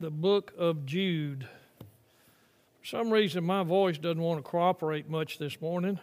the 0.00 0.10
book 0.10 0.52
of 0.56 0.86
Jude. 0.86 1.48
For 2.80 2.86
some 2.86 3.10
reason, 3.10 3.44
my 3.44 3.64
voice 3.64 3.98
doesn't 3.98 4.20
want 4.20 4.38
to 4.44 4.48
cooperate 4.48 5.10
much 5.10 5.38
this 5.38 5.60
morning. 5.60 5.98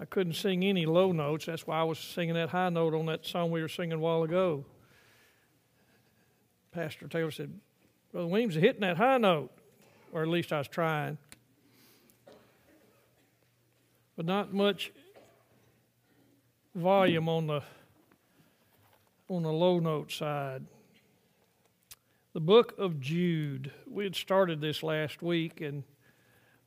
I 0.00 0.04
couldn't 0.06 0.34
sing 0.34 0.64
any 0.64 0.86
low 0.86 1.12
notes. 1.12 1.46
That's 1.46 1.66
why 1.66 1.80
I 1.80 1.82
was 1.82 1.98
singing 1.98 2.34
that 2.34 2.50
high 2.50 2.70
note 2.70 2.94
on 2.94 3.06
that 3.06 3.26
song 3.26 3.50
we 3.50 3.60
were 3.60 3.68
singing 3.68 3.94
a 3.94 3.98
while 3.98 4.22
ago. 4.22 4.64
Pastor 6.72 7.08
Taylor 7.08 7.32
said, 7.32 7.52
Brother 8.12 8.28
Williams 8.28 8.56
is 8.56 8.62
hitting 8.62 8.80
that 8.80 8.96
high 8.96 9.18
note, 9.18 9.50
or 10.12 10.22
at 10.22 10.28
least 10.28 10.52
I 10.52 10.58
was 10.58 10.68
trying. 10.68 11.18
But 14.16 14.24
not 14.24 14.54
much 14.54 14.92
volume 16.74 17.28
on 17.28 17.46
the 17.46 17.62
on 19.28 19.42
the 19.42 19.52
low 19.52 19.78
note 19.78 20.10
side. 20.10 20.64
The 22.38 22.44
book 22.44 22.78
of 22.78 23.00
Jude. 23.00 23.72
We 23.90 24.04
had 24.04 24.14
started 24.14 24.60
this 24.60 24.84
last 24.84 25.22
week, 25.22 25.60
and 25.60 25.82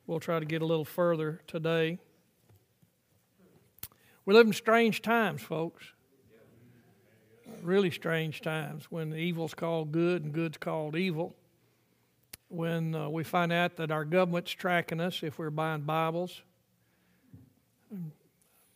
we'll 0.06 0.20
try 0.20 0.38
to 0.38 0.44
get 0.44 0.60
a 0.60 0.66
little 0.66 0.84
further 0.84 1.40
today. 1.46 1.98
We 4.26 4.34
live 4.34 4.46
in 4.46 4.52
strange 4.52 5.00
times, 5.00 5.40
folks. 5.40 5.82
Really 7.62 7.90
strange 7.90 8.42
times 8.42 8.88
when 8.90 9.14
evil's 9.14 9.54
called 9.54 9.92
good 9.92 10.24
and 10.24 10.34
good's 10.34 10.58
called 10.58 10.94
evil. 10.94 11.34
When 12.48 12.94
uh, 12.94 13.08
we 13.08 13.24
find 13.24 13.50
out 13.50 13.76
that 13.76 13.90
our 13.90 14.04
government's 14.04 14.52
tracking 14.52 15.00
us 15.00 15.22
if 15.22 15.38
we're 15.38 15.48
buying 15.48 15.80
Bibles, 15.80 16.42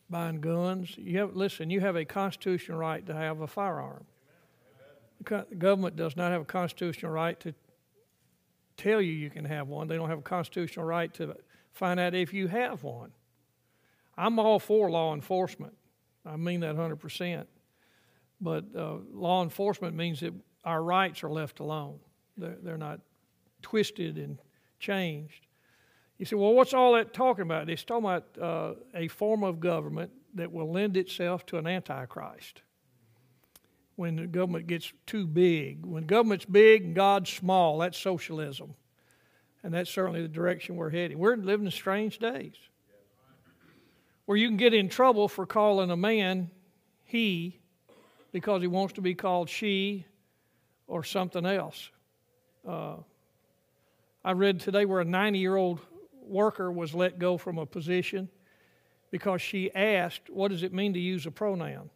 buying 0.09 0.41
guns. 0.41 0.97
You 0.97 1.19
have, 1.19 1.35
listen, 1.35 1.69
you 1.69 1.79
have 1.79 1.95
a 1.95 2.05
constitutional 2.05 2.79
right 2.79 3.05
to 3.05 3.13
have 3.13 3.41
a 3.41 3.47
firearm. 3.47 4.07
The 5.23 5.45
government 5.57 5.95
does 5.95 6.15
not 6.15 6.31
have 6.31 6.41
a 6.41 6.45
constitutional 6.45 7.11
right 7.11 7.39
to 7.41 7.53
tell 8.77 9.01
you 9.01 9.11
you 9.11 9.29
can 9.29 9.45
have 9.45 9.67
one. 9.67 9.87
They 9.87 9.95
don't 9.95 10.09
have 10.09 10.19
a 10.19 10.23
constitutional 10.23 10.85
right 10.85 11.13
to 11.15 11.35
find 11.73 11.99
out 11.99 12.13
if 12.13 12.33
you 12.33 12.47
have 12.47 12.83
one. 12.83 13.11
I'm 14.17 14.39
all 14.39 14.59
for 14.59 14.89
law 14.89 15.13
enforcement. 15.13 15.75
I 16.25 16.37
mean 16.37 16.61
that 16.61 16.75
100%. 16.75 17.45
But 18.39 18.65
uh, 18.75 18.97
law 19.13 19.43
enforcement 19.43 19.95
means 19.95 20.19
that 20.19 20.33
our 20.63 20.83
rights 20.83 21.23
are 21.23 21.29
left 21.29 21.59
alone, 21.59 21.99
they're, 22.37 22.57
they're 22.61 22.77
not 22.77 22.99
twisted 23.61 24.17
and 24.17 24.37
changed. 24.79 25.47
You 26.17 26.25
say, 26.25 26.35
well, 26.35 26.53
what's 26.53 26.73
all 26.73 26.93
that 26.93 27.13
talking 27.13 27.43
about? 27.43 27.69
It's 27.69 27.83
talking 27.83 28.05
about 28.05 28.25
uh, 28.41 28.73
a 28.95 29.07
form 29.07 29.43
of 29.43 29.59
government 29.59 30.11
that 30.33 30.51
will 30.51 30.71
lend 30.71 30.97
itself 30.97 31.45
to 31.47 31.57
an 31.57 31.67
antichrist. 31.67 32.61
When 33.97 34.15
the 34.15 34.27
government 34.27 34.67
gets 34.67 34.93
too 35.05 35.27
big. 35.27 35.85
When 35.85 36.05
government's 36.05 36.45
big 36.45 36.83
and 36.83 36.95
God's 36.95 37.29
small, 37.29 37.79
that's 37.79 37.97
socialism. 37.97 38.73
And 39.63 39.73
that's 39.73 39.89
certainly 39.89 40.21
the 40.21 40.29
direction 40.29 40.77
we're 40.77 40.91
heading. 40.91 41.19
We're 41.19 41.35
living 41.35 41.65
in 41.65 41.71
strange 41.71 42.19
days 42.19 42.55
where 44.25 44.37
you 44.37 44.47
can 44.47 44.57
get 44.57 44.73
in 44.73 44.89
trouble 44.89 45.27
for 45.27 45.45
calling 45.45 45.89
a 45.89 45.97
man 45.97 46.51
he 47.05 47.59
because 48.31 48.61
he 48.61 48.67
wants 48.67 48.93
to 48.93 49.01
be 49.01 49.15
called 49.15 49.49
she 49.49 50.05
or 50.85 51.03
something 51.03 51.45
else. 51.45 51.89
Uh, 52.67 52.97
I 54.23 54.33
read 54.33 54.59
today 54.59 54.85
where 54.85 54.99
a 54.99 55.05
90 55.05 55.39
year 55.39 55.55
old 55.55 55.79
worker 56.21 56.71
was 56.71 56.93
let 56.93 57.17
go 57.17 57.37
from 57.37 57.57
a 57.57 57.65
position 57.65 58.29
because 59.11 59.41
she 59.41 59.73
asked, 59.73 60.29
What 60.29 60.51
does 60.51 60.63
it 60.63 60.73
mean 60.73 60.93
to 60.93 60.99
use 60.99 61.25
a 61.25 61.31
pronoun? 61.31 61.89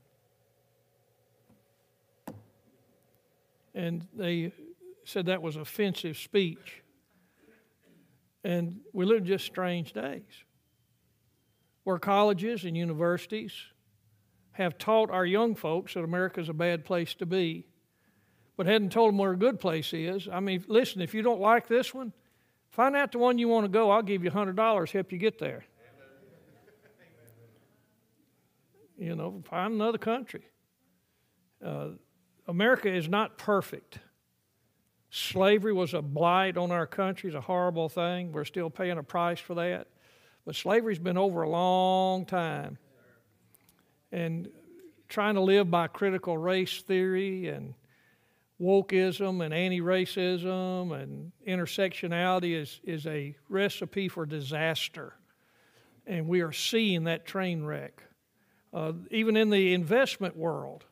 And 3.73 4.07
they 4.13 4.53
said 5.05 5.27
that 5.27 5.41
was 5.41 5.55
offensive 5.55 6.17
speech. 6.17 6.83
And 8.43 8.81
we 8.93 9.05
live 9.05 9.23
just 9.23 9.45
strange 9.45 9.93
days 9.93 10.23
where 11.83 11.97
colleges 11.97 12.63
and 12.63 12.75
universities 12.77 13.53
have 14.51 14.77
taught 14.77 15.09
our 15.09 15.25
young 15.25 15.55
folks 15.55 15.93
that 15.93 16.03
America 16.03 16.39
is 16.39 16.49
a 16.49 16.53
bad 16.53 16.85
place 16.85 17.13
to 17.15 17.25
be, 17.25 17.65
but 18.57 18.65
hadn't 18.65 18.91
told 18.91 19.09
them 19.09 19.17
where 19.17 19.31
a 19.31 19.37
good 19.37 19.59
place 19.59 19.93
is. 19.93 20.27
I 20.31 20.39
mean, 20.39 20.63
listen, 20.67 21.01
if 21.01 21.13
you 21.13 21.21
don't 21.21 21.39
like 21.39 21.67
this 21.67 21.93
one, 21.93 22.13
Find 22.71 22.95
out 22.95 23.11
the 23.11 23.17
one 23.17 23.37
you 23.37 23.49
want 23.49 23.65
to 23.65 23.69
go. 23.69 23.91
I'll 23.91 24.01
give 24.01 24.23
you 24.23 24.31
$100, 24.31 24.91
help 24.91 25.11
you 25.11 25.17
get 25.17 25.37
there. 25.37 25.65
You 28.97 29.15
know, 29.15 29.41
find 29.49 29.73
another 29.73 29.97
country. 29.97 30.43
Uh, 31.63 31.89
America 32.51 32.93
is 32.93 33.07
not 33.07 33.37
perfect. 33.37 33.99
Slavery 35.09 35.71
was 35.71 35.93
a 35.93 36.01
blight 36.01 36.57
on 36.57 36.69
our 36.69 36.85
country, 36.85 37.29
it's 37.29 37.37
a 37.37 37.39
horrible 37.39 37.87
thing. 37.87 38.33
We're 38.33 38.43
still 38.43 38.69
paying 38.69 38.97
a 38.97 39.03
price 39.03 39.39
for 39.39 39.55
that. 39.55 39.87
But 40.45 40.57
slavery's 40.57 40.99
been 40.99 41.17
over 41.17 41.43
a 41.43 41.49
long 41.49 42.25
time. 42.25 42.77
And 44.11 44.49
trying 45.07 45.35
to 45.35 45.41
live 45.41 45.71
by 45.71 45.87
critical 45.87 46.37
race 46.37 46.81
theory 46.81 47.47
and 47.47 47.73
wokeism 48.61 49.45
and 49.45 49.53
anti 49.53 49.79
racism 49.79 50.91
and 50.91 51.31
intersectionality 51.47 52.61
is, 52.61 52.81
is 52.83 53.07
a 53.07 53.33
recipe 53.47 54.09
for 54.09 54.25
disaster. 54.25 55.13
And 56.05 56.27
we 56.27 56.41
are 56.41 56.51
seeing 56.51 57.05
that 57.05 57.25
train 57.25 57.63
wreck. 57.63 58.03
Uh, 58.73 58.91
even 59.09 59.37
in 59.37 59.49
the 59.49 59.73
investment 59.73 60.35
world, 60.35 60.83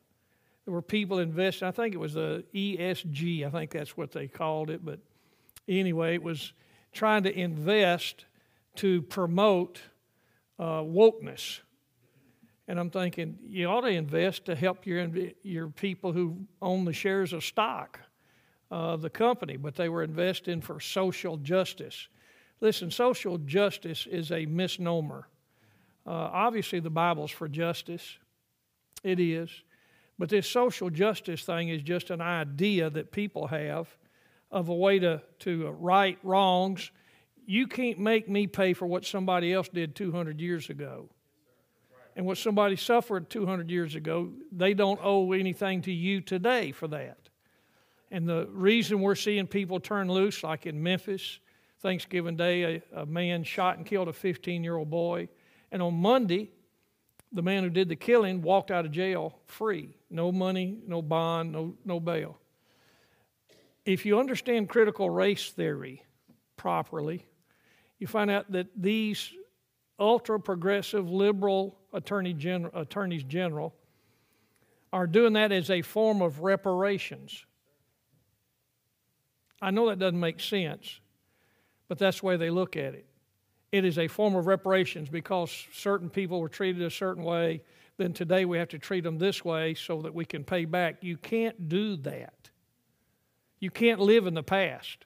there 0.70 0.76
were 0.76 0.84
people 0.84 1.18
investing, 1.18 1.68
I 1.68 1.72
think 1.72 1.96
it 1.96 1.98
was 1.98 2.14
the 2.14 2.46
ESG, 2.54 3.44
I 3.44 3.50
think 3.50 3.72
that's 3.72 3.98
what 3.98 4.12
they 4.12 4.28
called 4.28 4.70
it. 4.70 4.86
But 4.86 5.00
anyway, 5.68 6.14
it 6.14 6.22
was 6.22 6.54
trying 6.94 7.24
to 7.24 7.36
invest 7.36 8.26
to 8.76 9.02
promote 9.02 9.82
uh, 10.60 10.82
wokeness 10.82 11.62
and 12.70 12.80
I'm 12.80 12.92
thinking, 12.92 13.40
you 13.48 13.66
ought 13.66 13.82
to 13.82 13.88
invest 13.88 14.46
to 14.46 14.56
help 14.56 14.86
your, 14.86 15.10
your 15.42 15.70
people 15.70 16.14
who 16.14 16.38
own 16.62 16.86
the 16.86 16.94
shares 16.94 17.34
of 17.34 17.44
stock 17.44 18.00
of 18.70 19.02
the 19.02 19.10
company, 19.10 19.58
but 19.58 19.76
they 19.76 19.90
were 19.90 20.04
investing 20.04 20.62
for 20.62 20.80
social 20.80 21.38
justice. 21.38 22.08
Listen, 22.62 22.92
social 22.92 23.40
justice 23.40 24.06
is 24.06 24.32
a 24.32 24.46
misnomer. 24.46 25.28
Uh, 26.06 26.12
obviously, 26.12 26.80
the 26.80 26.92
Bible's 26.92 27.32
for 27.32 27.48
justice, 27.48 28.20
it 29.04 29.20
is. 29.20 29.50
But 30.20 30.30
this 30.30 30.48
social 30.48 30.92
justice 30.92 31.44
thing 31.44 31.70
is 31.70 31.82
just 31.82 32.12
an 32.12 32.22
idea 32.22 32.90
that 32.92 33.12
people 33.12 33.48
have 33.48 33.88
of 34.52 34.70
a 34.70 34.76
way 34.76 35.00
to, 35.00 35.22
to 35.40 35.70
right 35.80 36.20
wrongs. 36.22 36.92
You 37.48 37.66
can't 37.66 37.98
make 37.98 38.30
me 38.30 38.46
pay 38.46 38.74
for 38.74 38.86
what 38.86 39.06
somebody 39.06 39.52
else 39.52 39.70
did 39.70 39.96
200 39.96 40.40
years 40.40 40.70
ago 40.70 41.10
and 42.20 42.26
what 42.26 42.38
somebody 42.38 42.76
suffered 42.76 43.30
200 43.30 43.72
years 43.72 43.96
ago, 43.96 44.30
they 44.52 44.74
don't 44.74 45.00
owe 45.02 45.32
anything 45.32 45.82
to 45.84 45.92
you 45.94 46.20
today 46.20 46.74
for 46.74 46.90
that. 46.90 47.18
And 48.12 48.28
the 48.28 48.48
reason 48.52 49.00
we're 49.00 49.16
seeing 49.16 49.48
people 49.48 49.80
turn 49.80 50.12
loose, 50.12 50.44
like 50.44 50.66
in 50.66 50.84
Memphis, 50.84 51.40
Thanksgiving 51.80 52.36
Day, 52.36 52.82
a, 52.94 53.02
a 53.02 53.06
man 53.06 53.46
shot 53.46 53.78
and 53.78 53.86
killed 53.86 54.10
a 54.10 54.14
15 54.14 54.66
year 54.66 54.76
old 54.76 54.90
boy. 54.90 55.30
And 55.72 55.82
on 55.82 55.94
Monday, 55.94 56.52
the 57.32 57.42
man 57.42 57.64
who 57.64 57.70
did 57.70 57.90
the 57.90 57.96
killing 57.96 58.42
walked 58.42 58.72
out 58.72 58.86
of 58.86 58.92
jail 58.92 59.40
free. 59.46 59.96
No 60.10 60.32
money, 60.32 60.80
no 60.88 61.02
bond, 61.02 61.52
no, 61.52 61.76
no 61.86 62.00
bail. 62.00 62.40
If 63.86 64.06
you 64.06 64.20
understand 64.20 64.70
critical 64.70 65.10
race 65.10 65.50
theory 65.52 66.04
properly, 66.58 67.26
you 68.00 68.08
find 68.08 68.32
out 68.32 68.52
that 68.52 68.68
these 68.76 69.32
ultra 70.00 70.40
progressive 70.40 71.10
liberal 71.10 71.78
attorney 71.94 72.34
general, 72.34 72.72
attorneys 72.80 73.24
general 73.24 73.76
are 74.92 75.08
doing 75.08 75.34
that 75.34 75.52
as 75.52 75.70
a 75.70 75.82
form 75.82 76.22
of 76.22 76.40
reparations. 76.40 77.46
I 79.62 79.72
know 79.72 79.90
that 79.90 80.00
doesn't 80.00 80.20
make 80.20 80.40
sense, 80.40 81.00
but 81.88 81.98
that's 81.98 82.22
the 82.22 82.26
way 82.26 82.38
they 82.38 82.50
look 82.50 82.76
at 82.78 82.96
it. 82.96 83.06
It 83.72 83.86
is 83.86 83.98
a 83.98 84.08
form 84.08 84.36
of 84.36 84.48
reparations 84.48 85.10
because 85.10 85.68
certain 85.74 86.10
people 86.10 86.40
were 86.40 86.50
treated 86.50 86.82
a 86.82 86.90
certain 86.90 87.24
way, 87.24 87.62
then 87.98 88.14
today 88.14 88.46
we 88.46 88.58
have 88.58 88.70
to 88.70 88.80
treat 88.80 89.04
them 89.04 89.18
this 89.18 89.44
way 89.44 89.74
so 89.74 90.02
that 90.02 90.14
we 90.14 90.26
can 90.26 90.44
pay 90.44 90.66
back. 90.66 90.98
You 91.02 91.18
can't 91.18 91.70
do 91.70 91.96
that. 91.98 92.50
You 93.60 93.70
can't 93.70 94.00
live 94.00 94.26
in 94.26 94.34
the 94.34 94.44
past. 94.44 95.06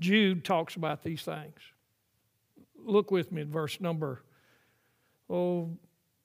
Jude 0.00 0.44
talks 0.44 0.74
about 0.74 1.02
these 1.02 1.22
things 1.22 1.60
look 2.84 3.10
with 3.10 3.32
me 3.32 3.42
at 3.42 3.48
verse 3.48 3.80
number, 3.80 4.22
oh, 5.28 5.70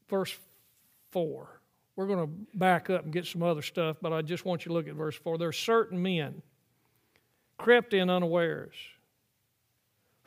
verse 0.10 0.36
4. 1.12 1.62
We're 1.96 2.08
going 2.08 2.28
to 2.28 2.58
back 2.58 2.90
up 2.90 3.04
and 3.04 3.12
get 3.12 3.26
some 3.26 3.44
other 3.44 3.62
stuff, 3.62 3.98
but 4.02 4.14
I 4.14 4.22
just 4.22 4.46
want 4.46 4.66
you 4.66 4.70
to 4.70 4.74
look 4.74 4.88
at 4.88 4.96
verse 4.96 5.16
4. 5.16 5.38
There 5.38 5.50
are 5.50 5.54
certain 5.54 6.02
men 6.02 6.42
crept 7.58 7.94
in 7.94 8.10
unawares 8.10 8.76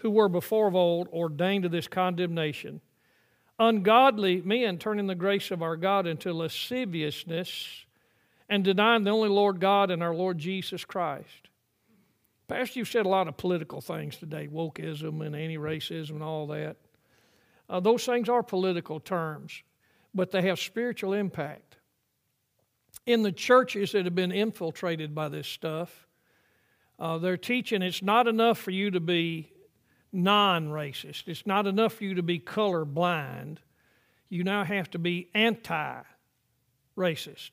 who 0.02 0.10
were 0.10 0.28
before 0.28 0.66
of 0.66 0.75
old 0.75 1.06
ordained 1.08 1.62
to 1.62 1.69
this 1.69 1.87
condemnation. 1.87 2.81
Ungodly 3.58 4.43
men 4.43 4.76
turning 4.78 5.06
the 5.06 5.14
grace 5.14 5.52
of 5.52 5.62
our 5.62 5.76
God 5.76 6.08
into 6.08 6.32
lasciviousness 6.32 7.87
and 8.49 8.64
denying 8.64 9.04
the 9.04 9.10
only 9.10 9.28
Lord 9.28 9.60
God 9.60 9.93
and 9.93 10.02
our 10.02 10.14
Lord 10.14 10.38
Jesus 10.38 10.84
Christ. 10.84 11.49
Pastor, 12.49 12.81
you've 12.81 12.88
said 12.88 13.06
a 13.06 13.08
lot 13.08 13.28
of 13.28 13.37
political 13.37 13.81
things 13.81 14.16
today 14.16 14.49
wokeism 14.52 15.25
and 15.25 15.37
anti 15.37 15.56
racism 15.56 16.10
and 16.10 16.22
all 16.22 16.49
that. 16.49 16.76
Uh, 17.69 17.78
those 17.78 18.04
things 18.04 18.28
are 18.28 18.43
political 18.43 18.99
terms, 18.99 19.62
but 20.12 20.32
they 20.32 20.43
have 20.43 20.58
spiritual 20.58 21.12
impact. 21.12 21.76
In 23.06 23.22
the 23.22 23.32
churches 23.32 23.93
that 23.93 24.04
have 24.04 24.16
been 24.16 24.32
infiltrated 24.32 25.14
by 25.14 25.28
this 25.28 25.46
stuff, 25.46 26.08
uh, 26.99 27.19
they're 27.19 27.37
teaching 27.37 27.82
it's 27.82 28.02
not 28.02 28.26
enough 28.26 28.58
for 28.58 28.72
you 28.72 28.90
to 28.90 29.00
be 29.00 29.51
non 30.12 30.69
racist, 30.69 31.29
it's 31.29 31.47
not 31.47 31.67
enough 31.67 31.94
for 31.94 32.05
you 32.05 32.14
to 32.14 32.23
be 32.23 32.38
color 32.38 32.85
blind. 32.85 33.61
You 34.29 34.44
now 34.44 34.64
have 34.64 34.91
to 34.93 34.99
be 34.99 35.29
anti 35.35 36.03
racist. 36.97 37.50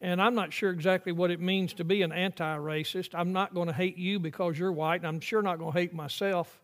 And 0.00 0.20
I'm 0.20 0.34
not 0.34 0.52
sure 0.52 0.70
exactly 0.70 1.12
what 1.12 1.30
it 1.30 1.40
means 1.40 1.74
to 1.74 1.84
be 1.84 2.02
an 2.02 2.10
anti 2.10 2.56
racist. 2.56 3.10
I'm 3.14 3.32
not 3.32 3.54
going 3.54 3.68
to 3.68 3.74
hate 3.74 3.96
you 3.96 4.18
because 4.18 4.58
you're 4.58 4.72
white, 4.72 5.00
and 5.00 5.06
I'm 5.06 5.20
sure 5.20 5.42
not 5.42 5.58
going 5.58 5.72
to 5.72 5.78
hate 5.78 5.94
myself 5.94 6.60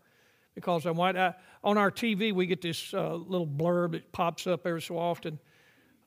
because 0.55 0.87
I'm 0.87 0.97
white. 0.97 1.17
I, 1.17 1.35
on 1.63 1.79
our 1.79 1.91
TV, 1.91 2.35
we 2.35 2.47
get 2.47 2.61
this 2.61 2.93
uh, 2.93 3.15
little 3.15 3.47
blurb 3.47 3.93
that 3.93 4.11
pops 4.11 4.49
up 4.49 4.67
every 4.67 4.83
so 4.83 4.99
often. 4.99 5.39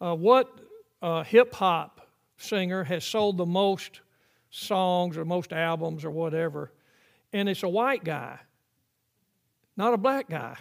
Uh, 0.02 0.14
what 0.14 0.60
uh, 1.02 1.24
hip 1.24 1.54
hop 1.54 2.02
singer 2.36 2.84
has 2.84 3.06
sold 3.06 3.38
the 3.38 3.46
most 3.46 4.02
songs 4.50 5.16
or 5.16 5.24
most 5.24 5.54
albums 5.54 6.04
or 6.04 6.12
whatever? 6.12 6.74
And 7.32 7.48
it's 7.48 7.64
a 7.64 7.70
white 7.70 8.04
guy, 8.04 8.40
not 9.82 9.96
a 9.96 9.98
black 9.98 10.30
guy. 10.30 10.56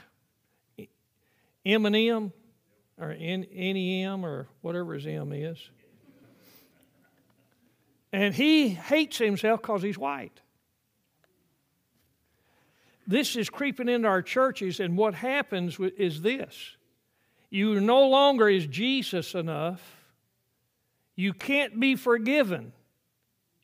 Eminem 1.67 2.33
or 2.99 3.15
NEM 3.15 4.25
or 4.25 4.49
whatever 4.63 4.95
his 4.95 5.07
M 5.07 5.35
is. 5.35 5.59
And 8.15 8.35
he 8.35 8.71
hates 8.71 9.19
himself 9.19 9.61
because 9.61 9.83
he's 9.83 9.99
white. 9.99 10.41
This 13.07 13.37
is 13.37 13.51
creeping 13.51 13.91
into 13.91 14.09
our 14.09 14.23
churches, 14.23 14.81
and 14.81 14.97
what 14.97 15.13
happens 15.13 15.79
is 15.99 16.23
this 16.23 16.79
you 17.51 17.79
no 17.79 18.09
longer 18.09 18.49
is 18.49 18.67
Jesus 18.67 19.35
enough. 19.35 19.83
You 21.15 21.35
can't 21.35 21.79
be 21.79 21.95
forgiven. 21.95 22.73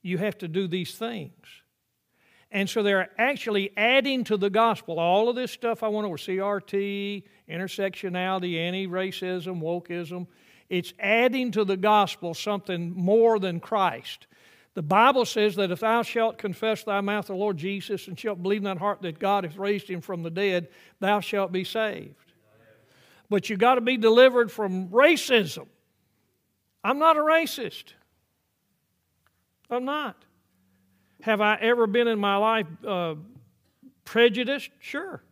You 0.02 0.18
have 0.18 0.36
to 0.38 0.48
do 0.48 0.68
these 0.68 0.98
things. 0.98 1.32
And 2.50 2.70
so 2.70 2.82
they're 2.82 3.10
actually 3.18 3.72
adding 3.76 4.24
to 4.24 4.36
the 4.36 4.50
gospel 4.50 4.98
all 4.98 5.28
of 5.28 5.36
this 5.36 5.50
stuff 5.50 5.82
I 5.82 5.88
went 5.88 6.06
over 6.06 6.16
CRT, 6.16 7.24
intersectionality, 7.48 8.58
anti 8.58 8.86
racism, 8.86 9.60
wokeism. 9.60 10.26
It's 10.68 10.92
adding 10.98 11.52
to 11.52 11.64
the 11.64 11.76
gospel 11.76 12.34
something 12.34 12.92
more 12.96 13.38
than 13.38 13.60
Christ. 13.60 14.26
The 14.74 14.82
Bible 14.82 15.24
says 15.24 15.56
that 15.56 15.70
if 15.70 15.80
thou 15.80 16.02
shalt 16.02 16.36
confess 16.36 16.84
thy 16.84 17.00
mouth 17.00 17.28
the 17.28 17.34
Lord 17.34 17.56
Jesus 17.56 18.08
and 18.08 18.18
shalt 18.18 18.42
believe 18.42 18.58
in 18.58 18.64
thy 18.64 18.76
heart 18.76 19.00
that 19.02 19.18
God 19.18 19.44
hath 19.44 19.56
raised 19.56 19.88
him 19.88 20.02
from 20.02 20.22
the 20.22 20.30
dead, 20.30 20.68
thou 21.00 21.20
shalt 21.20 21.50
be 21.50 21.64
saved. 21.64 22.14
But 23.30 23.48
you've 23.48 23.58
got 23.58 23.76
to 23.76 23.80
be 23.80 23.96
delivered 23.96 24.52
from 24.52 24.88
racism. 24.88 25.66
I'm 26.84 26.98
not 26.98 27.16
a 27.16 27.20
racist. 27.20 27.94
I'm 29.70 29.84
not. 29.84 30.25
Have 31.26 31.40
I 31.40 31.56
ever 31.56 31.88
been 31.88 32.06
in 32.06 32.20
my 32.20 32.36
life 32.36 32.68
uh, 32.86 33.16
prejudiced? 34.04 34.70
Sure. 34.78 35.24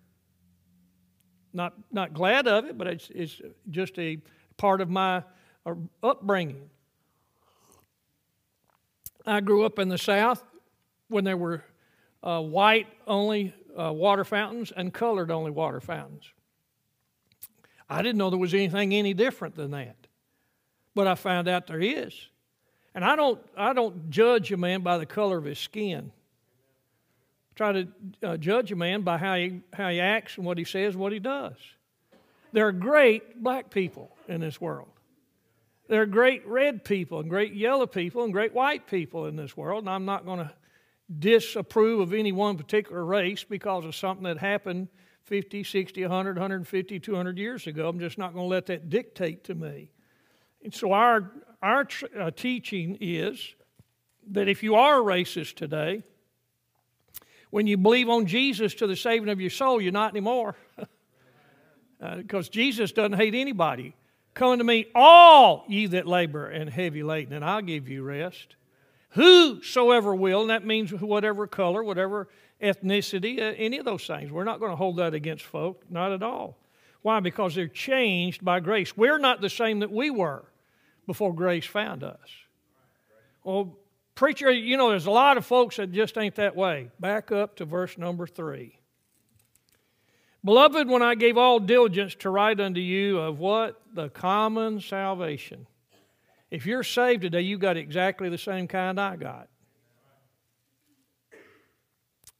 Not, 1.52 1.72
not 1.92 2.12
glad 2.12 2.48
of 2.48 2.64
it, 2.64 2.76
but 2.76 2.88
it's, 2.88 3.12
it's 3.14 3.40
just 3.70 3.96
a 4.00 4.18
part 4.56 4.80
of 4.80 4.90
my 4.90 5.22
uh, 5.64 5.74
upbringing. 6.02 6.68
I 9.24 9.40
grew 9.40 9.64
up 9.64 9.78
in 9.78 9.88
the 9.88 9.96
South 9.96 10.42
when 11.06 11.22
there 11.22 11.36
were 11.36 11.62
uh, 12.24 12.40
white 12.40 12.88
only 13.06 13.54
uh, 13.78 13.92
water 13.92 14.24
fountains 14.24 14.72
and 14.76 14.92
colored 14.92 15.30
only 15.30 15.52
water 15.52 15.80
fountains. 15.80 16.24
I 17.88 18.02
didn't 18.02 18.18
know 18.18 18.30
there 18.30 18.38
was 18.40 18.52
anything 18.52 18.92
any 18.92 19.14
different 19.14 19.54
than 19.54 19.70
that, 19.70 20.08
but 20.92 21.06
I 21.06 21.14
found 21.14 21.46
out 21.46 21.68
there 21.68 21.80
is. 21.80 22.30
And 22.94 23.04
I 23.04 23.16
don't, 23.16 23.40
I 23.56 23.72
don't 23.72 24.10
judge 24.10 24.52
a 24.52 24.56
man 24.56 24.82
by 24.82 24.98
the 24.98 25.06
color 25.06 25.38
of 25.38 25.44
his 25.44 25.58
skin. 25.58 26.12
I 26.12 27.56
try 27.56 27.72
to 27.72 27.88
uh, 28.22 28.36
judge 28.36 28.70
a 28.72 28.76
man 28.76 29.02
by 29.02 29.18
how 29.18 29.34
he, 29.34 29.60
how 29.72 29.88
he 29.88 30.00
acts 30.00 30.36
and 30.36 30.46
what 30.46 30.58
he 30.58 30.64
says 30.64 30.94
and 30.94 31.02
what 31.02 31.12
he 31.12 31.18
does. 31.18 31.56
There 32.52 32.66
are 32.68 32.72
great 32.72 33.42
black 33.42 33.70
people 33.70 34.16
in 34.28 34.40
this 34.40 34.60
world. 34.60 34.88
There 35.88 36.02
are 36.02 36.06
great 36.06 36.46
red 36.46 36.84
people 36.84 37.20
and 37.20 37.28
great 37.28 37.52
yellow 37.52 37.86
people 37.86 38.24
and 38.24 38.32
great 38.32 38.54
white 38.54 38.86
people 38.86 39.26
in 39.26 39.36
this 39.36 39.56
world, 39.56 39.82
and 39.82 39.90
I'm 39.90 40.04
not 40.04 40.24
going 40.24 40.38
to 40.38 40.52
disapprove 41.18 42.00
of 42.00 42.14
any 42.14 42.32
one 42.32 42.56
particular 42.56 43.04
race 43.04 43.44
because 43.44 43.84
of 43.84 43.94
something 43.94 44.24
that 44.24 44.38
happened 44.38 44.88
50, 45.24 45.64
60, 45.64 46.02
100, 46.02 46.36
150, 46.36 47.00
200 47.00 47.38
years 47.38 47.66
ago. 47.66 47.88
I'm 47.88 47.98
just 47.98 48.18
not 48.18 48.34
going 48.34 48.44
to 48.44 48.48
let 48.48 48.66
that 48.66 48.88
dictate 48.88 49.44
to 49.44 49.54
me. 49.54 49.90
And 50.62 50.72
so 50.72 50.92
our, 50.92 51.30
our 51.62 51.86
uh, 52.18 52.30
teaching 52.30 52.98
is 53.00 53.54
that 54.30 54.48
if 54.48 54.62
you 54.62 54.74
are 54.74 55.00
a 55.00 55.02
racist 55.02 55.54
today, 55.54 56.02
when 57.50 57.66
you 57.66 57.76
believe 57.76 58.08
on 58.08 58.26
Jesus 58.26 58.74
to 58.74 58.86
the 58.86 58.96
saving 58.96 59.28
of 59.28 59.40
your 59.40 59.50
soul, 59.50 59.80
you're 59.80 59.92
not 59.92 60.10
anymore. 60.10 60.56
Because 62.00 62.48
uh, 62.48 62.50
Jesus 62.50 62.92
doesn't 62.92 63.14
hate 63.14 63.34
anybody. 63.34 63.94
Come 64.34 64.50
unto 64.50 64.64
me, 64.64 64.86
all 64.94 65.64
ye 65.68 65.86
that 65.86 66.06
labor 66.06 66.48
and 66.48 66.68
heavy 66.68 67.04
laden, 67.04 67.32
and 67.32 67.44
I'll 67.44 67.62
give 67.62 67.88
you 67.88 68.02
rest. 68.02 68.56
Whosoever 69.10 70.12
will, 70.14 70.40
and 70.40 70.50
that 70.50 70.66
means 70.66 70.92
whatever 70.92 71.46
color, 71.46 71.84
whatever 71.84 72.28
ethnicity, 72.60 73.38
uh, 73.38 73.54
any 73.56 73.78
of 73.78 73.84
those 73.84 74.06
things. 74.06 74.32
We're 74.32 74.42
not 74.42 74.58
going 74.58 74.72
to 74.72 74.76
hold 74.76 74.96
that 74.96 75.14
against 75.14 75.44
folk, 75.44 75.84
not 75.88 76.10
at 76.10 76.24
all. 76.24 76.58
Why? 77.02 77.20
Because 77.20 77.54
they're 77.54 77.68
changed 77.68 78.44
by 78.44 78.58
grace. 78.58 78.96
We're 78.96 79.18
not 79.18 79.40
the 79.40 79.50
same 79.50 79.80
that 79.80 79.92
we 79.92 80.10
were 80.10 80.44
before 81.06 81.34
grace 81.34 81.66
found 81.66 82.02
us. 82.02 82.28
Well, 83.42 83.76
preacher, 84.14 84.50
you 84.50 84.76
know, 84.76 84.90
there's 84.90 85.06
a 85.06 85.10
lot 85.10 85.36
of 85.36 85.44
folks 85.44 85.76
that 85.76 85.92
just 85.92 86.16
ain't 86.16 86.36
that 86.36 86.56
way. 86.56 86.90
Back 86.98 87.32
up 87.32 87.56
to 87.56 87.64
verse 87.64 87.98
number 87.98 88.26
three. 88.26 88.78
Beloved, 90.44 90.88
when 90.88 91.02
I 91.02 91.14
gave 91.14 91.38
all 91.38 91.58
diligence 91.58 92.14
to 92.16 92.30
write 92.30 92.60
unto 92.60 92.80
you 92.80 93.18
of 93.18 93.38
what? 93.38 93.80
The 93.94 94.10
common 94.10 94.80
salvation. 94.80 95.66
If 96.50 96.66
you're 96.66 96.82
saved 96.82 97.22
today, 97.22 97.40
you 97.40 97.56
got 97.58 97.76
exactly 97.76 98.28
the 98.28 98.38
same 98.38 98.68
kind 98.68 99.00
I 99.00 99.16
got. 99.16 99.48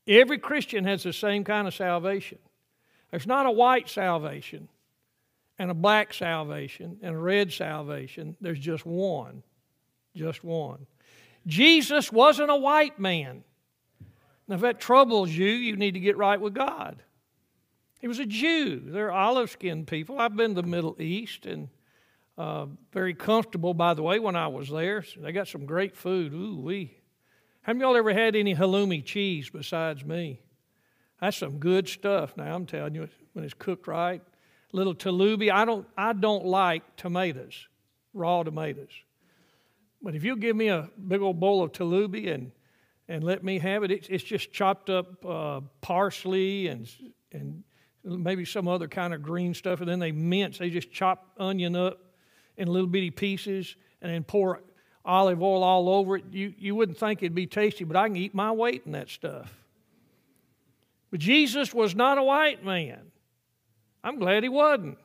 Every 0.07 0.39
Christian 0.39 0.85
has 0.85 1.03
the 1.03 1.15
same 1.15 1.45
kind 1.45 1.67
of 1.67 1.75
salvation. 1.75 2.39
There's 3.11 3.27
not 3.27 3.47
a 3.47 3.51
white 3.51 3.89
salvation 3.89 4.69
and 5.59 5.71
a 5.71 5.75
black 5.75 6.13
salvation 6.13 6.99
and 7.03 7.15
a 7.15 7.19
red 7.19 7.53
salvation. 7.53 8.37
There's 8.41 8.59
just 8.59 8.85
one. 8.85 9.43
Just 10.15 10.45
one. 10.45 10.87
Jesus 11.47 12.11
wasn't 12.11 12.51
a 12.51 12.57
white 12.57 12.99
man. 12.99 13.45
Now, 14.49 14.57
if 14.57 14.61
that 14.63 14.81
troubles 14.81 15.31
you, 15.31 15.49
you 15.49 15.77
need 15.77 15.95
to 15.95 16.01
get 16.01 16.17
right 16.17 16.41
with 16.41 16.55
God. 16.55 17.03
He 18.01 18.09
was 18.09 18.19
a 18.19 18.27
Jew. 18.27 18.83
They're 18.85 19.11
olive 19.11 19.51
skinned 19.51 19.87
people. 19.87 20.19
I've 20.19 20.37
been 20.37 20.55
to 20.55 20.63
the 20.63 20.69
Middle 20.69 21.01
East 21.01 21.47
and 21.47 21.69
uh, 22.37 22.67
very 22.93 23.15
comfortable, 23.15 23.73
by 23.73 23.95
the 23.95 24.03
way, 24.03 24.19
when 24.19 24.37
I 24.37 24.49
was 24.49 24.69
there. 24.69 25.05
They 25.17 25.33
got 25.33 25.49
some 25.49 25.65
great 25.65 25.97
food. 25.97 26.35
Ooh, 26.35 26.61
wee. 26.61 26.99
Have 27.63 27.79
y'all 27.79 27.97
ever 27.97 28.13
had 28.13 28.37
any 28.37 28.55
halloumi 28.55 29.03
cheese 29.03 29.49
besides 29.49 30.05
me? 30.05 30.43
That's 31.21 31.39
some 31.39 31.59
good 31.59 31.89
stuff 31.89 32.37
now, 32.37 32.55
I'm 32.55 32.67
telling 32.67 32.95
you, 32.95 33.09
when 33.33 33.45
it's 33.45 33.55
cooked 33.55 33.87
right. 33.87 34.23
Little 34.75 34.97
talubi. 34.97 35.53
I 35.53 35.65
don't, 35.65 35.87
I 35.97 36.13
don't 36.13 36.45
like 36.45 36.97
tomatoes, 36.97 37.69
raw 38.13 38.43
tomatoes. 38.43 38.91
But 40.03 40.17
if 40.17 40.25
you 40.25 40.37
give 40.37 40.57
me 40.57 40.67
a 40.67 40.91
big 41.07 41.23
old 41.23 41.39
bowl 41.39 41.63
of 41.63 41.71
talubi 41.71 42.35
and, 42.35 42.51
and 43.09 43.23
let 43.23 43.45
me 43.45 43.61
have 43.61 43.85
it, 43.85 43.93
it's, 43.93 44.09
it's 44.09 44.25
just 44.25 44.53
chopped 44.53 44.91
up 44.91 45.25
uh, 45.25 45.61
parsley 45.81 46.67
and, 46.67 46.91
and 47.31 47.63
maybe 48.03 48.45
some 48.45 48.67
other 48.67 48.89
kind 48.89 49.15
of 49.15 49.23
green 49.23 49.55
stuff, 49.55 49.79
and 49.79 49.89
then 49.89 50.01
they 50.01 50.11
mince. 50.11 50.59
They 50.59 50.71
just 50.71 50.91
chop 50.91 51.25
onion 51.39 51.77
up 51.77 52.01
in 52.57 52.67
little 52.67 52.89
bitty 52.89 53.13
pieces 53.13 53.77
and 54.03 54.11
then 54.11 54.25
pour 54.25 54.61
olive 55.05 55.41
oil 55.41 55.63
all 55.63 55.89
over 55.89 56.17
it. 56.17 56.25
You, 56.33 56.53
you 56.59 56.75
wouldn't 56.75 56.99
think 56.99 57.23
it'd 57.23 57.33
be 57.33 57.47
tasty, 57.47 57.85
but 57.85 57.97
I 57.97 58.09
can 58.09 58.17
eat 58.17 58.35
my 58.35 58.51
weight 58.51 58.83
in 58.87 58.91
that 58.91 59.09
stuff. 59.09 59.55
But 61.13 61.21
Jesus 61.21 61.73
was 61.73 61.95
not 61.95 62.19
a 62.19 62.25
white 62.25 62.65
man. 62.65 63.13
I'm 64.05 64.19
glad 64.19 64.43
he 64.43 64.51
wasn't. 64.51 64.99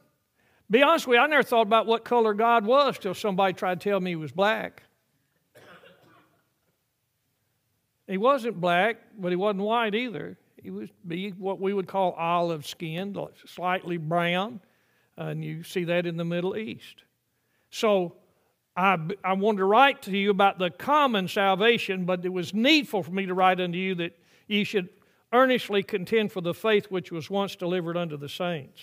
Be 0.70 0.84
honest 0.84 1.08
with 1.08 1.16
you, 1.16 1.22
I 1.22 1.28
never 1.28 1.42
thought 1.42 1.66
about 1.66 1.88
what 1.88 2.04
color 2.04 2.34
God 2.34 2.66
was 2.66 3.00
till 3.00 3.16
somebody 3.16 3.54
tried 3.54 3.80
to 3.80 3.90
tell 3.90 4.00
me 4.00 4.12
he 4.12 4.16
was 4.16 4.32
black. 4.32 4.84
He 8.06 8.18
wasn't 8.18 8.60
black, 8.60 8.98
but 9.18 9.32
he 9.32 9.36
wasn't 9.36 9.64
white 9.64 9.96
either. 9.96 10.38
He 10.62 10.70
would 10.70 10.92
be 11.08 11.30
what 11.30 11.62
we 11.62 11.74
would 11.74 11.88
call 11.88 12.12
olive 12.14 12.68
skinned, 12.68 13.18
slightly 13.46 13.98
brown, 13.98 14.60
and 15.16 15.44
you 15.44 15.64
see 15.64 15.86
that 15.86 16.06
in 16.06 16.18
the 16.18 16.26
Middle 16.26 16.58
East. 16.58 17.04
So 17.70 18.16
I, 18.76 18.98
I 19.24 19.34
wanted 19.34 19.60
to 19.60 19.66
write 19.66 20.02
to 20.04 20.12
you 20.12 20.32
about 20.32 20.60
the 20.60 20.70
common 20.70 21.28
salvation, 21.28 22.06
but 22.06 22.26
it 22.26 22.34
was 22.34 22.54
needful 22.54 23.04
for 23.04 23.12
me 23.12 23.28
to 23.28 23.34
write 23.34 23.62
unto 23.62 23.78
you 23.78 23.96
that 23.96 24.18
ye 24.48 24.64
should 24.64 24.90
earnestly 25.32 25.84
contend 25.84 26.32
for 26.32 26.42
the 26.42 26.54
faith 26.54 26.88
which 26.90 27.12
was 27.12 27.30
once 27.30 27.56
delivered 27.56 27.98
unto 27.98 28.18
the 28.18 28.30
saints. 28.30 28.82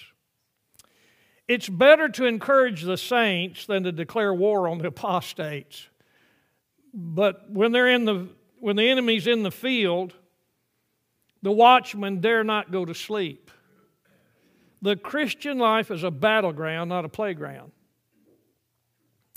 It's 1.49 1.69
better 1.69 2.09
to 2.11 2.25
encourage 2.25 2.83
the 2.83 2.97
saints 2.97 3.67
than 3.67 3.85
to 3.85 3.93
declare 3.93 4.35
war 4.35 4.69
on 4.69 4.79
the 4.79 4.89
apostates. 4.89 5.89
But 6.93 7.51
when 7.51 7.73
they're 7.73 7.89
in 7.89 8.05
the 8.05 8.29
when 8.59 8.77
the 8.77 8.89
enemy's 8.89 9.27
in 9.27 9.43
the 9.43 9.51
field, 9.51 10.15
the 11.43 11.53
watchman 11.53 12.21
dare 12.21 12.43
not 12.43 12.73
go 12.73 12.85
to 12.85 12.95
sleep. 12.95 13.51
The 14.81 14.97
Christian 14.97 15.59
life 15.59 15.91
is 15.91 16.05
a 16.05 16.11
battleground, 16.11 16.89
not 16.89 17.05
a 17.05 17.09
playground 17.09 17.73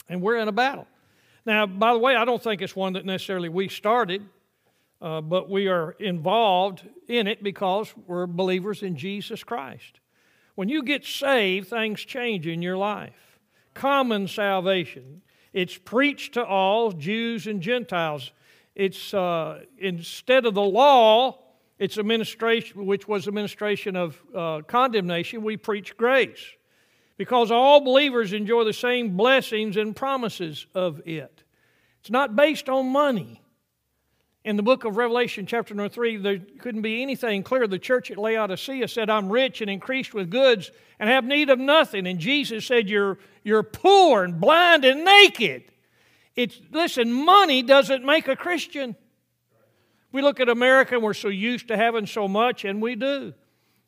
and 0.10 0.22
we're 0.22 0.38
in 0.38 0.48
a 0.48 0.52
battle. 0.52 0.88
Now, 1.46 1.66
by 1.66 1.94
the 1.94 2.00
way, 2.00 2.16
I 2.16 2.26
don't 2.26 2.42
think 2.42 2.62
it's 2.62 2.76
one 2.76 2.94
that 2.94 3.06
necessarily 3.06 3.48
we 3.48 3.70
started, 3.70 4.28
uh, 5.02 5.22
but 5.22 5.50
we 5.50 5.68
are 5.68 5.92
involved 6.00 6.88
in 7.08 7.28
it 7.28 7.44
because 7.44 7.94
we're 8.08 8.28
believers 8.28 8.84
in 8.84 8.96
Jesus 8.96 9.44
Christ. 9.44 10.00
When 10.56 10.68
you 10.68 10.84
get 10.84 11.06
saved, 11.06 11.70
things 11.70 12.02
change 12.02 12.46
in 12.46 12.62
your 12.62 12.78
life. 12.78 13.40
Common 13.74 14.28
salvation. 14.28 15.22
It's 15.54 15.78
preached 15.78 16.34
to 16.34 16.46
all, 16.46 16.92
Jews 16.92 17.48
and 17.48 17.62
Gentiles. 17.62 18.32
It's 18.76 19.14
uh, 19.14 19.62
instead 19.78 20.46
of 20.46 20.54
the 20.54 20.62
law, 20.62 21.40
it's 21.78 21.98
administration, 21.98 22.86
which 22.86 23.08
was 23.08 23.28
administration 23.28 23.96
of 23.96 24.22
uh, 24.36 24.62
condemnation. 24.68 25.44
We 25.44 25.56
preach 25.56 25.96
grace 25.96 26.44
because 27.18 27.52
all 27.52 27.80
believers 27.82 28.34
enjoy 28.34 28.66
the 28.66 28.74
same 28.74 29.16
blessings 29.16 29.78
and 29.78 29.96
promises 29.96 30.68
of 30.76 31.02
it. 31.06 31.44
It's 32.02 32.10
not 32.10 32.36
based 32.36 32.70
on 32.70 32.88
money. 32.88 33.42
In 34.46 34.56
the 34.56 34.64
book 34.64 34.86
of 34.86 34.96
Revelation, 34.96 35.46
chapter 35.46 35.74
number 35.74 35.90
3, 35.90 36.18
there 36.18 36.40
couldn't 36.60 36.82
be 36.82 37.02
anything 37.02 37.44
clearer. 37.44 37.68
The 37.68 37.78
church 37.78 38.10
at 38.10 38.18
Laodicea 38.18 38.88
said, 38.88 39.10
I'm 39.10 39.30
rich 39.30 39.60
and 39.60 39.70
increased 39.70 40.14
with 40.14 40.30
goods 40.30 40.72
and 40.98 41.10
have 41.10 41.26
need 41.26 41.50
of 41.50 41.60
nothing. 41.60 42.08
And 42.08 42.20
Jesus 42.20 42.66
said, 42.66 42.90
You're, 42.90 43.20
you're 43.44 43.64
poor 43.64 44.24
and 44.24 44.40
blind 44.40 44.86
and 44.86 45.04
naked. 45.04 45.64
It's, 46.38 46.60
listen, 46.72 47.12
money 47.12 47.62
doesn't 47.62 48.06
make 48.06 48.30
a 48.30 48.36
Christian. 48.36 48.96
We 50.14 50.22
look 50.22 50.40
at 50.40 50.48
America 50.48 50.96
and 50.96 51.04
we're 51.04 51.14
so 51.14 51.28
used 51.28 51.68
to 51.68 51.76
having 51.76 52.08
so 52.08 52.28
much, 52.28 52.64
and 52.64 52.82
we 52.82 52.96
do. 52.96 53.34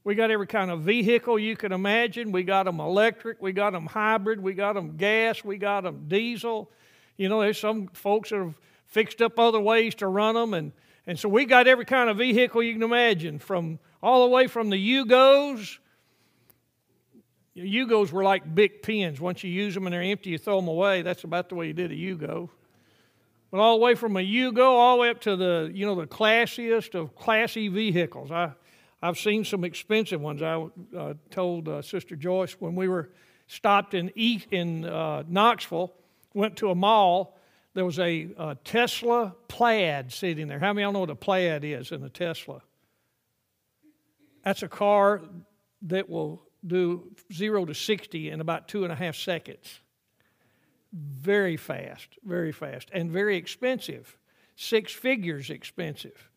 We 0.03 0.15
got 0.15 0.31
every 0.31 0.47
kind 0.47 0.69
of 0.69 0.81
vehicle 0.81 1.39
you 1.39 1.55
can 1.55 1.71
imagine. 1.71 2.31
We 2.31 2.43
got 2.43 2.63
them 2.63 2.79
electric, 2.81 3.41
we 3.41 3.53
got 3.53 3.71
them 3.71 3.85
hybrid, 3.85 4.41
we 4.41 4.53
got 4.53 4.73
them 4.73 4.97
gas, 4.97 5.45
we 5.45 5.57
got 5.57 5.83
them 5.83 6.05
diesel. 6.07 6.69
You 7.17 7.29
know, 7.29 7.39
there's 7.39 7.59
some 7.59 7.87
folks 7.93 8.31
that 8.31 8.39
have 8.39 8.55
fixed 8.91 9.21
up 9.21 9.39
other 9.39 9.59
ways 9.59 9.95
to 9.95 10.07
run 10.07 10.35
them. 10.35 10.53
And, 10.53 10.71
and 11.07 11.17
so 11.17 11.27
we 11.27 11.45
got 11.45 11.67
every 11.67 11.85
kind 11.85 12.09
of 12.09 12.17
vehicle 12.17 12.61
you 12.61 12.73
can 12.73 12.83
imagine, 12.83 13.39
from 13.39 13.79
all 14.03 14.25
the 14.25 14.29
way 14.29 14.47
from 14.47 14.69
the 14.69 14.77
Yugos. 14.77 15.79
Yugos 17.57 18.11
were 18.11 18.23
like 18.23 18.53
Bic 18.53 18.83
pins. 18.83 19.19
Once 19.19 19.43
you 19.43 19.49
use 19.49 19.73
them 19.73 19.87
and 19.87 19.93
they're 19.93 20.01
empty, 20.01 20.29
you 20.29 20.37
throw 20.37 20.57
them 20.57 20.67
away. 20.67 21.01
That's 21.01 21.23
about 21.23 21.49
the 21.49 21.55
way 21.55 21.67
you 21.67 21.73
did 21.73 21.91
a 21.91 21.95
Yugo. 21.95 22.49
But 23.49 23.59
all 23.59 23.77
the 23.77 23.83
way 23.83 23.95
from 23.95 24.15
a 24.15 24.21
Yugo 24.21 24.65
all 24.65 24.95
the 24.95 25.01
way 25.01 25.09
up 25.09 25.19
to 25.21 25.35
the, 25.35 25.69
you 25.73 25.85
know, 25.85 25.95
the 25.95 26.07
classiest 26.07 26.95
of 26.95 27.15
classy 27.15 27.67
vehicles. 27.67 28.31
I, 28.31 28.51
I've 29.01 29.17
seen 29.17 29.43
some 29.43 29.65
expensive 29.65 30.21
ones. 30.21 30.41
I 30.41 30.65
uh, 30.97 31.15
told 31.29 31.67
uh, 31.67 31.81
Sister 31.81 32.15
Joyce 32.15 32.53
when 32.59 32.75
we 32.75 32.87
were 32.87 33.09
stopped 33.47 33.93
in 33.93 34.09
in 34.09 34.85
uh, 34.85 35.23
Knoxville, 35.27 35.93
went 36.33 36.55
to 36.57 36.69
a 36.69 36.75
mall. 36.75 37.37
There 37.73 37.85
was 37.85 37.99
a, 37.99 38.29
a 38.37 38.57
Tesla 38.63 39.35
Plaid 39.47 40.11
sitting 40.11 40.47
there. 40.47 40.59
How 40.59 40.73
many 40.73 40.83
of 40.83 40.87
y'all 40.87 40.93
know 40.93 40.99
what 41.01 41.09
a 41.09 41.15
Plaid 41.15 41.63
is 41.63 41.91
in 41.91 42.03
a 42.03 42.09
Tesla? 42.09 42.61
That's 44.43 44.63
a 44.63 44.67
car 44.67 45.21
that 45.83 46.09
will 46.09 46.43
do 46.65 47.11
zero 47.31 47.65
to 47.65 47.73
60 47.73 48.29
in 48.29 48.41
about 48.41 48.67
two 48.67 48.83
and 48.83 48.91
a 48.91 48.95
half 48.95 49.15
seconds. 49.15 49.79
Very 50.93 51.57
fast, 51.57 52.17
very 52.23 52.51
fast, 52.51 52.89
and 52.91 53.09
very 53.09 53.37
expensive. 53.37 54.17
Six 54.55 54.91
figures 54.91 55.49
expensive. 55.49 56.29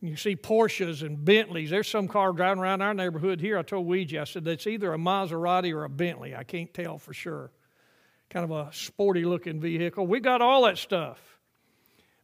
You 0.00 0.16
see 0.16 0.36
Porsches 0.36 1.02
and 1.02 1.22
Bentleys. 1.24 1.70
There's 1.70 1.88
some 1.88 2.08
car 2.08 2.32
driving 2.32 2.62
around 2.62 2.80
our 2.80 2.94
neighborhood 2.94 3.40
here. 3.40 3.58
I 3.58 3.62
told 3.62 3.86
Ouija, 3.86 4.20
I 4.20 4.24
said, 4.24 4.44
that's 4.44 4.66
either 4.66 4.94
a 4.94 4.98
Maserati 4.98 5.74
or 5.74 5.84
a 5.84 5.90
Bentley. 5.90 6.34
I 6.34 6.44
can't 6.44 6.72
tell 6.72 6.96
for 6.96 7.12
sure. 7.12 7.50
Kind 8.30 8.44
of 8.44 8.50
a 8.52 8.72
sporty 8.72 9.24
looking 9.24 9.60
vehicle. 9.60 10.06
We 10.06 10.20
got 10.20 10.40
all 10.40 10.64
that 10.64 10.78
stuff. 10.78 11.18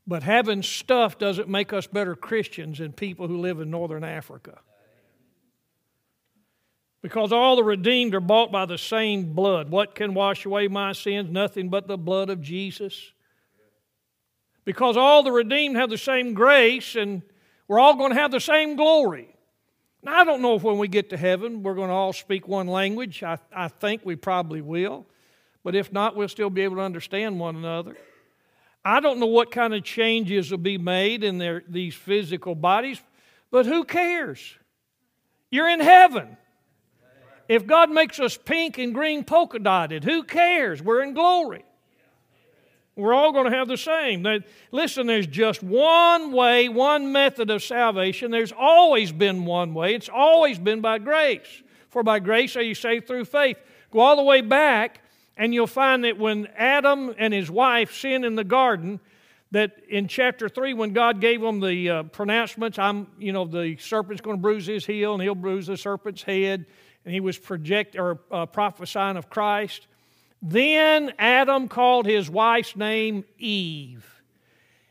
But 0.07 0.23
having 0.23 0.63
stuff 0.63 1.19
doesn't 1.19 1.49
make 1.49 1.73
us 1.73 1.89
better 1.89 2.15
Christians 2.15 2.79
than 2.79 2.93
people 2.93 3.27
who 3.27 3.39
live 3.39 3.61
in 3.61 3.71
northern 3.71 4.05
Africa. 4.05 4.61
Because 7.03 7.33
all 7.33 7.57
the 7.57 7.65
redeemed 7.65 8.15
are 8.15 8.21
bought 8.21 8.53
by 8.53 8.67
the 8.67 8.79
same 8.79 9.33
blood. 9.33 9.69
What 9.69 9.95
can 9.95 10.15
wash 10.15 10.45
away 10.45 10.69
my 10.69 10.93
sins? 10.93 11.31
Nothing 11.31 11.69
but 11.69 11.89
the 11.89 11.99
blood 11.99 12.31
of 12.31 12.41
Jesus. 12.41 13.13
Because 14.65 14.97
all 14.97 15.23
the 15.23 15.33
redeemed 15.33 15.77
have 15.77 15.91
the 15.91 15.99
same 15.99 16.35
grace 16.35 16.95
and 16.95 17.23
we're 17.69 17.81
all 17.81 17.97
going 17.97 18.13
to 18.13 18.19
have 18.19 18.31
the 18.31 18.41
same 18.41 18.77
glory. 18.77 19.37
Now, 20.03 20.21
I 20.21 20.25
don't 20.25 20.43
know 20.43 20.55
if 20.55 20.63
when 20.63 20.79
we 20.79 20.87
get 20.87 21.11
to 21.11 21.17
heaven 21.17 21.65
we're 21.65 21.75
going 21.75 21.89
to 21.89 21.95
all 21.95 22.13
speak 22.13 22.47
one 22.47 22.69
language. 22.69 23.25
I, 23.25 23.39
I 23.53 23.69
think 23.69 24.03
we 24.05 24.15
probably 24.15 24.61
will. 24.61 25.07
But 25.67 25.75
if 25.75 25.93
not, 25.93 26.15
we'll 26.15 26.29
still 26.29 26.49
be 26.49 26.63
able 26.63 26.77
to 26.77 26.83
understand 26.83 27.41
one 27.41 27.57
another. 27.57 27.97
I 28.85 29.01
don't 29.01 29.19
know 29.19 29.27
what 29.27 29.51
kind 29.51 29.75
of 29.75 29.83
changes 29.83 30.53
will 30.53 30.59
be 30.59 30.79
made 30.79 31.25
in 31.25 31.39
their, 31.39 31.65
these 31.67 31.93
physical 31.93 32.55
bodies, 32.55 33.03
but 33.51 33.67
who 33.67 33.83
cares? 33.83 34.55
You're 35.51 35.69
in 35.69 35.81
heaven. 35.81 36.37
If 37.49 37.67
God 37.67 37.91
makes 37.91 38.21
us 38.21 38.37
pink 38.37 38.79
and 38.79 38.95
green 38.95 39.25
polka 39.25 39.59
dotted, 39.59 40.05
who 40.05 40.23
cares? 40.23 40.81
We're 40.81 41.03
in 41.03 41.15
glory. 41.15 41.65
We're 42.95 43.13
all 43.13 43.33
going 43.33 43.51
to 43.51 43.57
have 43.57 43.67
the 43.67 43.77
same. 43.77 44.25
listen, 44.71 45.09
there's 45.09 45.27
just 45.27 45.65
one 45.65 46.31
way, 46.31 46.69
one 46.69 47.11
method 47.11 47.51
of 47.51 47.61
salvation. 47.61 48.31
There's 48.31 48.53
always 48.57 49.11
been 49.11 49.45
one 49.45 49.75
way. 49.75 49.97
It's 49.97 50.09
always 50.09 50.61
been 50.61 50.81
by 50.81 50.99
grace. 50.99 51.65
For 51.91 52.05
by 52.05 52.21
grace 52.21 52.55
are 52.55 52.63
you 52.63 52.77
saved 52.77 53.09
through 53.09 53.25
faith. 53.25 53.57
Go 53.91 53.99
all 53.99 54.15
the 54.15 54.23
way 54.23 54.43
back, 54.43 55.01
and 55.37 55.53
you'll 55.53 55.67
find 55.67 56.05
that 56.05 56.19
when 56.19 56.49
Adam 56.57 57.15
and 57.19 57.33
his 57.33 57.51
wife 57.51 57.95
sinned 57.95 58.25
in 58.25 58.35
the 58.35 58.45
garden, 58.45 59.01
that 59.53 59.77
in 59.89 60.09
chapter 60.09 60.49
3 60.49 60.75
when 60.75 60.93
god 60.93 61.21
gave 61.21 61.41
them 61.41 61.61
the 61.61 61.89
uh, 61.89 62.03
pronouncements 62.03 62.81
i'm 62.81 63.07
you 63.17 63.33
know 63.33 63.45
the 63.45 63.77
serpent's 63.77 64.21
going 64.21 64.37
to 64.37 64.43
bruise 64.43 64.67
his 64.67 64.85
heel 64.85 65.15
and 65.15 65.23
he'll 65.23 65.37
bruise 65.37 65.69
the 65.69 65.77
serpent's 65.77 66.21
head 66.21 66.67
and 67.05 67.15
he 67.15 67.21
was 67.21 67.39
project 67.39 67.97
or 67.97 68.19
uh, 68.33 68.45
prophesying 68.45 69.17
of 69.17 69.31
christ 69.31 69.87
then 70.43 71.13
Adam 71.19 71.69
called 71.69 72.07
his 72.07 72.29
wife's 72.29 72.77
name 72.77 73.25
Eve. 73.39 74.23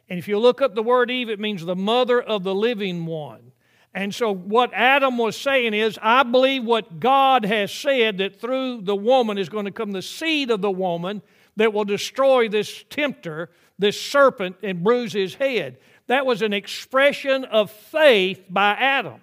And 0.10 0.20
if 0.20 0.28
you 0.28 0.38
look 0.40 0.62
up 0.62 0.76
the 0.76 0.84
word 0.84 1.10
Eve, 1.10 1.30
it 1.30 1.40
means 1.40 1.64
the 1.64 1.76
mother 1.76 2.22
of 2.22 2.44
the 2.44 2.56
living 2.56 3.06
one. 3.06 3.52
And 3.96 4.14
so, 4.14 4.34
what 4.34 4.74
Adam 4.74 5.18
was 5.18 5.38
saying 5.38 5.74
is, 5.74 5.98
I 6.02 6.24
believe 6.24 6.66
what 6.66 7.00
God 7.00 7.46
has 7.46 7.74
said 7.74 8.18
that 8.18 8.42
through 8.42 8.82
the 8.82 8.96
woman 8.96 9.38
is 9.38 9.48
going 9.48 9.64
to 9.66 9.72
come 9.72 9.94
the 9.94 10.02
seed 10.02 10.52
of 10.52 10.62
the 10.62 10.70
woman 10.70 11.22
that 11.56 11.72
will 11.72 11.86
destroy 11.86 12.50
this 12.50 12.84
tempter, 12.90 13.50
this 13.80 14.00
serpent, 14.00 14.58
and 14.62 14.84
bruise 14.84 15.14
his 15.14 15.36
head. 15.36 15.78
That 16.08 16.26
was 16.26 16.42
an 16.42 16.52
expression 16.52 17.46
of 17.46 17.72
faith 17.72 18.44
by 18.50 18.72
Adam. 18.72 19.22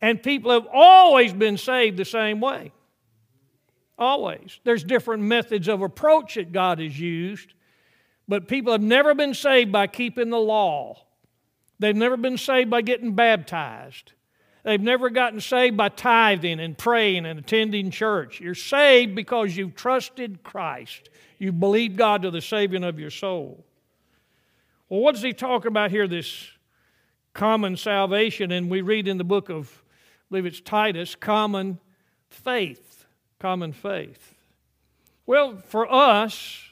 And 0.00 0.20
people 0.20 0.50
have 0.50 0.66
always 0.72 1.32
been 1.32 1.56
saved 1.56 1.96
the 1.96 2.04
same 2.04 2.40
way. 2.40 2.72
Always. 3.96 4.58
There's 4.64 4.82
different 4.82 5.22
methods 5.22 5.68
of 5.68 5.82
approach 5.82 6.34
that 6.34 6.50
God 6.50 6.80
has 6.80 6.98
used, 6.98 7.54
but 8.26 8.48
people 8.48 8.72
have 8.72 8.82
never 8.82 9.14
been 9.14 9.34
saved 9.34 9.70
by 9.70 9.86
keeping 9.86 10.30
the 10.30 10.36
law. 10.36 10.96
They've 11.78 11.96
never 11.96 12.16
been 12.16 12.38
saved 12.38 12.70
by 12.70 12.82
getting 12.82 13.14
baptized. 13.14 14.12
They've 14.62 14.80
never 14.80 15.10
gotten 15.10 15.40
saved 15.40 15.76
by 15.76 15.90
tithing 15.90 16.60
and 16.60 16.78
praying 16.78 17.26
and 17.26 17.38
attending 17.38 17.90
church. 17.90 18.40
You're 18.40 18.54
saved 18.54 19.14
because 19.14 19.56
you've 19.56 19.74
trusted 19.74 20.42
Christ. 20.42 21.10
You've 21.38 21.60
believed 21.60 21.96
God 21.96 22.22
to 22.22 22.30
the 22.30 22.40
saving 22.40 22.84
of 22.84 22.98
your 22.98 23.10
soul. 23.10 23.64
Well, 24.88 25.00
what 25.00 25.14
does 25.14 25.22
he 25.22 25.32
talk 25.32 25.66
about 25.66 25.90
here? 25.90 26.08
This 26.08 26.48
common 27.34 27.76
salvation, 27.76 28.52
and 28.52 28.70
we 28.70 28.80
read 28.80 29.08
in 29.08 29.18
the 29.18 29.24
book 29.24 29.50
of, 29.50 29.82
I 29.82 30.24
believe 30.30 30.46
it's 30.46 30.60
Titus, 30.60 31.14
common 31.14 31.78
faith 32.30 32.94
common 33.44 33.72
faith? 33.72 34.34
Well, 35.26 35.58
for 35.66 35.86
us, 35.92 36.62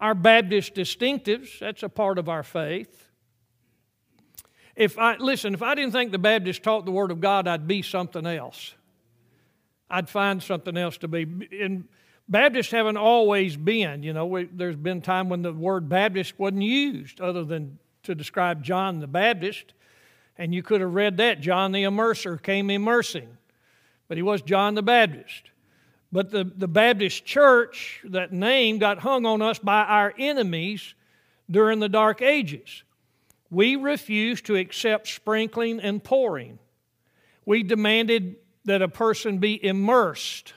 our 0.00 0.14
Baptist 0.14 0.74
distinctives, 0.74 1.58
that's 1.58 1.82
a 1.82 1.90
part 1.90 2.16
of 2.16 2.26
our 2.26 2.42
faith. 2.42 3.05
If 4.76 4.98
I 4.98 5.16
listen, 5.16 5.54
if 5.54 5.62
I 5.62 5.74
didn't 5.74 5.92
think 5.92 6.12
the 6.12 6.18
Baptists 6.18 6.58
taught 6.58 6.84
the 6.84 6.92
Word 6.92 7.10
of 7.10 7.20
God, 7.20 7.48
I'd 7.48 7.66
be 7.66 7.82
something 7.82 8.26
else. 8.26 8.74
I'd 9.88 10.08
find 10.08 10.42
something 10.42 10.76
else 10.76 10.98
to 10.98 11.08
be. 11.08 11.22
And 11.60 11.88
Baptists 12.28 12.72
haven't 12.72 12.96
always 12.96 13.56
been. 13.56 14.02
You 14.02 14.12
know, 14.12 14.26
we, 14.26 14.44
there's 14.44 14.76
been 14.76 15.00
time 15.00 15.28
when 15.28 15.42
the 15.42 15.52
word 15.52 15.88
Baptist 15.88 16.38
wasn't 16.38 16.62
used 16.62 17.20
other 17.20 17.44
than 17.44 17.78
to 18.02 18.14
describe 18.14 18.64
John 18.64 18.98
the 18.98 19.06
Baptist. 19.06 19.74
And 20.36 20.54
you 20.54 20.62
could 20.62 20.80
have 20.80 20.92
read 20.92 21.16
that. 21.18 21.40
John 21.40 21.72
the 21.72 21.84
Immerser 21.84 22.42
came 22.42 22.68
immersing, 22.68 23.28
but 24.08 24.18
he 24.18 24.22
was 24.22 24.42
John 24.42 24.74
the 24.74 24.82
Baptist. 24.82 25.50
But 26.12 26.30
the, 26.30 26.44
the 26.44 26.68
Baptist 26.68 27.24
church, 27.24 28.00
that 28.04 28.32
name, 28.32 28.78
got 28.78 28.98
hung 28.98 29.24
on 29.24 29.40
us 29.40 29.58
by 29.58 29.84
our 29.84 30.12
enemies 30.18 30.94
during 31.50 31.78
the 31.78 31.88
Dark 31.88 32.22
Ages. 32.22 32.82
We 33.50 33.76
refused 33.76 34.46
to 34.46 34.56
accept 34.56 35.08
sprinkling 35.08 35.80
and 35.80 36.02
pouring. 36.02 36.58
We 37.44 37.62
demanded 37.62 38.36
that 38.64 38.82
a 38.82 38.88
person 38.88 39.38
be 39.38 39.64
immersed 39.64 40.52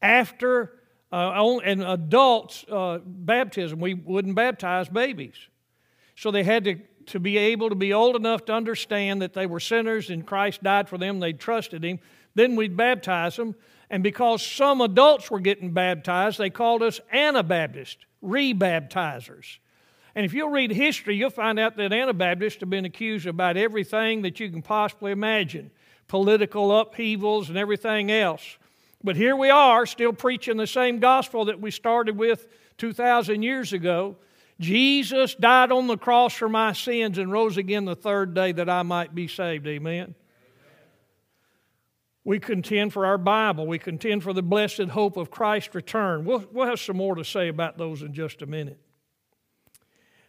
after 0.00 0.78
uh, 1.12 1.58
an 1.64 1.82
adult's 1.82 2.64
uh, 2.70 2.98
baptism. 3.04 3.80
We 3.80 3.94
wouldn't 3.94 4.36
baptize 4.36 4.88
babies. 4.88 5.34
So 6.14 6.30
they 6.30 6.44
had 6.44 6.64
to, 6.64 6.76
to 7.06 7.20
be 7.20 7.36
able 7.36 7.70
to 7.70 7.74
be 7.74 7.92
old 7.92 8.14
enough 8.14 8.44
to 8.44 8.52
understand 8.52 9.22
that 9.22 9.32
they 9.32 9.46
were 9.46 9.60
sinners 9.60 10.10
and 10.10 10.26
Christ 10.26 10.62
died 10.62 10.88
for 10.88 10.98
them, 10.98 11.18
they 11.18 11.32
trusted 11.32 11.84
Him. 11.84 11.98
Then 12.34 12.54
we'd 12.54 12.76
baptize 12.76 13.36
them. 13.36 13.56
And 13.90 14.04
because 14.04 14.46
some 14.46 14.80
adults 14.80 15.30
were 15.30 15.40
getting 15.40 15.72
baptized, 15.72 16.38
they 16.38 16.50
called 16.50 16.82
us 16.82 17.00
Anabaptists, 17.12 18.04
rebaptizers. 18.22 19.58
And 20.20 20.26
if 20.26 20.34
you'll 20.34 20.50
read 20.50 20.70
history, 20.70 21.16
you'll 21.16 21.30
find 21.30 21.58
out 21.58 21.78
that 21.78 21.94
Anabaptists 21.94 22.60
have 22.60 22.68
been 22.68 22.84
accused 22.84 23.26
about 23.26 23.56
everything 23.56 24.20
that 24.20 24.38
you 24.38 24.50
can 24.50 24.60
possibly 24.60 25.12
imagine 25.12 25.70
political 26.08 26.78
upheavals 26.78 27.48
and 27.48 27.56
everything 27.56 28.10
else. 28.10 28.58
But 29.02 29.16
here 29.16 29.34
we 29.34 29.48
are, 29.48 29.86
still 29.86 30.12
preaching 30.12 30.58
the 30.58 30.66
same 30.66 30.98
gospel 30.98 31.46
that 31.46 31.58
we 31.58 31.70
started 31.70 32.18
with 32.18 32.48
2,000 32.76 33.42
years 33.42 33.72
ago. 33.72 34.18
Jesus 34.60 35.34
died 35.34 35.72
on 35.72 35.86
the 35.86 35.96
cross 35.96 36.34
for 36.34 36.50
my 36.50 36.74
sins 36.74 37.16
and 37.16 37.32
rose 37.32 37.56
again 37.56 37.86
the 37.86 37.96
third 37.96 38.34
day 38.34 38.52
that 38.52 38.68
I 38.68 38.82
might 38.82 39.14
be 39.14 39.26
saved. 39.26 39.66
Amen. 39.66 40.14
We 42.24 42.40
contend 42.40 42.92
for 42.92 43.06
our 43.06 43.16
Bible. 43.16 43.66
We 43.66 43.78
contend 43.78 44.22
for 44.22 44.34
the 44.34 44.42
blessed 44.42 44.90
hope 44.90 45.16
of 45.16 45.30
Christ's 45.30 45.74
return. 45.74 46.26
We'll, 46.26 46.44
we'll 46.52 46.66
have 46.66 46.78
some 46.78 46.98
more 46.98 47.14
to 47.14 47.24
say 47.24 47.48
about 47.48 47.78
those 47.78 48.02
in 48.02 48.12
just 48.12 48.42
a 48.42 48.46
minute. 48.46 48.78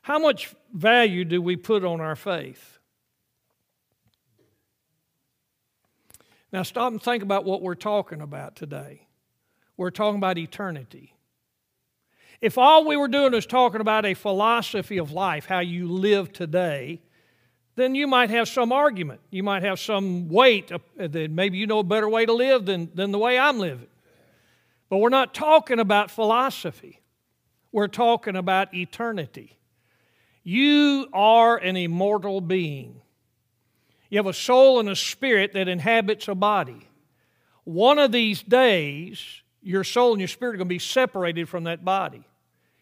How 0.01 0.17
much 0.17 0.53
value 0.73 1.25
do 1.25 1.41
we 1.41 1.55
put 1.55 1.85
on 1.85 2.01
our 2.01 2.15
faith? 2.15 2.79
Now, 6.51 6.63
stop 6.63 6.91
and 6.91 7.01
think 7.01 7.23
about 7.23 7.45
what 7.45 7.61
we're 7.61 7.75
talking 7.75 8.21
about 8.21 8.55
today. 8.55 9.07
We're 9.77 9.91
talking 9.91 10.17
about 10.17 10.37
eternity. 10.37 11.13
If 12.41 12.57
all 12.57 12.85
we 12.85 12.97
were 12.97 13.07
doing 13.07 13.31
was 13.31 13.45
talking 13.45 13.81
about 13.81 14.05
a 14.05 14.15
philosophy 14.15 14.97
of 14.97 15.11
life, 15.11 15.45
how 15.45 15.59
you 15.59 15.87
live 15.87 16.33
today, 16.33 16.99
then 17.75 17.95
you 17.95 18.07
might 18.07 18.31
have 18.31 18.49
some 18.49 18.71
argument. 18.71 19.21
You 19.29 19.43
might 19.43 19.63
have 19.63 19.79
some 19.79 20.27
weight 20.27 20.71
uh, 20.71 20.79
that 20.97 21.31
maybe 21.31 21.57
you 21.57 21.67
know 21.67 21.79
a 21.79 21.83
better 21.83 22.09
way 22.09 22.25
to 22.25 22.33
live 22.33 22.65
than, 22.65 22.89
than 22.93 23.11
the 23.11 23.19
way 23.19 23.39
I'm 23.39 23.59
living. 23.59 23.87
But 24.89 24.97
we're 24.97 25.09
not 25.09 25.33
talking 25.33 25.79
about 25.79 26.11
philosophy, 26.11 26.99
we're 27.71 27.87
talking 27.87 28.35
about 28.35 28.73
eternity. 28.73 29.57
You 30.43 31.07
are 31.13 31.57
an 31.57 31.75
immortal 31.75 32.41
being. 32.41 33.01
You 34.09 34.17
have 34.17 34.27
a 34.27 34.33
soul 34.33 34.79
and 34.79 34.89
a 34.89 34.95
spirit 34.95 35.53
that 35.53 35.67
inhabits 35.67 36.27
a 36.27 36.35
body. 36.35 36.87
One 37.63 37.99
of 37.99 38.11
these 38.11 38.41
days, 38.41 39.41
your 39.61 39.83
soul 39.83 40.11
and 40.11 40.19
your 40.19 40.27
spirit 40.27 40.55
are 40.55 40.57
going 40.57 40.67
to 40.67 40.73
be 40.75 40.79
separated 40.79 41.47
from 41.47 41.65
that 41.65 41.85
body. 41.85 42.23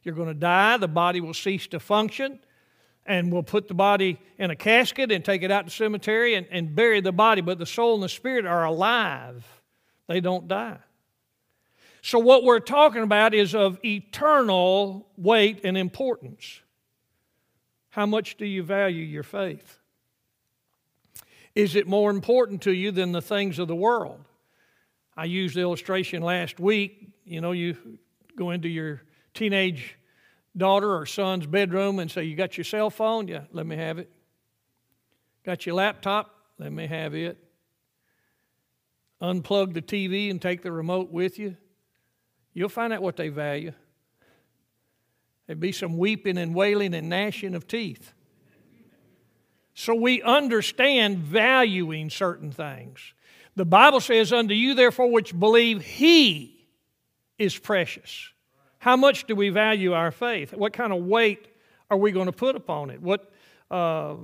You're 0.04 0.16
going 0.16 0.30
to 0.30 0.34
die, 0.34 0.78
the 0.78 0.88
body 0.88 1.22
will 1.22 1.34
cease 1.34 1.68
to 1.68 1.80
function, 1.80 2.40
and 3.06 3.32
we'll 3.32 3.44
put 3.44 3.68
the 3.68 3.74
body 3.74 4.20
in 4.38 4.50
a 4.50 4.56
casket 4.56 5.12
and 5.12 5.24
take 5.24 5.44
it 5.44 5.52
out 5.52 5.62
to 5.62 5.66
the 5.66 5.72
cemetery 5.72 6.36
and, 6.36 6.48
and 6.50 6.74
bury 6.74 7.02
the 7.02 7.12
body. 7.12 7.42
But 7.42 7.60
the 7.60 7.66
soul 7.66 7.96
and 7.96 8.04
the 8.04 8.10
spirit 8.10 8.46
are 8.46 8.64
alive, 8.64 9.46
they 10.08 10.22
don't 10.22 10.48
die. 10.48 10.78
So, 12.02 12.18
what 12.18 12.44
we're 12.44 12.62
talking 12.62 13.04
about 13.04 13.34
is 13.34 13.54
of 13.54 13.78
eternal 13.84 15.08
weight 15.18 15.62
and 15.66 15.78
importance. 15.78 16.62
How 17.90 18.06
much 18.06 18.38
do 18.38 18.46
you 18.46 18.64
value 18.64 19.04
your 19.04 19.24
faith? 19.24 19.80
Is 21.56 21.76
it 21.76 21.88
more 21.88 22.12
important 22.12 22.62
to 22.64 22.72
you 22.72 22.92
than 22.92 23.12
the 23.12 23.22
things 23.22 23.60
of 23.60 23.68
the 23.68 23.76
world? 23.76 24.24
I 25.18 25.26
used 25.26 25.56
the 25.56 25.62
illustration 25.62 26.22
last 26.22 26.60
week. 26.60 27.10
You 27.26 27.42
know, 27.42 27.52
you 27.52 27.76
go 28.36 28.52
into 28.52 28.70
your 28.70 29.02
teenage 29.34 29.98
daughter 30.56 30.96
or 30.96 31.06
son's 31.06 31.46
bedroom 31.46 32.00
and 32.00 32.10
say, 32.10 32.24
You 32.24 32.36
got 32.36 32.58
your 32.58 32.64
cell 32.64 32.90
phone? 32.90 33.28
Yeah, 33.28 33.44
let 33.52 33.66
me 33.66 33.76
have 33.76 33.98
it. 33.98 34.10
Got 35.44 35.66
your 35.66 35.76
laptop? 35.76 36.34
Let 36.58 36.72
me 36.72 36.88
have 36.88 37.16
it. 37.16 37.38
Unplug 39.22 39.74
the 39.74 39.82
TV 39.82 40.30
and 40.30 40.42
take 40.42 40.62
the 40.62 40.72
remote 40.72 41.12
with 41.12 41.40
you. 41.40 41.58
You'll 42.54 42.70
find 42.70 42.94
out 42.94 43.02
what 43.02 43.18
they 43.18 43.30
value. 43.30 43.74
There'd 45.50 45.60
be 45.60 45.72
some 45.72 45.98
weeping 45.98 46.38
and 46.38 46.54
wailing 46.54 46.94
and 46.94 47.10
gnashing 47.10 47.56
of 47.56 47.68
teeth. 47.68 48.14
So 49.74 49.96
we 49.96 50.22
understand 50.22 51.18
valuing 51.18 52.12
certain 52.12 52.52
things. 52.52 53.16
The 53.56 53.66
Bible 53.66 54.00
says, 54.00 54.32
Unto 54.32 54.54
you, 54.54 54.76
therefore, 54.76 55.12
which 55.12 55.38
believe, 55.40 55.82
He 55.82 56.68
is 57.40 57.58
precious. 57.58 58.30
How 58.78 58.96
much 58.96 59.26
do 59.26 59.36
we 59.36 59.50
value 59.50 59.94
our 59.94 60.12
faith? 60.12 60.54
What 60.54 60.72
kind 60.72 60.94
of 60.94 61.04
weight 61.04 61.48
are 61.90 61.98
we 61.98 62.12
going 62.12 62.28
to 62.28 62.32
put 62.32 62.56
upon 62.56 62.92
it? 62.92 63.02
What, 63.02 63.34
uh, 63.72 64.18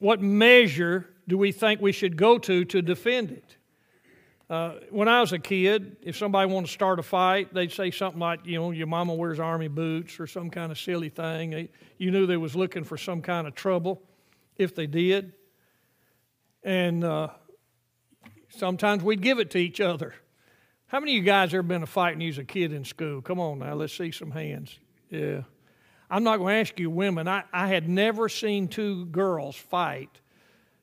what 0.00 0.20
measure 0.20 1.06
do 1.28 1.38
we 1.38 1.52
think 1.52 1.80
we 1.80 1.92
should 1.92 2.16
go 2.16 2.38
to 2.38 2.64
to 2.64 2.82
defend 2.82 3.30
it? 3.30 3.56
Uh, 4.50 4.76
when 4.90 5.08
I 5.08 5.20
was 5.20 5.32
a 5.32 5.38
kid, 5.38 5.96
if 6.02 6.16
somebody 6.16 6.50
wanted 6.50 6.68
to 6.68 6.72
start 6.72 6.98
a 6.98 7.02
fight, 7.02 7.52
they'd 7.52 7.70
say 7.70 7.90
something 7.90 8.18
like, 8.18 8.46
you 8.46 8.58
know, 8.58 8.70
your 8.70 8.86
mama 8.86 9.14
wears 9.14 9.38
army 9.38 9.68
boots 9.68 10.18
or 10.18 10.26
some 10.26 10.48
kind 10.48 10.72
of 10.72 10.78
silly 10.78 11.10
thing. 11.10 11.68
You 11.98 12.10
knew 12.10 12.26
they 12.26 12.38
was 12.38 12.56
looking 12.56 12.84
for 12.84 12.96
some 12.96 13.20
kind 13.20 13.46
of 13.46 13.54
trouble 13.54 14.02
if 14.56 14.74
they 14.74 14.86
did. 14.86 15.34
And 16.62 17.04
uh, 17.04 17.28
sometimes 18.48 19.02
we'd 19.02 19.20
give 19.20 19.38
it 19.38 19.50
to 19.50 19.58
each 19.58 19.82
other. 19.82 20.14
How 20.86 21.00
many 21.00 21.12
of 21.12 21.16
you 21.16 21.22
guys 21.24 21.52
ever 21.52 21.62
been 21.62 21.82
a 21.82 21.86
fight 21.86 22.14
when 22.14 22.22
you 22.22 22.28
was 22.28 22.38
a 22.38 22.44
kid 22.44 22.72
in 22.72 22.86
school? 22.86 23.20
Come 23.20 23.38
on 23.38 23.58
now, 23.58 23.74
let's 23.74 23.94
see 23.94 24.10
some 24.10 24.30
hands. 24.30 24.78
Yeah. 25.10 25.42
I'm 26.10 26.24
not 26.24 26.38
going 26.38 26.54
to 26.54 26.60
ask 26.60 26.80
you 26.80 26.88
women. 26.88 27.28
I, 27.28 27.44
I 27.52 27.68
had 27.68 27.86
never 27.86 28.30
seen 28.30 28.68
two 28.68 29.04
girls 29.06 29.56
fight 29.56 30.20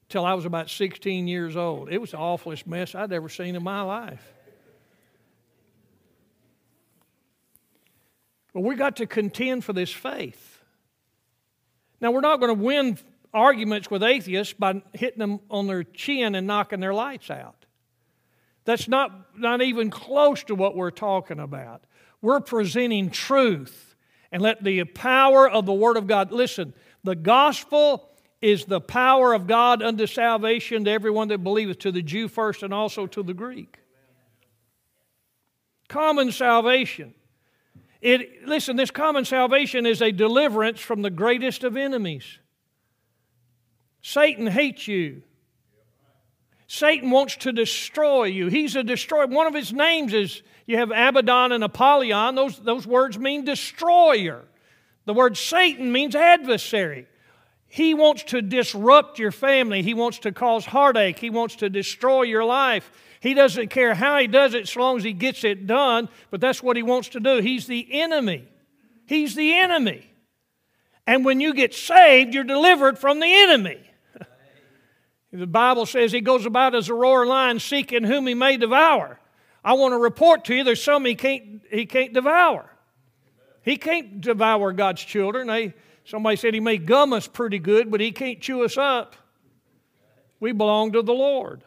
till 0.10 0.26
I 0.26 0.34
was 0.34 0.46
about 0.46 0.70
16 0.70 1.28
years 1.28 1.56
old. 1.56 1.92
It 1.92 2.00
was 2.00 2.12
the 2.12 2.18
awfulest 2.18 2.68
mess 2.68 2.96
I'd 2.96 3.12
ever 3.12 3.30
seen 3.30 3.56
in 3.56 3.64
my 3.64 3.82
life. 3.82 4.34
But 8.54 8.62
we 8.62 8.76
got 8.76 8.98
to 8.98 9.06
contend 9.06 9.66
for 9.66 9.74
this 9.74 9.92
faith. 9.92 10.62
Now, 12.00 12.12
we're 12.12 12.22
not 12.22 12.40
going 12.40 12.56
to 12.56 12.64
win 12.64 12.98
arguments 13.34 13.92
with 13.92 14.02
atheists 14.02 14.54
by 14.54 14.82
hitting 14.94 15.20
them 15.20 15.42
on 15.50 15.68
their 15.68 15.84
chin 15.84 16.36
and 16.36 16.48
knocking 16.48 16.80
their 16.80 16.94
lights 16.94 17.30
out. 17.30 17.66
That's 18.64 18.88
not, 18.88 19.38
not 19.38 19.62
even 19.62 19.90
close 19.90 20.44
to 20.46 20.56
what 20.56 20.76
we're 20.76 20.92
talking 20.92 21.40
about. 21.40 21.84
We're 22.22 22.40
presenting 22.40 23.10
truth 23.10 23.96
and 24.32 24.42
let 24.42 24.64
the 24.64 24.84
power 24.86 25.50
of 25.50 25.66
the 25.66 25.74
Word 25.74 25.98
of 25.98 26.08
God, 26.08 26.32
listen, 26.32 26.74
the 27.04 27.16
gospel 27.16 28.10
is 28.46 28.66
the 28.66 28.80
power 28.80 29.34
of 29.34 29.48
God 29.48 29.82
unto 29.82 30.06
salvation 30.06 30.86
to 30.86 30.92
everyone 30.92 31.30
that 31.30 31.44
believeth, 31.44 31.80
to 31.80 31.92
the 31.92 32.04
Jew 32.04 32.28
first 32.28 32.62
and 32.62 32.72
also 32.72 33.08
to 33.08 33.24
the 33.24 33.34
Greek. 33.34 33.80
Common 35.90 36.32
salvation. 36.32 37.16
It, 38.02 38.46
listen, 38.48 38.76
this 38.76 38.92
common 38.92 39.26
salvation 39.26 39.88
is 39.88 40.00
a 40.00 40.12
deliverance 40.12 40.80
from 40.80 41.02
the 41.02 41.10
greatest 41.10 41.64
of 41.64 41.76
enemies. 41.76 42.38
Satan 44.04 44.46
hates 44.46 44.88
you. 44.88 45.24
Satan 46.68 47.10
wants 47.10 47.38
to 47.38 47.52
destroy 47.52 48.26
you. 48.26 48.48
He's 48.48 48.76
a 48.76 48.84
destroyer. 48.84 49.26
One 49.26 49.48
of 49.48 49.56
his 49.56 49.74
names 49.74 50.14
is 50.14 50.44
you 50.68 50.78
have 50.78 50.92
Abaddon 50.92 51.52
and 51.52 51.64
Apollyon. 51.64 52.36
Those, 52.36 52.60
those 52.60 52.86
words 52.86 53.18
mean 53.18 53.44
destroyer. 53.44 54.46
The 55.06 55.16
word 55.16 55.36
Satan 55.36 55.92
means 55.92 56.16
adversary. 56.16 57.08
He 57.76 57.94
wants 57.94 58.24
to 58.24 58.42
disrupt 58.42 59.20
your 59.20 59.34
family. 59.34 59.82
He 59.82 59.94
wants 59.94 60.20
to 60.20 60.32
cause 60.32 60.66
heartache. 60.66 61.20
He 61.20 61.30
wants 61.30 61.58
to 61.58 61.70
destroy 61.70 62.22
your 62.22 62.46
life. 62.46 62.90
He 63.20 63.34
doesn't 63.34 63.68
care 63.68 63.94
how 63.94 64.18
he 64.18 64.28
does 64.28 64.54
it 64.54 64.70
so 64.70 64.80
long 64.80 64.96
as 64.96 65.04
he 65.04 65.12
gets 65.12 65.44
it 65.44 65.68
done, 65.68 66.08
but 66.32 66.40
that's 66.40 66.64
what 66.64 66.78
he 66.78 66.84
wants 66.84 67.10
to 67.10 67.20
do. 67.20 67.42
He's 67.42 67.68
the 67.68 67.86
enemy. 68.00 68.48
He's 69.08 69.36
the 69.36 69.56
enemy. 69.56 70.10
And 71.06 71.26
when 71.26 71.42
you 71.42 71.54
get 71.54 71.74
saved, 71.74 72.34
you're 72.34 72.46
delivered 72.46 72.98
from 72.98 73.20
the 73.20 73.28
enemy. 73.30 73.82
the 75.34 75.46
Bible 75.46 75.86
says 75.86 76.14
he 76.14 76.22
goes 76.22 76.46
about 76.46 76.76
as 76.76 76.88
a 76.88 76.94
roaring 76.94 77.28
lion 77.28 77.60
seeking 77.60 78.06
whom 78.06 78.26
he 78.26 78.36
may 78.36 78.56
devour. 78.56 79.20
I 79.66 79.74
want 79.74 79.92
to 79.92 79.98
report 79.98 80.46
to 80.46 80.56
you 80.56 80.64
there's 80.64 80.82
some 80.82 81.04
he 81.04 81.16
can't, 81.16 81.62
he 81.70 81.86
can't 81.86 82.14
devour. 82.14 82.72
He 83.64 83.76
can't 83.76 84.22
devour 84.22 84.72
God's 84.72 85.04
children. 85.04 85.48
They, 85.48 85.74
somebody 86.06 86.38
said 86.38 86.54
he 86.54 86.60
may 86.60 86.78
gum 86.78 87.14
us 87.14 87.28
pretty 87.28 87.60
good, 87.60 87.92
but 87.92 88.00
he 88.00 88.12
can't 88.12 88.40
chew 88.40 88.64
us 88.64 88.78
up. 88.78 89.16
We 90.40 90.52
belong 90.52 90.94
to 90.94 91.02
the 91.02 91.14
Lord. 91.14 91.64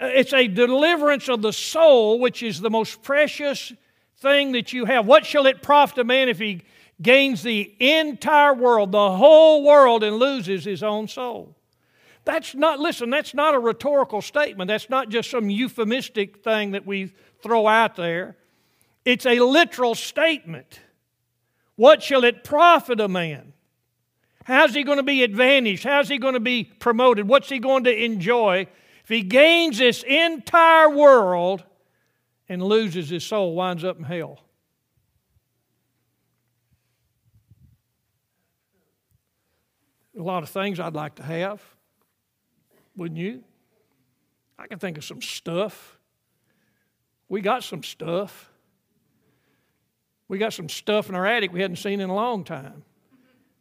Uh, 0.00 0.06
it's 0.06 0.32
a 0.32 0.48
deliverance 0.48 1.28
of 1.28 1.42
the 1.42 1.52
soul, 1.52 2.18
which 2.18 2.42
is 2.42 2.60
the 2.60 2.70
most 2.70 3.02
precious 3.02 3.72
thing 4.18 4.52
that 4.52 4.72
you 4.72 4.84
have. 4.84 5.06
What 5.06 5.26
shall 5.26 5.46
it 5.46 5.62
profit 5.62 5.98
a 5.98 6.04
man 6.04 6.28
if 6.28 6.38
he 6.38 6.62
gains 7.00 7.42
the 7.42 7.74
entire 7.78 8.54
world, 8.54 8.92
the 8.92 9.16
whole 9.16 9.64
world, 9.64 10.04
and 10.04 10.16
loses 10.16 10.64
his 10.64 10.82
own 10.82 11.08
soul? 11.08 11.56
That's 12.24 12.54
not, 12.54 12.78
listen, 12.78 13.10
that's 13.10 13.34
not 13.34 13.54
a 13.54 13.58
rhetorical 13.58 14.22
statement. 14.22 14.68
That's 14.68 14.88
not 14.88 15.08
just 15.08 15.30
some 15.30 15.50
euphemistic 15.50 16.44
thing 16.44 16.70
that 16.72 16.86
we 16.86 17.12
throw 17.42 17.66
out 17.66 17.96
there. 17.96 18.36
It's 19.04 19.26
a 19.26 19.40
literal 19.40 19.96
statement. 19.96 20.78
What 21.74 22.02
shall 22.02 22.22
it 22.22 22.44
profit 22.44 23.00
a 23.00 23.08
man? 23.08 23.51
How's 24.44 24.74
he 24.74 24.82
going 24.82 24.98
to 24.98 25.02
be 25.02 25.22
advantaged? 25.22 25.84
How's 25.84 26.08
he 26.08 26.18
going 26.18 26.34
to 26.34 26.40
be 26.40 26.64
promoted? 26.64 27.28
What's 27.28 27.48
he 27.48 27.58
going 27.58 27.84
to 27.84 28.04
enjoy 28.04 28.66
if 29.02 29.08
he 29.08 29.22
gains 29.22 29.78
this 29.78 30.02
entire 30.02 30.90
world 30.90 31.64
and 32.48 32.62
loses 32.62 33.08
his 33.08 33.24
soul, 33.24 33.54
winds 33.54 33.84
up 33.84 33.98
in 33.98 34.04
hell? 34.04 34.40
A 40.18 40.22
lot 40.22 40.42
of 40.42 40.50
things 40.50 40.78
I'd 40.78 40.94
like 40.94 41.14
to 41.16 41.22
have, 41.22 41.62
wouldn't 42.96 43.18
you? 43.18 43.42
I 44.58 44.66
can 44.66 44.78
think 44.78 44.98
of 44.98 45.04
some 45.04 45.22
stuff. 45.22 45.98
We 47.28 47.40
got 47.40 47.64
some 47.64 47.82
stuff. 47.82 48.50
We 50.28 50.38
got 50.38 50.52
some 50.52 50.68
stuff 50.68 51.08
in 51.08 51.14
our 51.14 51.26
attic 51.26 51.52
we 51.52 51.60
hadn't 51.60 51.76
seen 51.76 52.00
in 52.00 52.10
a 52.10 52.14
long 52.14 52.44
time. 52.44 52.84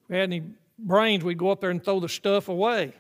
We 0.10 0.18
had 0.18 0.24
any 0.24 0.44
brains, 0.88 1.24
we'd 1.24 1.38
go 1.38 1.50
up 1.50 1.62
there 1.62 1.70
and 1.70 1.84
throw 1.84 2.00
the 2.00 2.10
stuff 2.10 2.50
away. 2.50 2.94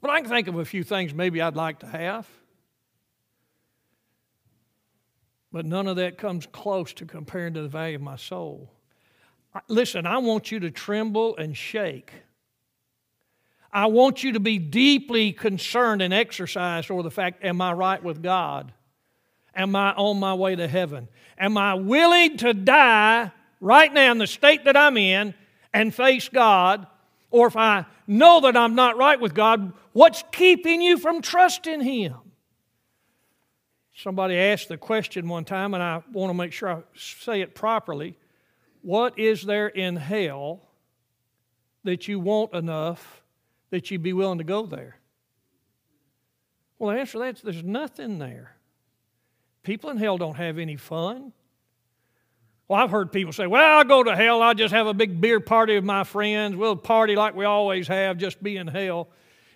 But 0.00 0.10
I 0.10 0.20
can 0.20 0.28
think 0.28 0.48
of 0.48 0.56
a 0.56 0.64
few 0.64 0.84
things 0.84 1.14
maybe 1.14 1.40
I'd 1.40 1.56
like 1.56 1.80
to 1.80 1.86
have. 1.86 2.28
But 5.52 5.64
none 5.64 5.86
of 5.86 5.96
that 5.96 6.18
comes 6.18 6.46
close 6.46 6.92
to 6.94 7.06
comparing 7.06 7.54
to 7.54 7.62
the 7.62 7.68
value 7.68 7.96
of 7.96 8.02
my 8.02 8.16
soul. 8.16 8.70
Listen, 9.68 10.06
I 10.06 10.18
want 10.18 10.52
you 10.52 10.60
to 10.60 10.70
tremble 10.70 11.36
and 11.36 11.56
shake. 11.56 12.12
I 13.72 13.86
want 13.86 14.22
you 14.22 14.32
to 14.32 14.40
be 14.40 14.58
deeply 14.58 15.32
concerned 15.32 16.02
and 16.02 16.12
exercised 16.12 16.90
over 16.90 17.02
the 17.02 17.10
fact 17.10 17.44
am 17.44 17.60
I 17.60 17.72
right 17.72 18.02
with 18.02 18.22
God? 18.22 18.72
Am 19.54 19.74
I 19.74 19.92
on 19.92 20.20
my 20.20 20.34
way 20.34 20.56
to 20.56 20.68
heaven? 20.68 21.08
Am 21.38 21.56
I 21.56 21.74
willing 21.74 22.36
to 22.38 22.52
die 22.52 23.32
right 23.60 23.92
now 23.92 24.12
in 24.12 24.18
the 24.18 24.26
state 24.26 24.64
that 24.64 24.76
I'm 24.76 24.96
in 24.96 25.34
and 25.76 25.94
face 25.94 26.30
God? 26.30 26.86
Or 27.30 27.46
if 27.46 27.56
I 27.56 27.84
know 28.06 28.40
that 28.40 28.56
I'm 28.56 28.74
not 28.74 28.96
right 28.96 29.20
with 29.20 29.34
God, 29.34 29.74
what's 29.92 30.24
keeping 30.32 30.80
you 30.80 30.96
from 30.96 31.20
trusting 31.20 31.82
Him? 31.82 32.14
Somebody 33.94 34.38
asked 34.38 34.68
the 34.68 34.78
question 34.78 35.28
one 35.28 35.44
time, 35.44 35.74
and 35.74 35.82
I 35.82 36.02
want 36.12 36.30
to 36.30 36.34
make 36.34 36.52
sure 36.52 36.70
I 36.70 36.82
say 36.96 37.42
it 37.42 37.54
properly. 37.54 38.16
What 38.80 39.18
is 39.18 39.42
there 39.42 39.68
in 39.68 39.96
hell 39.96 40.62
that 41.84 42.08
you 42.08 42.20
want 42.20 42.54
enough 42.54 43.22
that 43.70 43.90
you'd 43.90 44.02
be 44.02 44.14
willing 44.14 44.38
to 44.38 44.44
go 44.44 44.64
there? 44.64 44.96
Well, 46.78 46.94
the 46.94 47.00
answer 47.00 47.12
to 47.12 47.18
that 47.18 47.36
is 47.36 47.42
there's 47.42 47.62
nothing 47.62 48.18
there. 48.18 48.56
People 49.62 49.90
in 49.90 49.98
hell 49.98 50.16
don't 50.16 50.36
have 50.36 50.58
any 50.58 50.76
fun. 50.76 51.32
Well, 52.68 52.80
I've 52.80 52.90
heard 52.90 53.12
people 53.12 53.32
say, 53.32 53.46
well, 53.46 53.78
I'll 53.78 53.84
go 53.84 54.02
to 54.02 54.16
hell. 54.16 54.42
I'll 54.42 54.54
just 54.54 54.74
have 54.74 54.86
a 54.86 54.94
big 54.94 55.20
beer 55.20 55.38
party 55.38 55.76
with 55.76 55.84
my 55.84 56.02
friends. 56.04 56.56
We'll 56.56 56.76
party 56.76 57.14
like 57.14 57.36
we 57.36 57.44
always 57.44 57.86
have, 57.88 58.18
just 58.18 58.42
be 58.42 58.56
in 58.56 58.66
hell. 58.66 59.08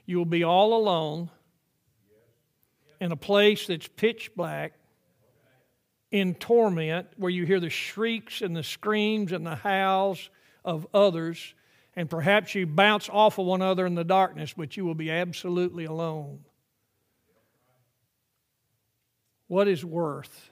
You 0.07 0.19
will 0.19 0.25
be 0.25 0.45
all 0.45 0.75
alone 0.75 1.31
in 3.01 3.11
a 3.11 3.17
place 3.17 3.67
that's 3.67 3.89
pitch 3.89 4.31
black, 4.37 4.75
in 6.11 6.35
torment, 6.35 7.07
where 7.17 7.31
you 7.31 7.47
hear 7.47 7.61
the 7.61 7.71
shrieks 7.71 8.43
and 8.43 8.55
the 8.55 8.65
screams 8.65 9.33
and 9.33 9.47
the 9.47 9.55
howls 9.55 10.29
of 10.65 10.87
others, 10.93 11.55
and 11.97 12.11
perhaps 12.11 12.55
you 12.55 12.67
bounce 12.67 13.09
off 13.09 13.39
of 13.39 13.47
one 13.47 13.63
another 13.63 13.87
in 13.87 13.95
the 13.95 14.05
darkness, 14.05 14.53
but 14.57 14.77
you 14.77 14.85
will 14.85 14.95
be 14.95 15.11
absolutely 15.11 15.85
alone 15.85 16.41
what 19.51 19.67
is 19.67 19.85
worth 19.85 20.51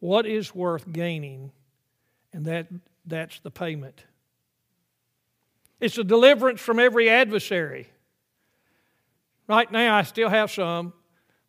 what 0.00 0.26
is 0.26 0.54
worth 0.54 0.90
gaining? 0.90 1.52
And 2.32 2.44
that 2.46 2.68
that's 3.06 3.40
the 3.40 3.50
payment. 3.50 4.04
It's 5.78 5.96
a 5.96 6.04
deliverance 6.04 6.60
from 6.60 6.78
every 6.78 7.08
adversary. 7.08 7.88
Right 9.48 9.70
now 9.72 9.96
i 9.96 10.02
still 10.02 10.28
have 10.28 10.50
some 10.50 10.92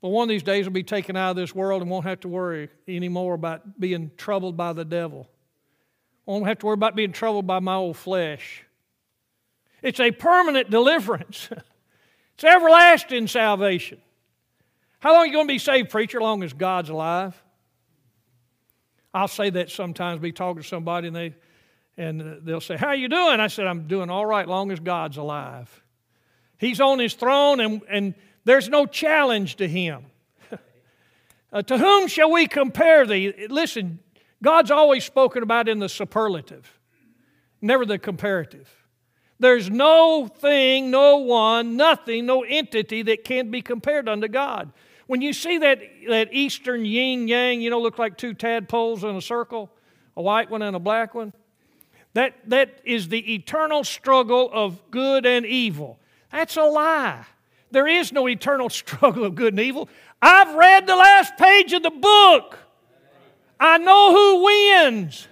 but 0.01 0.09
one 0.09 0.23
of 0.23 0.29
these 0.29 0.41
days 0.41 0.65
i'll 0.65 0.73
be 0.73 0.83
taken 0.83 1.15
out 1.15 1.31
of 1.31 1.35
this 1.35 1.53
world 1.53 1.81
and 1.81 1.91
won't 1.91 2.05
have 2.05 2.21
to 2.21 2.27
worry 2.27 2.69
anymore 2.87 3.35
about 3.35 3.79
being 3.79 4.11
troubled 4.17 4.57
by 4.57 4.73
the 4.73 4.85
devil. 4.85 5.27
Won't 6.25 6.47
have 6.47 6.59
to 6.59 6.65
worry 6.65 6.73
about 6.73 6.95
being 6.95 7.11
troubled 7.11 7.45
by 7.45 7.59
my 7.59 7.75
old 7.75 7.97
flesh. 7.97 8.63
It's 9.81 9.99
a 9.99 10.11
permanent 10.11 10.69
deliverance. 10.69 11.49
It's 12.35 12.55
everlasting 12.55 13.27
salvation. 13.27 13.99
How 14.97 15.11
long 15.13 15.19
are 15.19 15.25
you 15.27 15.33
going 15.33 15.47
to 15.47 15.53
be 15.53 15.59
saved, 15.59 15.91
preacher? 15.91 16.19
Long 16.19 16.41
as 16.41 16.53
God's 16.53 16.89
alive. 16.89 17.39
I'll 19.13 19.27
say 19.27 19.49
that 19.51 19.69
sometimes, 19.69 20.21
be 20.21 20.31
talking 20.31 20.61
to 20.61 20.67
somebody, 20.67 21.07
and 21.07 21.15
they 21.15 21.35
and 21.97 22.39
they'll 22.43 22.61
say, 22.61 22.77
How 22.77 22.93
you 22.93 23.09
doing? 23.09 23.39
I 23.39 23.47
said, 23.47 23.67
I'm 23.67 23.87
doing 23.87 24.09
all 24.09 24.25
right 24.25 24.47
long 24.47 24.71
as 24.71 24.79
God's 24.79 25.17
alive. 25.17 25.83
He's 26.57 26.79
on 26.79 26.99
his 26.99 27.13
throne, 27.13 27.59
and, 27.59 27.81
and 27.89 28.15
there's 28.45 28.69
no 28.69 28.85
challenge 28.85 29.57
to 29.57 29.67
him. 29.67 30.05
uh, 31.53 31.61
to 31.63 31.77
whom 31.77 32.07
shall 32.07 32.31
we 32.31 32.47
compare 32.47 33.05
thee? 33.05 33.47
Listen, 33.49 33.99
God's 34.43 34.71
always 34.71 35.03
spoken 35.03 35.43
about 35.43 35.67
in 35.67 35.79
the 35.79 35.89
superlative, 35.89 36.79
never 37.61 37.85
the 37.85 37.99
comparative. 37.99 38.69
There's 39.39 39.71
no 39.71 40.27
thing, 40.27 40.91
no 40.91 41.17
one, 41.17 41.75
nothing, 41.75 42.27
no 42.27 42.43
entity 42.43 43.01
that 43.03 43.23
can 43.23 43.49
be 43.49 43.63
compared 43.63 44.07
unto 44.07 44.27
God. 44.27 44.71
When 45.11 45.19
you 45.19 45.33
see 45.33 45.57
that, 45.57 45.81
that 46.07 46.33
eastern 46.33 46.85
yin 46.85 47.27
yang, 47.27 47.59
you 47.59 47.69
know, 47.69 47.81
look 47.81 47.99
like 47.99 48.17
two 48.17 48.33
tadpoles 48.33 49.03
in 49.03 49.13
a 49.13 49.21
circle, 49.21 49.69
a 50.15 50.21
white 50.21 50.49
one 50.49 50.61
and 50.61 50.73
a 50.73 50.79
black 50.79 51.13
one, 51.13 51.33
that, 52.13 52.35
that 52.47 52.79
is 52.85 53.09
the 53.09 53.33
eternal 53.33 53.83
struggle 53.83 54.49
of 54.53 54.89
good 54.89 55.25
and 55.25 55.45
evil. 55.45 55.99
That's 56.31 56.55
a 56.55 56.63
lie. 56.63 57.25
There 57.71 57.87
is 57.87 58.13
no 58.13 58.25
eternal 58.29 58.69
struggle 58.69 59.25
of 59.25 59.35
good 59.35 59.51
and 59.51 59.59
evil. 59.59 59.89
I've 60.21 60.55
read 60.55 60.87
the 60.87 60.95
last 60.95 61.35
page 61.35 61.73
of 61.73 61.83
the 61.83 61.89
book. 61.89 62.57
I 63.59 63.79
know 63.79 64.13
who 64.13 64.45
wins. 64.45 65.27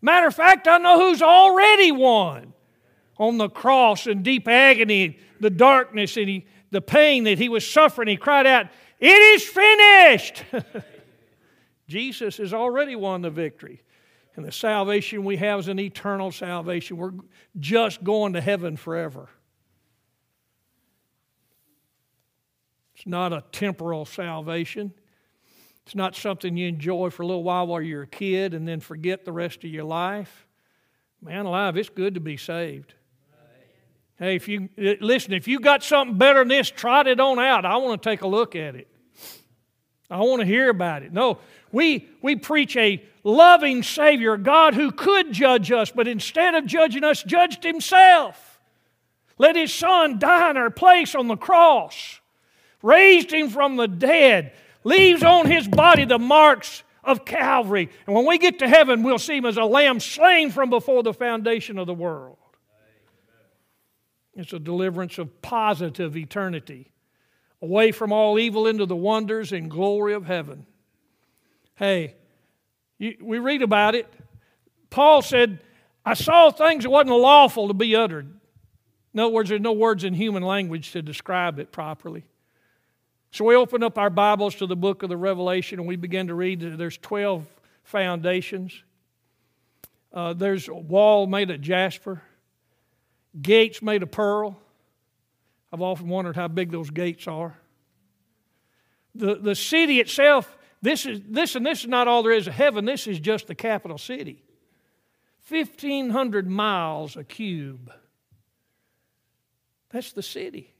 Matter 0.00 0.28
of 0.28 0.36
fact, 0.36 0.68
I 0.68 0.78
know 0.78 1.00
who's 1.00 1.20
already 1.20 1.90
won. 1.90 2.52
On 3.18 3.38
the 3.38 3.48
cross 3.48 4.06
in 4.06 4.22
deep 4.22 4.46
agony, 4.46 5.18
the 5.40 5.50
darkness 5.50 6.16
and 6.16 6.28
he, 6.28 6.46
the 6.70 6.80
pain 6.80 7.24
that 7.24 7.38
he 7.38 7.48
was 7.48 7.68
suffering, 7.68 8.06
he 8.06 8.16
cried 8.16 8.46
out, 8.46 8.68
it 8.98 9.06
is 9.08 9.44
finished. 9.44 10.44
Jesus 11.88 12.38
has 12.38 12.52
already 12.52 12.96
won 12.96 13.22
the 13.22 13.30
victory. 13.30 13.82
And 14.36 14.44
the 14.44 14.52
salvation 14.52 15.24
we 15.24 15.36
have 15.36 15.60
is 15.60 15.68
an 15.68 15.78
eternal 15.78 16.30
salvation. 16.30 16.98
We're 16.98 17.12
just 17.58 18.04
going 18.04 18.34
to 18.34 18.40
heaven 18.40 18.76
forever. 18.76 19.28
It's 22.94 23.06
not 23.06 23.32
a 23.32 23.44
temporal 23.52 24.04
salvation. 24.04 24.92
It's 25.84 25.94
not 25.94 26.16
something 26.16 26.56
you 26.56 26.68
enjoy 26.68 27.10
for 27.10 27.22
a 27.22 27.26
little 27.26 27.44
while 27.44 27.66
while 27.66 27.80
you're 27.80 28.02
a 28.02 28.06
kid 28.06 28.54
and 28.54 28.66
then 28.66 28.80
forget 28.80 29.24
the 29.24 29.32
rest 29.32 29.64
of 29.64 29.70
your 29.70 29.84
life. 29.84 30.46
Man 31.22 31.46
alive, 31.46 31.76
it's 31.76 31.88
good 31.88 32.14
to 32.14 32.20
be 32.20 32.36
saved. 32.36 32.94
Hey, 34.18 34.36
if 34.36 34.48
you 34.48 34.68
eh, 34.78 34.94
listen, 35.00 35.32
if 35.32 35.46
you 35.46 35.60
got 35.60 35.82
something 35.82 36.16
better 36.16 36.40
than 36.40 36.48
this, 36.48 36.70
trot 36.70 37.06
it 37.06 37.20
on 37.20 37.38
out. 37.38 37.64
I 37.64 37.76
want 37.76 38.02
to 38.02 38.08
take 38.08 38.22
a 38.22 38.26
look 38.26 38.56
at 38.56 38.74
it. 38.74 38.88
I 40.08 40.18
want 40.18 40.40
to 40.40 40.46
hear 40.46 40.70
about 40.70 41.02
it. 41.02 41.12
No, 41.12 41.38
we 41.70 42.08
we 42.22 42.36
preach 42.36 42.76
a 42.76 43.02
loving 43.24 43.82
Savior, 43.82 44.36
God 44.36 44.74
who 44.74 44.90
could 44.90 45.32
judge 45.32 45.70
us, 45.70 45.90
but 45.90 46.08
instead 46.08 46.54
of 46.54 46.64
judging 46.64 47.04
us, 47.04 47.22
judged 47.22 47.62
himself. 47.64 48.60
Let 49.38 49.56
his 49.56 49.74
son 49.74 50.18
die 50.18 50.50
in 50.50 50.56
our 50.56 50.70
place 50.70 51.14
on 51.14 51.28
the 51.28 51.36
cross, 51.36 52.20
raised 52.82 53.30
him 53.30 53.50
from 53.50 53.76
the 53.76 53.88
dead, 53.88 54.52
leaves 54.82 55.22
on 55.22 55.46
his 55.46 55.68
body 55.68 56.06
the 56.06 56.18
marks 56.18 56.84
of 57.04 57.26
Calvary. 57.26 57.90
And 58.06 58.16
when 58.16 58.26
we 58.26 58.38
get 58.38 58.60
to 58.60 58.68
heaven, 58.68 59.02
we'll 59.02 59.18
see 59.18 59.36
him 59.36 59.44
as 59.44 59.58
a 59.58 59.64
lamb 59.64 60.00
slain 60.00 60.50
from 60.50 60.70
before 60.70 61.02
the 61.02 61.12
foundation 61.12 61.78
of 61.78 61.86
the 61.86 61.94
world. 61.94 62.38
It's 64.36 64.52
a 64.52 64.58
deliverance 64.58 65.18
of 65.18 65.40
positive 65.40 66.16
eternity 66.16 66.92
away 67.62 67.90
from 67.90 68.12
all 68.12 68.38
evil 68.38 68.66
into 68.66 68.84
the 68.84 68.94
wonders 68.94 69.50
and 69.50 69.70
glory 69.70 70.12
of 70.12 70.26
heaven. 70.26 70.66
Hey, 71.74 72.14
you, 72.98 73.16
we 73.20 73.38
read 73.38 73.62
about 73.62 73.94
it. 73.94 74.12
Paul 74.90 75.22
said, 75.22 75.58
I 76.04 76.14
saw 76.14 76.50
things 76.50 76.84
that 76.84 76.90
wasn't 76.90 77.16
lawful 77.16 77.68
to 77.68 77.74
be 77.74 77.96
uttered. 77.96 78.30
In 79.12 79.20
other 79.20 79.32
words, 79.32 79.48
there's 79.48 79.60
no 79.60 79.72
words 79.72 80.04
in 80.04 80.12
human 80.12 80.42
language 80.42 80.92
to 80.92 81.00
describe 81.00 81.58
it 81.58 81.72
properly. 81.72 82.24
So 83.30 83.44
we 83.44 83.54
open 83.54 83.82
up 83.82 83.98
our 83.98 84.10
Bibles 84.10 84.54
to 84.56 84.66
the 84.66 84.76
book 84.76 85.02
of 85.02 85.08
the 85.08 85.16
Revelation 85.16 85.78
and 85.78 85.88
we 85.88 85.96
begin 85.96 86.28
to 86.28 86.34
read. 86.34 86.60
There's 86.60 86.98
12 86.98 87.46
foundations. 87.82 88.82
Uh, 90.12 90.32
there's 90.32 90.68
a 90.68 90.74
wall 90.74 91.26
made 91.26 91.50
of 91.50 91.60
jasper, 91.60 92.22
gates 93.40 93.82
made 93.82 94.02
of 94.02 94.10
pearl. 94.10 94.58
I've 95.72 95.82
often 95.82 96.08
wondered 96.08 96.36
how 96.36 96.48
big 96.48 96.70
those 96.70 96.90
gates 96.90 97.26
are. 97.26 97.58
The, 99.14 99.36
the 99.36 99.54
city 99.54 100.00
itself, 100.00 100.56
this 100.82 101.06
is 101.06 101.20
this 101.28 101.56
and 101.56 101.64
this 101.64 101.80
is 101.80 101.88
not 101.88 102.06
all 102.06 102.22
there 102.22 102.32
is 102.32 102.46
of 102.46 102.54
heaven, 102.54 102.84
this 102.84 103.06
is 103.06 103.18
just 103.18 103.46
the 103.46 103.54
capital 103.54 103.98
city. 103.98 104.42
1,500 105.48 106.48
miles 106.48 107.16
a 107.16 107.24
cube. 107.24 107.92
That's 109.90 110.12
the 110.12 110.22
city. 110.22 110.74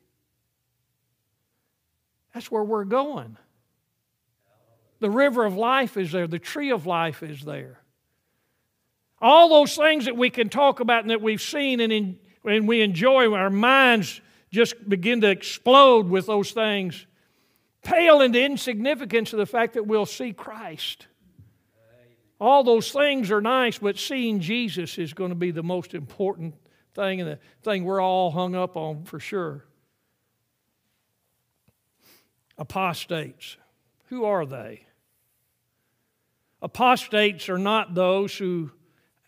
That's 2.35 2.51
where 2.51 2.65
we're 2.65 2.85
going. 2.85 3.37
The 4.99 5.11
river 5.11 5.45
of 5.45 5.57
life 5.57 5.97
is 5.97 6.13
there, 6.13 6.27
the 6.27 6.39
tree 6.39 6.71
of 6.71 6.87
life 6.87 7.23
is 7.23 7.43
there. 7.43 7.81
All 9.21 9.49
those 9.49 9.75
things 9.75 10.05
that 10.05 10.17
we 10.17 10.31
can 10.31 10.49
talk 10.49 10.81
about 10.81 11.03
and 11.03 11.11
that 11.11 11.23
we've 11.23 11.41
seen 11.41 11.81
and, 11.81 11.93
in, 11.93 12.19
and 12.47 12.69
we 12.69 12.83
enjoy, 12.83 13.33
our 13.33 13.51
minds 13.51 14.21
just 14.51 14.89
begin 14.89 15.21
to 15.23 15.31
explode 15.31 16.09
with 16.09 16.27
those 16.27 16.53
things, 16.53 17.07
pale 17.83 18.21
into 18.21 18.43
insignificance 18.43 19.33
of 19.33 19.39
the 19.39 19.47
fact 19.47 19.75
that 19.75 19.87
we'll 19.87 20.07
see 20.07 20.33
Christ. 20.33 21.07
All 22.41 22.65
those 22.65 22.93
things 22.93 23.31
are 23.31 23.41
nice, 23.41 23.79
but 23.79 23.99
seeing 23.99 24.41
Jesus 24.41 24.99
is 24.99 25.15
going 25.15 25.31
to 25.31 25.37
be 25.37 25.51
the 25.51 25.63
most 25.63 25.95
important 25.95 26.55
thing 26.95 27.21
and 27.21 27.31
the 27.31 27.39
thing 27.63 27.85
we're 27.85 28.01
all 28.01 28.31
hung 28.31 28.55
up 28.55 28.77
on 28.77 29.05
for 29.05 29.19
sure 29.19 29.65
apostates. 32.59 33.57
Who 34.07 34.25
are 34.25 34.47
they? 34.47 34.87
Apostates 36.63 37.49
are 37.49 37.59
not 37.59 37.95
those 37.95 38.37
who 38.37 38.71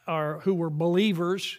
are 0.07 0.41
who 0.41 0.55
were 0.55 0.71
believers 0.71 1.59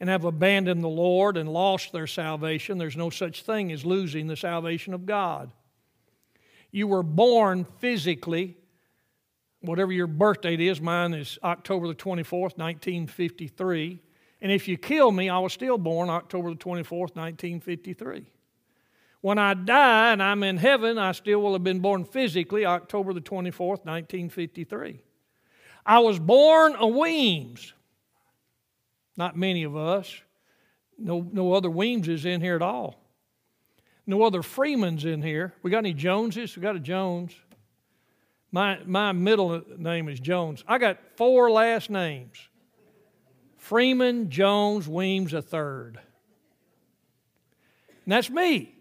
and 0.00 0.10
have 0.10 0.24
abandoned 0.24 0.84
the 0.84 0.88
Lord 0.88 1.36
and 1.36 1.48
lost 1.48 1.92
their 1.92 2.06
salvation. 2.06 2.78
There's 2.78 2.96
no 2.96 3.10
such 3.10 3.42
thing 3.42 3.72
as 3.72 3.84
losing 3.84 4.26
the 4.26 4.36
salvation 4.36 4.92
of 4.92 5.06
God. 5.06 5.50
You 6.70 6.86
were 6.86 7.02
born 7.02 7.64
physically, 7.78 8.56
whatever 9.60 9.92
your 9.92 10.06
birth 10.06 10.42
date 10.42 10.60
is, 10.60 10.80
mine 10.80 11.14
is 11.14 11.38
October 11.42 11.88
the 11.88 11.94
24th, 11.94 12.58
1953. 12.58 14.02
And 14.42 14.52
if 14.52 14.68
you 14.68 14.76
kill 14.76 15.10
me, 15.10 15.30
I 15.30 15.38
was 15.38 15.54
still 15.54 15.78
born 15.78 16.10
October 16.10 16.50
the 16.50 16.56
24th, 16.56 17.16
1953. 17.16 18.30
When 19.22 19.38
I 19.38 19.54
die 19.54 20.12
and 20.12 20.22
I'm 20.22 20.42
in 20.42 20.58
heaven, 20.58 20.98
I 20.98 21.12
still 21.12 21.40
will 21.40 21.54
have 21.54 21.64
been 21.64 21.80
born 21.80 22.04
physically 22.04 22.66
October 22.66 23.12
the 23.12 23.20
24th, 23.20 23.84
1953. 23.84 25.00
I 25.86 25.98
was 26.00 26.18
born 26.18 26.76
a 26.78 26.86
Weems. 26.86 27.72
Not 29.16 29.36
many 29.36 29.62
of 29.62 29.76
us. 29.76 30.14
No, 30.98 31.26
no 31.32 31.52
other 31.52 31.68
Weemses 31.68 32.24
in 32.24 32.40
here 32.40 32.56
at 32.56 32.62
all. 32.62 33.00
No 34.06 34.22
other 34.22 34.42
Freemans 34.42 35.04
in 35.04 35.22
here. 35.22 35.52
We 35.62 35.70
got 35.70 35.78
any 35.78 35.94
Joneses? 35.94 36.56
We 36.56 36.62
got 36.62 36.76
a 36.76 36.80
Jones. 36.80 37.34
My, 38.52 38.78
my 38.86 39.12
middle 39.12 39.62
name 39.76 40.08
is 40.08 40.20
Jones. 40.20 40.64
I 40.66 40.78
got 40.78 40.98
four 41.16 41.50
last 41.50 41.90
names 41.90 42.48
Freeman, 43.56 44.30
Jones, 44.30 44.88
Weems, 44.88 45.34
a 45.34 45.42
third. 45.42 45.98
And 48.04 48.12
that's 48.12 48.30
me. 48.30 48.72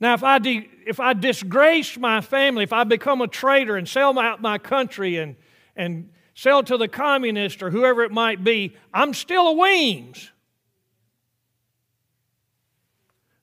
Now, 0.00 0.14
if 0.14 0.22
I, 0.22 0.38
de- 0.38 0.68
if 0.86 1.00
I 1.00 1.14
disgrace 1.14 1.96
my 1.96 2.20
family, 2.20 2.62
if 2.62 2.72
I 2.72 2.84
become 2.84 3.22
a 3.22 3.26
traitor 3.26 3.76
and 3.76 3.88
sell 3.88 4.12
my, 4.12 4.36
my 4.36 4.58
country 4.58 5.16
and, 5.16 5.34
and 5.74 6.10
sell 6.38 6.62
to 6.62 6.76
the 6.76 6.86
communist 6.86 7.64
or 7.64 7.70
whoever 7.70 8.04
it 8.04 8.12
might 8.12 8.44
be, 8.44 8.76
I'm 8.94 9.12
still 9.12 9.48
a 9.48 9.52
Weems. 9.54 10.30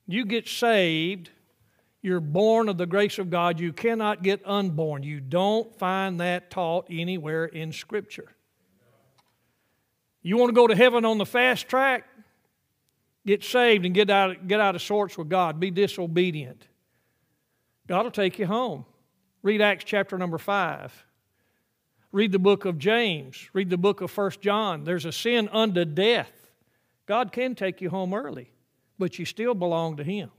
You 0.06 0.24
get 0.24 0.48
saved, 0.48 1.28
you're 2.00 2.20
born 2.20 2.70
of 2.70 2.78
the 2.78 2.86
grace 2.86 3.18
of 3.18 3.28
God. 3.28 3.60
You 3.60 3.74
cannot 3.74 4.22
get 4.22 4.40
unborn. 4.46 5.02
You 5.02 5.20
don't 5.20 5.76
find 5.78 6.20
that 6.20 6.50
taught 6.50 6.86
anywhere 6.88 7.44
in 7.44 7.70
Scripture. 7.70 8.34
You 10.22 10.38
want 10.38 10.48
to 10.48 10.54
go 10.54 10.66
to 10.66 10.74
heaven 10.74 11.04
on 11.04 11.18
the 11.18 11.26
fast 11.26 11.68
track? 11.68 12.04
Get 13.26 13.44
saved 13.44 13.84
and 13.84 13.94
get 13.94 14.08
out, 14.08 14.48
get 14.48 14.58
out 14.58 14.74
of 14.74 14.80
sorts 14.80 15.18
with 15.18 15.28
God. 15.28 15.60
Be 15.60 15.70
disobedient. 15.70 16.66
God 17.86 18.04
will 18.04 18.10
take 18.10 18.38
you 18.38 18.46
home. 18.46 18.86
Read 19.42 19.60
Acts 19.60 19.84
chapter 19.84 20.16
number 20.16 20.38
5. 20.38 21.05
Read 22.16 22.32
the 22.32 22.38
book 22.38 22.64
of 22.64 22.78
James. 22.78 23.50
Read 23.52 23.68
the 23.68 23.76
book 23.76 24.00
of 24.00 24.10
First 24.10 24.40
John. 24.40 24.84
There's 24.84 25.04
a 25.04 25.12
sin 25.12 25.50
unto 25.52 25.84
death. 25.84 26.32
God 27.04 27.30
can 27.30 27.54
take 27.54 27.82
you 27.82 27.90
home 27.90 28.14
early, 28.14 28.50
but 28.98 29.18
you 29.18 29.26
still 29.26 29.52
belong 29.52 29.98
to 29.98 30.02
Him. 30.02 30.30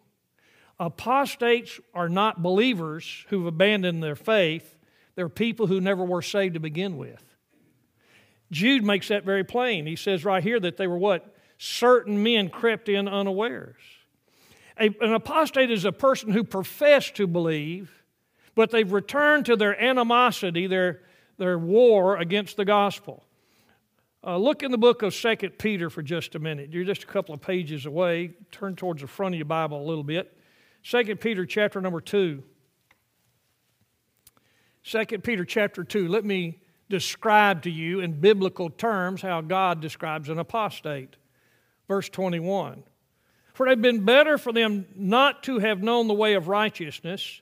Apostates 0.80 1.80
are 1.94 2.10
not 2.10 2.42
believers 2.42 3.26
who've 3.30 3.46
abandoned 3.46 4.02
their 4.02 4.16
faith, 4.16 4.76
they're 5.14 5.30
people 5.30 5.68
who 5.68 5.80
never 5.80 6.04
were 6.04 6.24
saved 6.24 6.56
to 6.56 6.60
begin 6.60 6.98
with. 6.98 7.24
Jude 8.50 8.84
makes 8.84 9.10
that 9.10 9.24
very 9.24 9.44
plain. 9.44 9.86
He 9.86 9.96
says 9.96 10.26
right 10.26 10.42
here 10.42 10.60
that 10.60 10.78
they 10.78 10.88
were 10.88 10.98
what? 10.98 11.32
certain 11.60 12.24
men 12.24 12.50
crept 12.50 12.90
in 12.90 13.08
unawares. 13.08 13.84
A, 14.80 14.86
an 15.00 15.14
apostate 15.14 15.70
is 15.70 15.86
a 15.86 15.92
person 15.92 16.32
who 16.32 16.44
professed 16.44 17.14
to 17.18 17.28
believe, 17.28 18.04
but 18.56 18.72
they've 18.72 18.92
returned 18.92 19.46
to 19.46 19.56
their 19.56 19.80
animosity, 19.80 20.66
their, 20.66 21.02
their 21.38 21.58
war 21.58 22.18
against 22.18 22.58
the 22.58 22.66
gospel. 22.66 23.24
Uh, 24.24 24.38
look 24.38 24.64
in 24.64 24.72
the 24.72 24.78
book 24.78 25.04
of 25.04 25.14
Second 25.14 25.58
Peter 25.58 25.90
for 25.90 26.02
just 26.02 26.36
a 26.36 26.40
minute. 26.40 26.72
You're 26.72 26.84
just 26.84 27.04
a 27.04 27.08
couple 27.08 27.34
of 27.34 27.42
pages 27.42 27.86
away. 27.86 28.32
Turn 28.52 28.76
towards 28.76 29.02
the 29.02 29.08
front 29.08 29.36
of 29.36 29.40
your 29.40 29.46
Bible 29.46 29.82
a 29.82 29.88
little 29.88 30.04
bit. 30.04 30.36
Second 30.84 31.20
Peter 31.20 31.46
chapter 31.46 31.80
number 31.80 32.02
2. 32.02 32.44
2 34.84 35.06
Peter 35.20 35.46
chapter 35.46 35.84
2. 35.84 36.08
Let 36.08 36.26
me 36.26 36.60
describe 36.90 37.64
to 37.64 37.70
you 37.70 38.00
in 38.00 38.20
biblical 38.20 38.70
terms 38.70 39.22
how 39.22 39.42
God 39.42 39.82
describes 39.82 40.30
an 40.30 40.40
apostate 40.40 41.16
verse 41.88 42.10
21. 42.10 42.84
For 43.54 43.66
it 43.66 43.72
had 43.72 43.82
been 43.82 44.06
better 44.06 44.38
for 44.38 44.54
them 44.54 44.86
not 44.96 45.44
to 45.44 45.60
have 45.60 45.82
known 45.82 46.08
the 46.08 46.14
way 46.14 46.34
of 46.34 46.48
righteousness 46.48 47.42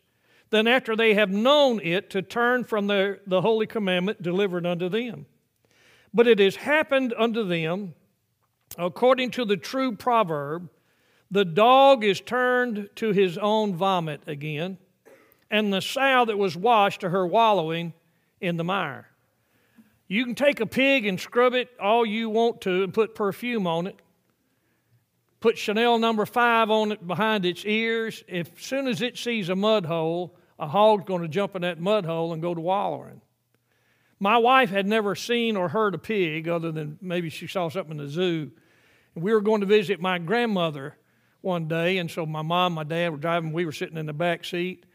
than 0.55 0.67
after 0.67 0.95
they 0.95 1.15
have 1.15 1.29
known 1.29 1.81
it 1.83 2.09
to 2.11 2.21
turn 2.21 2.63
from 2.63 2.87
the, 2.87 3.19
the 3.27 3.41
holy 3.41 3.67
commandment 3.67 4.21
delivered 4.21 4.65
unto 4.65 4.87
them. 4.87 5.25
But 6.13 6.27
it 6.27 6.39
has 6.39 6.55
happened 6.55 7.13
unto 7.17 7.43
them, 7.43 7.93
according 8.77 9.31
to 9.31 9.43
the 9.43 9.57
true 9.57 9.97
proverb, 9.97 10.69
the 11.29 11.43
dog 11.43 12.05
is 12.05 12.21
turned 12.21 12.89
to 12.95 13.11
his 13.11 13.37
own 13.37 13.75
vomit 13.75 14.21
again, 14.27 14.77
and 15.51 15.73
the 15.73 15.81
sow 15.81 16.23
that 16.23 16.37
was 16.37 16.55
washed 16.55 17.01
to 17.01 17.09
her 17.09 17.27
wallowing 17.27 17.93
in 18.39 18.55
the 18.55 18.63
mire. 18.63 19.09
You 20.07 20.23
can 20.23 20.35
take 20.35 20.61
a 20.61 20.65
pig 20.65 21.05
and 21.05 21.19
scrub 21.19 21.53
it 21.53 21.69
all 21.81 22.05
you 22.05 22.29
want 22.29 22.61
to 22.61 22.83
and 22.83 22.93
put 22.93 23.13
perfume 23.13 23.67
on 23.67 23.87
it, 23.87 23.99
put 25.41 25.57
Chanel 25.57 25.99
number 25.99 26.25
five 26.25 26.69
on 26.69 26.93
it 26.93 27.05
behind 27.05 27.45
its 27.45 27.65
ears. 27.65 28.23
As 28.29 28.47
soon 28.57 28.87
as 28.87 29.01
it 29.01 29.17
sees 29.17 29.49
a 29.49 29.55
mud 29.55 29.85
hole, 29.85 30.37
a 30.59 30.67
hog's 30.67 31.05
going 31.05 31.21
to 31.21 31.27
jump 31.27 31.55
in 31.55 31.61
that 31.63 31.79
mud 31.79 32.05
hole 32.05 32.33
and 32.33 32.41
go 32.41 32.53
to 32.53 32.61
wallowing. 32.61 33.21
My 34.19 34.37
wife 34.37 34.69
had 34.69 34.87
never 34.87 35.15
seen 35.15 35.57
or 35.57 35.69
heard 35.69 35.93
a 35.93 35.97
pig 35.97 36.47
other 36.47 36.71
than 36.71 36.97
maybe 37.01 37.29
she 37.29 37.47
saw 37.47 37.69
something 37.69 37.97
in 37.99 38.05
the 38.05 38.07
zoo. 38.07 38.51
And 39.13 39.23
we 39.23 39.33
were 39.33 39.41
going 39.41 39.61
to 39.61 39.67
visit 39.67 39.99
my 39.99 40.17
grandmother 40.19 40.95
one 41.41 41.67
day, 41.67 41.97
and 41.97 42.09
so 42.09 42.25
my 42.25 42.41
mom, 42.41 42.73
my 42.73 42.83
dad 42.83 43.09
were 43.09 43.17
driving. 43.17 43.53
We 43.53 43.65
were 43.65 43.71
sitting 43.71 43.97
in 43.97 44.05
the 44.05 44.13
back 44.13 44.45
seat, 44.45 44.85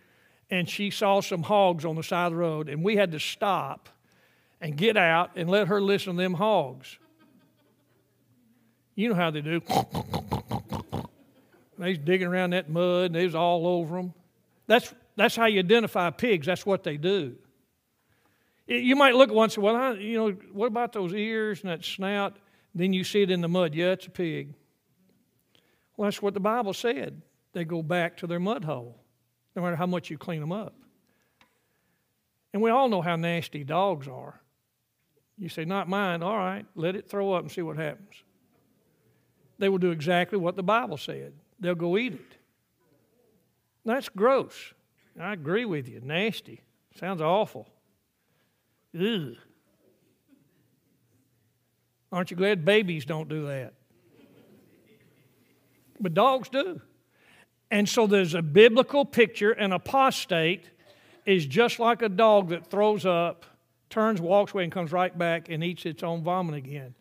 and 0.51 0.69
she 0.69 0.91
saw 0.91 1.21
some 1.21 1.43
hogs 1.43 1.85
on 1.85 1.97
the 1.97 2.03
side 2.03 2.27
of 2.27 2.33
the 2.33 2.39
road, 2.39 2.69
and 2.69 2.83
we 2.83 2.97
had 2.97 3.13
to 3.13 3.21
stop 3.21 3.89
and 4.61 4.77
get 4.77 4.97
out 4.97 5.33
and 5.37 5.49
let 5.49 5.69
her 5.69 5.81
listen 5.81 6.17
to 6.17 6.23
them 6.23 6.35
hogs. 6.35 6.99
You 8.95 9.11
know 9.11 9.15
how 9.15 9.31
they 9.31 9.41
do. 9.43 9.61
They's 11.79 11.99
digging 11.99 12.27
around 12.27 12.51
that 12.51 12.69
mud, 12.69 13.07
and 13.07 13.15
they 13.15 13.25
was 13.25 13.35
all 13.35 13.67
over 13.67 13.97
them. 13.97 14.13
That's, 14.67 14.93
that's 15.21 15.37
how 15.37 15.45
you 15.45 15.59
identify 15.59 16.09
pigs. 16.09 16.47
That's 16.47 16.65
what 16.65 16.83
they 16.83 16.97
do. 16.97 17.37
You 18.67 18.97
might 18.97 19.15
look 19.15 19.29
at 19.29 19.35
once 19.35 19.57
and 19.57 19.63
well, 19.63 19.95
you 19.95 20.17
know, 20.17 20.31
what 20.51 20.69
about 20.69 20.95
those 20.95 21.13
ears 21.13 21.61
and 21.61 21.71
that 21.71 21.85
snout? 21.85 22.39
Then 22.75 22.95
you 22.95 23.05
see 23.05 23.21
it 23.21 23.31
in 23.31 23.43
the 23.43 23.49
mud. 23.49 23.75
Yeah, 23.75 23.91
it's 23.91 24.07
a 24.07 24.11
pig. 24.11 24.55
Well, 25.95 26.07
that's 26.07 26.23
what 26.23 26.33
the 26.33 26.41
Bible 26.41 26.73
said. 26.73 27.21
they 27.53 27.67
go 27.67 27.83
back 27.83 28.17
to 28.19 28.27
their 28.27 28.41
mud 28.41 28.65
hole, 28.65 28.97
no 29.55 29.61
matter 29.61 29.77
how 29.77 29.85
much 29.85 30.09
you 30.09 30.17
clean 30.17 30.41
them 30.41 30.53
up. 30.53 30.75
And 32.55 32.63
we 32.63 32.71
all 32.71 32.89
know 32.89 33.03
how 33.03 33.17
nasty 33.17 33.63
dogs 33.63 34.09
are. 34.09 34.41
You 35.37 35.51
say, 35.51 35.67
Not 35.67 35.87
mine. 35.87 36.23
All 36.23 36.39
right, 36.39 36.65
let 36.75 36.97
it 36.97 37.11
throw 37.11 37.35
up 37.35 37.43
and 37.43 37.53
see 37.53 37.61
what 37.61 37.77
happens. 37.77 38.15
They 39.59 39.69
will 39.69 39.77
do 39.77 39.91
exactly 39.91 40.39
what 40.39 40.57
the 40.57 40.63
Bible 40.63 40.97
said, 40.97 41.35
they'll 41.59 41.75
go 41.75 41.99
eat 41.99 42.15
it. 42.15 42.37
That's 43.85 44.09
gross. 44.09 44.73
I 45.19 45.33
agree 45.33 45.65
with 45.65 45.89
you. 45.89 46.01
Nasty. 46.03 46.61
Sounds 46.99 47.21
awful. 47.21 47.69
Ugh. 48.95 49.37
Aren't 52.13 52.31
you 52.31 52.37
glad 52.37 52.65
babies 52.65 53.05
don't 53.05 53.29
do 53.29 53.47
that? 53.47 53.75
But 56.01 56.15
dogs 56.15 56.49
do. 56.49 56.81
And 57.71 57.89
so 57.89 58.07
there's 58.07 58.35
a 58.35 58.43
biblical 58.43 59.05
picture. 59.05 59.53
An 59.53 59.73
apostate 59.73 60.69
is 61.25 61.47
just 61.47 61.79
like 61.79 62.03
a 62.03 62.09
dog 62.09 62.49
that 62.49 62.67
throws 62.67 63.07
up, 63.07 63.45
turns, 63.91 64.21
walks 64.21 64.53
away, 64.53 64.65
and 64.65 64.73
comes 64.73 64.93
right 64.93 65.17
back 65.17 65.49
and 65.49 65.63
eats 65.63 65.87
its 65.87 66.03
own 66.03 66.23
vomit 66.23 66.57
again. 66.57 66.95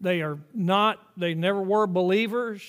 They 0.00 0.22
are 0.22 0.38
not, 0.54 0.98
they 1.16 1.34
never 1.34 1.60
were 1.60 1.86
believers. 1.86 2.62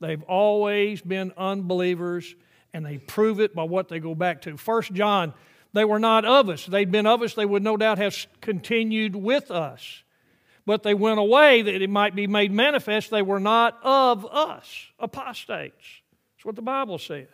They've 0.00 0.22
always 0.24 1.02
been 1.02 1.32
unbelievers, 1.36 2.34
and 2.72 2.84
they 2.84 2.98
prove 2.98 3.40
it 3.40 3.54
by 3.54 3.64
what 3.64 3.88
they 3.88 4.00
go 4.00 4.14
back 4.14 4.42
to. 4.42 4.56
First 4.56 4.92
John, 4.92 5.34
they 5.72 5.84
were 5.84 5.98
not 5.98 6.24
of 6.24 6.48
us. 6.48 6.66
They'd 6.66 6.90
been 6.90 7.06
of 7.06 7.22
us, 7.22 7.34
they 7.34 7.46
would 7.46 7.62
no 7.62 7.76
doubt 7.76 7.98
have 7.98 8.26
continued 8.40 9.14
with 9.16 9.50
us. 9.50 10.02
But 10.66 10.82
they 10.82 10.94
went 10.94 11.18
away 11.18 11.62
that 11.62 11.82
it 11.82 11.88
might 11.88 12.14
be 12.14 12.26
made 12.26 12.52
manifest 12.52 13.10
they 13.10 13.22
were 13.22 13.40
not 13.40 13.78
of 13.82 14.26
us, 14.26 14.86
apostates. 14.98 16.02
That's 16.36 16.44
what 16.44 16.56
the 16.56 16.62
Bible 16.62 16.98
says. 16.98 17.26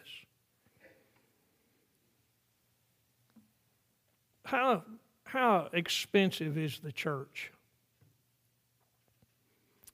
How, 4.45 4.85
how 5.25 5.69
expensive 5.73 6.57
is 6.57 6.79
the 6.79 6.93
church? 6.93 7.51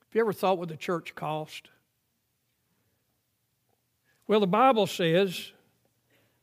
Have 0.09 0.15
you 0.15 0.21
ever 0.21 0.33
thought 0.33 0.57
what 0.57 0.67
the 0.67 0.77
church 0.77 1.15
cost? 1.15 1.69
Well, 4.31 4.39
the 4.39 4.47
Bible 4.47 4.87
says 4.87 5.51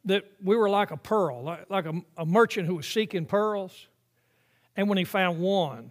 that 0.04 0.26
we 0.44 0.54
were 0.56 0.68
like 0.68 0.90
a 0.90 0.98
pearl, 0.98 1.42
like, 1.42 1.70
like 1.70 1.86
a, 1.86 1.94
a 2.18 2.26
merchant 2.26 2.66
who 2.66 2.74
was 2.74 2.86
seeking 2.86 3.24
pearls. 3.24 3.88
And 4.76 4.90
when 4.90 4.98
he 4.98 5.04
found 5.04 5.40
one, 5.40 5.90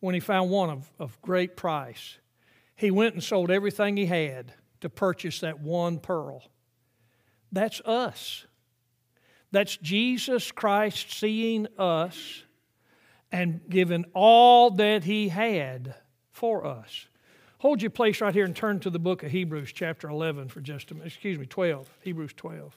when 0.00 0.12
he 0.12 0.20
found 0.20 0.50
one 0.50 0.68
of, 0.68 0.90
of 0.98 1.18
great 1.22 1.56
price, 1.56 2.18
he 2.76 2.90
went 2.90 3.14
and 3.14 3.24
sold 3.24 3.50
everything 3.50 3.96
he 3.96 4.04
had 4.04 4.52
to 4.82 4.90
purchase 4.90 5.40
that 5.40 5.60
one 5.60 5.98
pearl. 5.98 6.42
That's 7.50 7.80
us. 7.86 8.44
That's 9.52 9.78
Jesus 9.78 10.52
Christ 10.52 11.14
seeing 11.14 11.66
us 11.78 12.42
and 13.32 13.62
giving 13.70 14.04
all 14.12 14.70
that 14.72 15.04
he 15.04 15.30
had 15.30 15.94
for 16.30 16.66
us. 16.66 17.06
Hold 17.62 17.80
your 17.80 17.92
place 17.92 18.20
right 18.20 18.34
here 18.34 18.44
and 18.44 18.56
turn 18.56 18.80
to 18.80 18.90
the 18.90 18.98
book 18.98 19.22
of 19.22 19.30
Hebrews, 19.30 19.70
chapter 19.72 20.08
11, 20.08 20.48
for 20.48 20.60
just 20.60 20.90
a 20.90 20.94
minute. 20.94 21.06
Excuse 21.06 21.38
me, 21.38 21.46
12. 21.46 21.88
Hebrews 22.00 22.32
12. 22.32 22.76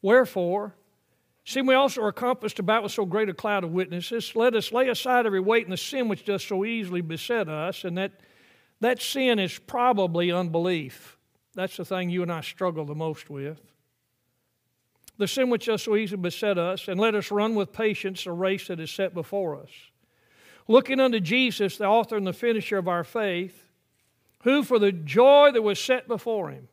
Wherefore, 0.00 0.72
seeing 1.44 1.66
we 1.66 1.74
also 1.74 2.02
are 2.02 2.10
compassed 2.10 2.58
about 2.58 2.82
with 2.82 2.92
so 2.92 3.04
great 3.04 3.28
a 3.28 3.34
cloud 3.34 3.64
of 3.64 3.72
witnesses, 3.72 4.34
let 4.34 4.54
us 4.54 4.72
lay 4.72 4.88
aside 4.88 5.26
every 5.26 5.40
weight 5.40 5.66
and 5.66 5.72
the 5.74 5.76
sin 5.76 6.08
which 6.08 6.24
does 6.24 6.42
so 6.42 6.64
easily 6.64 7.02
beset 7.02 7.50
us, 7.50 7.84
and 7.84 7.98
that 7.98 8.12
that 8.80 9.02
sin 9.02 9.38
is 9.38 9.58
probably 9.58 10.32
unbelief. 10.32 11.18
That's 11.54 11.76
the 11.76 11.84
thing 11.84 12.08
you 12.08 12.22
and 12.22 12.32
I 12.32 12.40
struggle 12.40 12.86
the 12.86 12.94
most 12.94 13.28
with. 13.28 13.60
The 15.22 15.28
sin 15.28 15.50
which 15.50 15.66
does 15.66 15.84
so 15.84 15.94
easily 15.94 16.20
beset 16.20 16.58
us, 16.58 16.88
and 16.88 16.98
let 16.98 17.14
us 17.14 17.30
run 17.30 17.54
with 17.54 17.72
patience 17.72 18.24
the 18.24 18.32
race 18.32 18.66
that 18.66 18.80
is 18.80 18.90
set 18.90 19.14
before 19.14 19.56
us. 19.56 19.70
Looking 20.66 20.98
unto 20.98 21.20
Jesus, 21.20 21.76
the 21.76 21.86
author 21.86 22.16
and 22.16 22.26
the 22.26 22.32
finisher 22.32 22.76
of 22.76 22.88
our 22.88 23.04
faith, 23.04 23.70
who 24.42 24.64
for 24.64 24.80
the 24.80 24.90
joy 24.90 25.52
that 25.52 25.62
was 25.62 25.78
set 25.78 26.08
before 26.08 26.50
him 26.50 26.66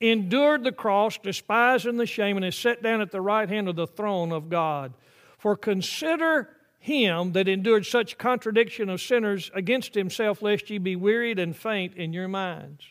endured 0.00 0.64
the 0.64 0.72
cross, 0.72 1.18
despising 1.18 1.98
the 1.98 2.06
shame, 2.06 2.38
and 2.38 2.46
is 2.46 2.56
set 2.56 2.82
down 2.82 3.02
at 3.02 3.10
the 3.10 3.20
right 3.20 3.50
hand 3.50 3.68
of 3.68 3.76
the 3.76 3.86
throne 3.86 4.32
of 4.32 4.48
God. 4.48 4.94
For 5.36 5.54
consider 5.54 6.48
him 6.78 7.32
that 7.32 7.48
endured 7.48 7.84
such 7.84 8.16
contradiction 8.16 8.88
of 8.88 9.02
sinners 9.02 9.50
against 9.52 9.94
himself, 9.94 10.40
lest 10.40 10.70
ye 10.70 10.78
be 10.78 10.96
wearied 10.96 11.38
and 11.38 11.54
faint 11.54 11.96
in 11.96 12.14
your 12.14 12.28
minds. 12.28 12.82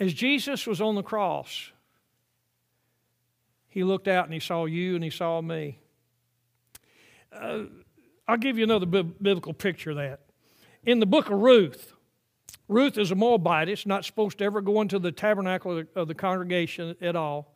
As 0.00 0.12
Jesus 0.12 0.66
was 0.66 0.80
on 0.80 0.96
the 0.96 1.04
cross, 1.04 1.70
he 3.72 3.84
looked 3.84 4.06
out 4.06 4.26
and 4.26 4.34
he 4.34 4.40
saw 4.40 4.66
you 4.66 4.94
and 4.94 5.02
he 5.02 5.08
saw 5.08 5.40
me. 5.40 5.78
Uh, 7.32 7.62
I'll 8.28 8.36
give 8.36 8.58
you 8.58 8.64
another 8.64 8.84
biblical 8.84 9.54
picture 9.54 9.90
of 9.90 9.96
that. 9.96 10.20
In 10.84 11.00
the 11.00 11.06
book 11.06 11.30
of 11.30 11.38
Ruth, 11.38 11.94
Ruth 12.68 12.98
is 12.98 13.10
a 13.10 13.14
Moabitess, 13.14 13.86
not 13.86 14.04
supposed 14.04 14.36
to 14.38 14.44
ever 14.44 14.60
go 14.60 14.82
into 14.82 14.98
the 14.98 15.10
tabernacle 15.10 15.78
of 15.78 15.86
the, 15.94 16.00
of 16.00 16.06
the 16.06 16.14
congregation 16.14 16.94
at 17.00 17.16
all. 17.16 17.54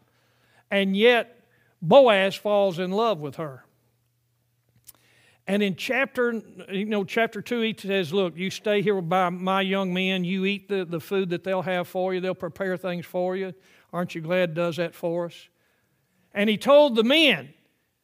And 0.71 0.97
yet, 0.97 1.39
Boaz 1.83 2.35
falls 2.35 2.79
in 2.79 2.93
love 2.93 3.21
with 3.21 3.37
her. 3.37 3.67
And 5.47 5.63
in 5.63 5.77
chapter, 5.77 6.43
you 6.73 6.87
know, 6.87 7.05
chapter 7.05 7.43
two, 7.43 7.61
he 7.61 7.77
says, 7.79 8.11
Look, 8.11 8.39
you 8.39 8.49
stay 8.49 8.81
here 8.81 9.03
by 9.03 9.29
my 9.29 9.61
young 9.61 9.93
men, 9.93 10.25
you 10.25 10.47
eat 10.47 10.69
the, 10.69 10.87
the 10.87 10.99
food 10.99 11.29
that 11.29 11.45
they'll 11.45 11.63
have 11.63 11.87
for 11.87 12.15
you, 12.15 12.21
they'll 12.21 12.35
prepare 12.35 12.79
things 12.79 13.05
for 13.05 13.37
you. 13.37 13.53
Aren't 13.93 14.15
you 14.15 14.23
glad 14.23 14.55
does 14.55 14.77
that 14.77 14.95
for 14.95 15.27
us? 15.27 15.49
And 16.37 16.51
he 16.51 16.59
told 16.59 16.95
the 16.95 17.03
men, 17.03 17.55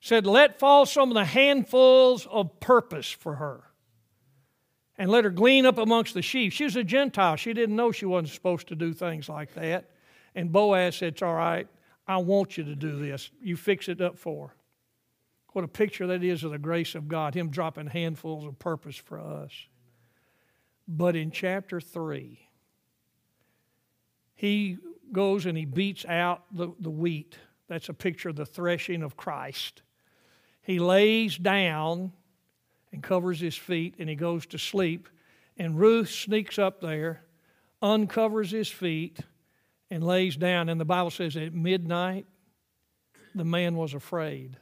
said, 0.00 0.26
Let 0.26 0.58
fall 0.58 0.86
some 0.86 1.10
of 1.10 1.14
the 1.14 1.24
handfuls 1.24 2.26
of 2.26 2.58
purpose 2.58 3.08
for 3.08 3.36
her 3.36 3.62
and 4.98 5.10
let 5.10 5.24
her 5.24 5.30
glean 5.30 5.66
up 5.66 5.78
amongst 5.78 6.14
the 6.14 6.22
sheep. 6.22 6.52
She 6.52 6.64
was 6.64 6.74
a 6.74 6.82
Gentile. 6.82 7.36
She 7.36 7.52
didn't 7.52 7.76
know 7.76 7.92
she 7.92 8.06
wasn't 8.06 8.30
supposed 8.30 8.68
to 8.68 8.74
do 8.74 8.94
things 8.94 9.28
like 9.28 9.54
that. 9.54 9.90
And 10.34 10.50
Boaz 10.50 10.96
said, 10.96 11.12
It's 11.12 11.22
all 11.22 11.34
right. 11.34 11.68
I 12.08 12.16
want 12.16 12.56
you 12.56 12.64
to 12.64 12.74
do 12.74 12.98
this. 12.98 13.30
You 13.40 13.56
fix 13.56 13.88
it 13.88 14.00
up 14.00 14.18
for 14.18 14.48
her. 14.48 14.54
What 15.52 15.64
a 15.64 15.68
picture 15.68 16.06
that 16.06 16.24
is 16.24 16.42
of 16.42 16.50
the 16.50 16.58
grace 16.58 16.94
of 16.94 17.08
God, 17.08 17.34
Him 17.34 17.50
dropping 17.50 17.86
handfuls 17.86 18.46
of 18.46 18.58
purpose 18.58 18.96
for 18.96 19.20
us. 19.20 19.52
But 20.88 21.14
in 21.14 21.30
chapter 21.30 21.80
3, 21.80 22.40
He 24.34 24.78
goes 25.12 25.44
and 25.44 25.56
He 25.56 25.66
beats 25.66 26.06
out 26.06 26.44
the, 26.50 26.72
the 26.80 26.90
wheat. 26.90 27.36
That's 27.72 27.88
a 27.88 27.94
picture 27.94 28.28
of 28.28 28.36
the 28.36 28.44
threshing 28.44 29.02
of 29.02 29.16
Christ. 29.16 29.80
He 30.60 30.78
lays 30.78 31.38
down 31.38 32.12
and 32.92 33.02
covers 33.02 33.40
his 33.40 33.56
feet 33.56 33.94
and 33.98 34.10
he 34.10 34.14
goes 34.14 34.44
to 34.48 34.58
sleep. 34.58 35.08
And 35.56 35.78
Ruth 35.78 36.10
sneaks 36.10 36.58
up 36.58 36.82
there, 36.82 37.22
uncovers 37.80 38.50
his 38.50 38.68
feet, 38.68 39.20
and 39.90 40.04
lays 40.04 40.36
down. 40.36 40.68
And 40.68 40.78
the 40.78 40.84
Bible 40.84 41.10
says 41.10 41.34
at 41.34 41.54
midnight, 41.54 42.26
the 43.34 43.42
man 43.42 43.74
was 43.76 43.94
afraid. 43.94 44.58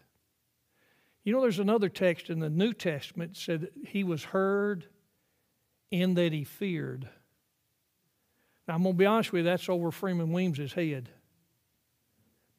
You 1.25 1.33
know, 1.33 1.40
there's 1.40 1.59
another 1.59 1.88
text 1.88 2.31
in 2.31 2.38
the 2.38 2.49
New 2.49 2.73
Testament 2.73 3.35
that 3.35 3.40
said 3.40 3.70
he 3.88 4.05
was 4.05 4.23
heard 4.23 4.87
in 5.90 6.14
that 6.14 6.33
he 6.33 6.44
feared. 6.44 7.09
Now, 8.68 8.77
I'm 8.77 8.85
going 8.85 8.94
to 8.94 8.99
be 8.99 9.07
honest 9.07 9.33
with 9.33 9.40
you, 9.40 9.51
that's 9.51 9.68
over 9.68 9.90
Freeman 9.90 10.33
Weems' 10.33 10.75
head. 10.75 11.09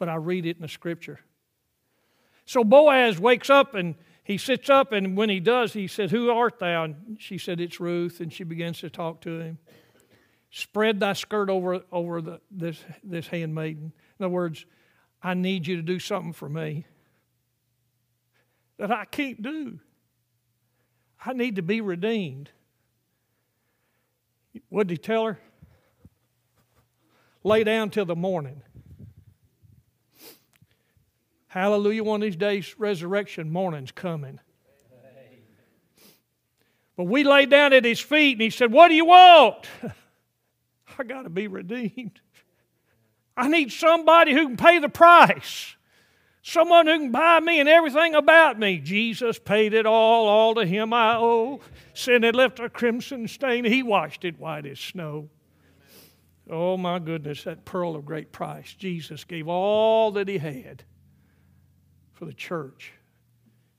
But 0.02 0.10
I 0.10 0.16
read 0.16 0.48
it 0.48 0.56
in 0.56 0.64
the 0.64 0.68
scripture. 0.68 1.20
So 2.48 2.64
Boaz 2.64 3.20
wakes 3.20 3.52
up 3.52 3.76
and 3.76 3.94
he 4.24 4.40
sits 4.40 4.68
up, 4.68 4.94
and 4.94 5.16
when 5.16 5.30
he 5.30 5.40
does, 5.40 5.74
he 5.74 5.86
said, 5.86 6.10
Who 6.10 6.32
art 6.32 6.58
thou? 6.58 6.86
And 6.86 7.18
she 7.20 7.38
said, 7.38 7.62
It's 7.62 7.80
Ruth. 7.80 8.20
And 8.20 8.34
she 8.34 8.44
begins 8.44 8.80
to 8.80 8.90
talk 8.90 9.22
to 9.22 9.40
him. 9.40 9.60
Spread 10.50 11.00
thy 11.00 11.14
skirt 11.14 11.52
over, 11.52 11.84
over 11.92 12.20
the, 12.20 12.42
this, 12.50 12.84
this 13.04 13.28
handmaiden. 13.28 13.94
In 14.20 14.26
other 14.26 14.34
words, 14.34 14.66
I 15.22 15.36
need 15.36 15.68
you 15.68 15.76
to 15.76 15.84
do 15.84 16.00
something 16.00 16.34
for 16.34 16.50
me 16.50 16.88
that 18.80 18.90
I 18.90 19.06
can't 19.06 19.40
do. 19.40 19.80
I 21.24 21.34
need 21.34 21.58
to 21.58 21.62
be 21.62 21.80
redeemed. 21.80 22.50
What 24.70 24.88
did 24.88 24.94
he 24.96 24.98
tell 24.98 25.26
her? 25.26 25.40
Lay 27.44 27.64
down 27.64 27.92
till 27.92 28.06
the 28.06 28.16
morning. 28.16 28.64
Hallelujah. 31.52 32.06
One 32.06 32.22
of 32.22 32.26
these 32.26 32.38
days, 32.38 32.76
resurrection 32.80 33.52
morning's 33.52 33.92
coming. 33.92 34.40
But 36.96 37.04
we 37.04 37.26
laid 37.26 37.50
down 37.50 37.74
at 37.74 37.84
his 37.84 38.00
feet 38.00 38.34
and 38.34 38.42
he 38.42 38.50
said, 38.50 38.72
What 38.72 38.88
do 38.88 38.94
you 38.94 39.04
want? 39.04 39.68
I 40.98 41.04
got 41.04 41.24
to 41.24 41.30
be 41.30 41.50
redeemed. 41.50 42.22
I 43.36 43.50
need 43.50 43.74
somebody 43.74 44.32
who 44.32 44.48
can 44.48 44.56
pay 44.56 44.80
the 44.80 44.88
price. 44.88 45.76
Someone 46.42 46.88
who 46.88 46.98
can 46.98 47.12
buy 47.12 47.42
me 47.42 47.60
and 47.60 47.68
everything 47.68 48.16
about 48.16 48.58
me. 48.58 48.78
Jesus 48.78 49.38
paid 49.38 49.74
it 49.74 49.86
all, 49.86 50.30
all 50.30 50.56
to 50.56 50.66
him 50.66 50.94
I 50.94 51.18
owe. 51.18 51.60
Sin 51.94 52.24
had 52.24 52.34
left 52.34 52.62
a 52.62 52.70
crimson 52.70 53.28
stain. 53.28 53.66
He 53.66 53.84
washed 53.84 54.24
it 54.24 54.40
white 54.40 54.66
as 54.66 54.80
snow. 54.80 55.28
Oh 56.50 56.78
my 56.78 57.00
goodness, 57.00 57.44
that 57.44 57.66
pearl 57.66 57.98
of 57.98 58.06
great 58.06 58.32
price. 58.32 58.74
Jesus 58.74 59.26
gave 59.26 59.50
all 59.50 60.12
that 60.12 60.30
he 60.30 60.38
had 60.38 60.86
for 62.22 62.26
the 62.28 62.34
church. 62.34 62.94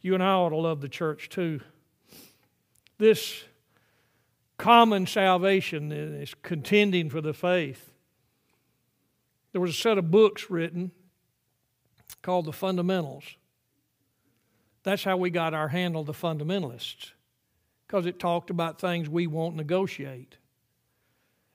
You 0.01 0.14
and 0.14 0.22
I 0.22 0.32
ought 0.32 0.49
to 0.49 0.57
love 0.57 0.80
the 0.80 0.88
church 0.88 1.28
too. 1.28 1.61
This 2.99 3.45
common 4.59 5.07
salvation 5.07 5.93
is 5.93 6.34
contending 6.43 7.09
for 7.09 7.20
the 7.20 7.34
faith. 7.34 7.93
There 9.53 9.61
was 9.61 9.70
a 9.70 9.74
set 9.74 9.97
of 9.97 10.11
books 10.11 10.51
written 10.51 10.90
called 12.20 12.47
the 12.47 12.53
Fundamentals. 12.53 13.22
That's 14.82 15.05
how 15.05 15.18
we 15.18 15.30
got 15.30 15.55
our 15.55 15.68
handle, 15.68 16.03
the 16.03 16.12
fundamentalists, 16.12 17.12
because 17.86 18.07
it 18.07 18.18
talked 18.18 18.51
about 18.51 18.80
things 18.80 19.09
we 19.09 19.28
won't 19.28 19.55
negotiate. 19.55 20.36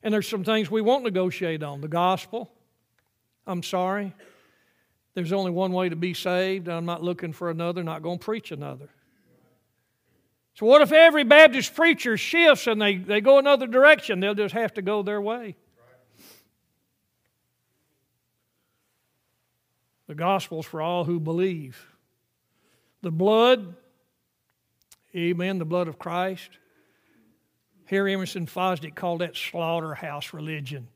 And 0.01 0.13
there's 0.13 0.29
some 0.29 0.45
things 0.45 0.71
we 0.71 0.81
won't 0.81 1.03
negotiate 1.03 1.63
on. 1.63 1.81
The 1.81 1.89
gospel, 1.89 2.49
I'm 3.45 3.61
sorry. 3.61 4.13
There's 5.17 5.33
only 5.33 5.49
one 5.49 5.71
way 5.71 5.89
to 5.89 5.95
be 5.95 6.13
saved. 6.13 6.69
I'm 6.69 6.85
not 6.85 7.01
looking 7.01 7.33
for 7.33 7.49
another, 7.49 7.83
not 7.83 8.03
going 8.03 8.19
to 8.19 8.23
preach 8.23 8.51
another. 8.51 8.87
So, 10.53 10.67
what 10.67 10.83
if 10.83 10.91
every 10.91 11.23
Baptist 11.23 11.73
preacher 11.73 12.17
shifts 12.17 12.67
and 12.67 12.79
they, 12.79 12.97
they 12.97 13.19
go 13.19 13.39
another 13.39 13.65
direction? 13.65 14.19
They'll 14.19 14.35
just 14.35 14.53
have 14.53 14.75
to 14.75 14.83
go 14.83 15.01
their 15.01 15.19
way. 15.19 15.55
The 20.05 20.13
gospel's 20.13 20.67
for 20.67 20.83
all 20.83 21.03
who 21.03 21.19
believe. 21.19 21.83
The 23.01 23.09
blood, 23.09 23.73
amen, 25.15 25.57
the 25.57 25.65
blood 25.65 25.87
of 25.87 25.97
Christ. 25.97 26.51
Harry 27.85 28.13
Emerson 28.13 28.45
Fosdick 28.45 28.93
called 28.93 29.21
that 29.21 29.35
slaughterhouse 29.35 30.31
religion. 30.31 30.89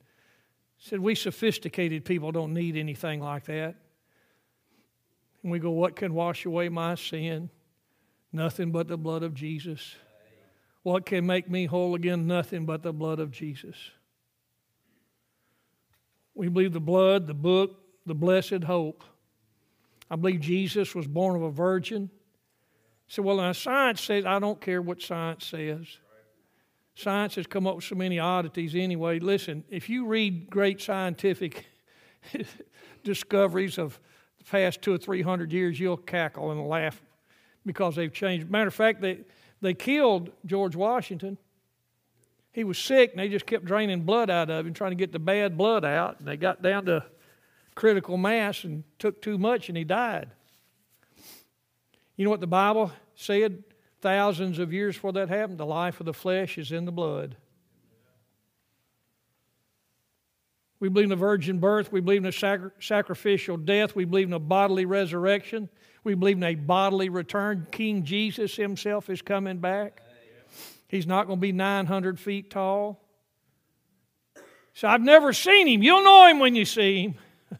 Said 0.77 0.99
we 0.99 1.15
sophisticated 1.15 2.05
people 2.05 2.31
don't 2.31 2.53
need 2.53 2.77
anything 2.77 3.19
like 3.19 3.45
that. 3.45 3.77
And 5.43 5.51
we 5.51 5.59
go, 5.59 5.71
What 5.71 5.95
can 5.95 6.13
wash 6.13 6.45
away 6.45 6.69
my 6.69 6.95
sin? 6.95 7.49
Nothing 8.33 8.71
but 8.71 8.87
the 8.87 8.97
blood 8.97 9.23
of 9.23 9.33
Jesus. 9.33 9.95
What 10.83 11.05
can 11.05 11.25
make 11.25 11.49
me 11.49 11.65
whole 11.65 11.95
again? 11.95 12.25
Nothing 12.27 12.65
but 12.65 12.81
the 12.81 12.93
blood 12.93 13.19
of 13.19 13.31
Jesus. 13.31 13.75
We 16.33 16.47
believe 16.47 16.73
the 16.73 16.79
blood, 16.79 17.27
the 17.27 17.33
book, 17.33 17.77
the 18.05 18.15
blessed 18.15 18.63
hope. 18.63 19.03
I 20.09 20.15
believe 20.15 20.39
Jesus 20.39 20.95
was 20.95 21.07
born 21.07 21.35
of 21.35 21.43
a 21.43 21.51
virgin. 21.51 22.09
So, 23.07 23.21
well, 23.21 23.37
now 23.37 23.51
science 23.51 24.01
says, 24.01 24.25
I 24.25 24.39
don't 24.39 24.59
care 24.59 24.81
what 24.81 25.01
science 25.01 25.45
says. 25.45 25.85
Science 26.95 27.35
has 27.35 27.47
come 27.47 27.67
up 27.67 27.75
with 27.75 27.85
so 27.85 27.95
many 27.95 28.19
oddities 28.19 28.75
anyway. 28.75 29.19
Listen, 29.19 29.63
if 29.69 29.89
you 29.89 30.05
read 30.05 30.49
great 30.49 30.81
scientific 30.81 31.65
discoveries 33.03 33.77
of 33.77 33.99
past 34.49 34.81
two 34.81 34.93
or 34.93 34.97
three 34.97 35.21
hundred 35.21 35.51
years, 35.51 35.79
you'll 35.79 35.97
cackle 35.97 36.51
and 36.51 36.67
laugh 36.67 37.01
because 37.65 37.95
they've 37.95 38.13
changed. 38.13 38.49
Matter 38.49 38.67
of 38.67 38.73
fact, 38.73 39.01
they, 39.01 39.19
they 39.61 39.73
killed 39.73 40.31
George 40.45 40.75
Washington. 40.75 41.37
He 42.53 42.63
was 42.63 42.77
sick, 42.77 43.11
and 43.11 43.19
they 43.19 43.29
just 43.29 43.45
kept 43.45 43.63
draining 43.63 44.01
blood 44.01 44.29
out 44.29 44.49
of 44.49 44.65
him, 44.65 44.73
trying 44.73 44.91
to 44.91 44.95
get 44.95 45.11
the 45.11 45.19
bad 45.19 45.57
blood 45.57 45.85
out. 45.85 46.19
And 46.19 46.27
they 46.27 46.35
got 46.35 46.61
down 46.61 46.85
to 46.85 47.05
critical 47.75 48.17
mass 48.17 48.63
and 48.63 48.83
took 48.99 49.21
too 49.21 49.37
much, 49.37 49.69
and 49.69 49.77
he 49.77 49.83
died. 49.83 50.29
You 52.17 52.25
know 52.25 52.31
what 52.31 52.41
the 52.41 52.47
Bible 52.47 52.91
said 53.15 53.63
thousands 54.01 54.59
of 54.59 54.73
years 54.73 54.95
before 54.95 55.13
that 55.13 55.29
happened? 55.29 55.59
The 55.59 55.65
life 55.65 55.99
of 55.99 56.05
the 56.05 56.13
flesh 56.13 56.57
is 56.57 56.71
in 56.71 56.85
the 56.85 56.91
blood. 56.91 57.37
We 60.81 60.89
believe 60.89 61.05
in 61.05 61.11
a 61.11 61.15
virgin 61.15 61.59
birth. 61.59 61.91
We 61.91 62.01
believe 62.01 62.23
in 62.23 62.25
a 62.25 62.31
sacri- 62.31 62.71
sacrificial 62.79 63.55
death. 63.55 63.95
We 63.95 64.03
believe 64.03 64.27
in 64.27 64.33
a 64.33 64.39
bodily 64.39 64.85
resurrection. 64.85 65.69
We 66.03 66.15
believe 66.15 66.37
in 66.37 66.43
a 66.43 66.55
bodily 66.55 67.09
return. 67.09 67.67
King 67.71 68.03
Jesus 68.03 68.55
himself 68.55 69.07
is 69.07 69.21
coming 69.21 69.59
back. 69.59 70.01
He's 70.87 71.05
not 71.05 71.27
going 71.27 71.37
to 71.37 71.41
be 71.41 71.51
900 71.51 72.19
feet 72.19 72.49
tall. 72.49 72.99
So 74.73 74.87
I've 74.87 75.03
never 75.03 75.33
seen 75.33 75.67
him. 75.67 75.83
You'll 75.83 76.03
know 76.03 76.25
him 76.25 76.39
when 76.39 76.55
you 76.55 76.65
see 76.65 77.03
him. 77.03 77.15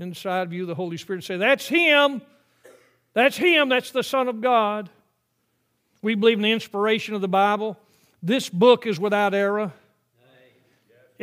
Inside 0.00 0.48
of 0.48 0.52
you, 0.52 0.66
the 0.66 0.74
Holy 0.74 0.96
Spirit 0.96 1.22
say, 1.22 1.36
That's 1.36 1.68
him. 1.68 2.20
That's 3.12 3.36
him. 3.36 3.68
That's 3.68 3.92
the 3.92 4.02
Son 4.02 4.26
of 4.26 4.40
God. 4.40 4.90
We 6.02 6.16
believe 6.16 6.38
in 6.38 6.42
the 6.42 6.50
inspiration 6.50 7.14
of 7.14 7.20
the 7.20 7.28
Bible. 7.28 7.78
This 8.20 8.48
book 8.50 8.88
is 8.88 8.98
without 8.98 9.34
error. 9.34 9.72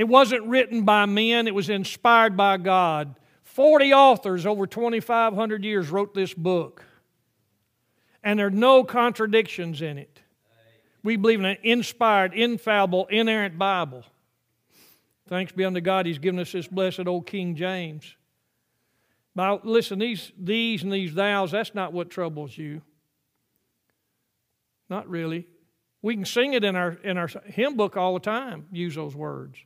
It 0.02 0.08
wasn't 0.08 0.48
written 0.48 0.82
by 0.82 1.06
men, 1.06 1.46
it 1.46 1.54
was 1.54 1.70
inspired 1.70 2.36
by 2.36 2.58
God. 2.58 3.20
40 3.44 3.94
authors 3.94 4.48
over 4.48 4.66
2,500 4.66 5.64
years 5.64 5.92
wrote 5.92 6.16
this 6.16 6.34
book. 6.34 6.84
And 8.24 8.40
there 8.40 8.48
are 8.48 8.50
no 8.50 8.84
contradictions 8.84 9.80
in 9.80 10.00
it. 10.00 10.20
We 11.04 11.18
believe 11.18 11.38
in 11.38 11.46
an 11.46 11.58
inspired, 11.62 12.34
infallible, 12.34 13.06
inerrant 13.12 13.60
Bible. 13.60 14.04
Thanks 15.28 15.52
be 15.52 15.66
unto 15.66 15.82
God, 15.82 16.08
He's 16.08 16.18
given 16.18 16.40
us 16.40 16.52
this 16.52 16.68
blessed 16.68 17.06
old 17.06 17.28
King 17.28 17.56
James. 17.56 18.16
But 19.36 19.68
listen, 19.68 20.00
these 20.00 20.32
these 20.36 20.82
and 20.82 20.92
these 20.92 21.14
thous, 21.14 21.52
that's 21.52 21.76
not 21.76 21.94
what 21.94 22.10
troubles 22.10 22.58
you. 22.58 22.82
Not 24.90 25.08
really. 25.08 25.46
We 26.02 26.16
can 26.16 26.26
sing 26.26 26.54
it 26.54 26.64
in 26.64 26.76
our 26.76 26.94
in 27.04 27.20
our 27.20 27.28
hymn 27.46 27.78
book 27.78 27.98
all 27.98 28.16
the 28.16 28.20
time, 28.20 28.66
use 28.72 28.96
those 28.96 29.16
words. 29.16 29.64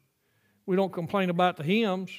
We 0.65 0.75
don't 0.75 0.91
complain 0.91 1.29
about 1.29 1.57
the 1.57 1.63
hymns. 1.63 2.11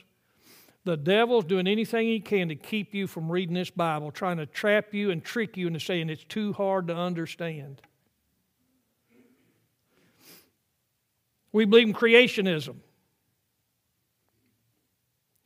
The 0.84 0.96
devil's 0.96 1.44
doing 1.44 1.66
anything 1.66 2.06
he 2.06 2.20
can 2.20 2.48
to 2.48 2.54
keep 2.54 2.94
you 2.94 3.08
from 3.08 3.30
reading 3.30 3.54
this 3.54 3.70
Bible, 3.70 4.12
trying 4.12 4.36
to 4.36 4.46
trap 4.46 4.94
you 4.94 5.10
and 5.10 5.22
trick 5.22 5.56
you 5.56 5.66
into 5.66 5.80
saying 5.80 6.10
it's 6.10 6.22
too 6.22 6.52
hard 6.52 6.86
to 6.88 6.96
understand. 6.96 7.82
We 11.50 11.64
believe 11.64 11.88
in 11.88 11.94
creationism, 11.94 12.76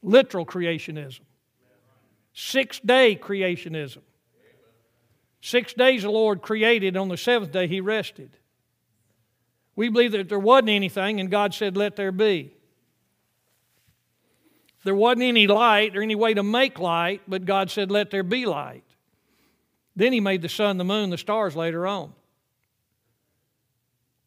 literal 0.03 0.45
creationism, 0.45 1.21
six 2.35 2.79
day 2.81 3.17
creationism. 3.17 4.03
Six 5.41 5.73
days 5.73 6.03
the 6.03 6.11
Lord 6.11 6.43
created, 6.43 6.89
and 6.89 6.97
on 6.99 7.09
the 7.09 7.17
seventh 7.17 7.51
day 7.51 7.67
he 7.67 7.81
rested. 7.81 8.37
We 9.75 9.89
believe 9.89 10.13
that 10.13 10.29
there 10.29 10.39
wasn't 10.39 10.69
anything, 10.69 11.19
and 11.19 11.31
God 11.31 11.55
said, 11.55 11.77
Let 11.77 11.97
there 11.97 12.13
be. 12.13 12.53
There 14.85 14.95
wasn't 14.95 15.23
any 15.23 15.47
light 15.47 15.97
or 15.97 16.03
any 16.03 16.15
way 16.15 16.35
to 16.35 16.43
make 16.43 16.79
light, 16.79 17.23
but 17.29 17.45
God 17.45 17.71
said, 17.71 17.91
Let 17.91 18.11
there 18.11 18.23
be 18.23 18.47
light. 18.47 18.85
Then 19.95 20.13
He 20.13 20.21
made 20.21 20.43
the 20.43 20.49
sun, 20.49 20.79
the 20.79 20.85
moon, 20.85 21.11
the 21.11 21.19
stars 21.19 21.55
later 21.55 21.87
on. 21.87 22.13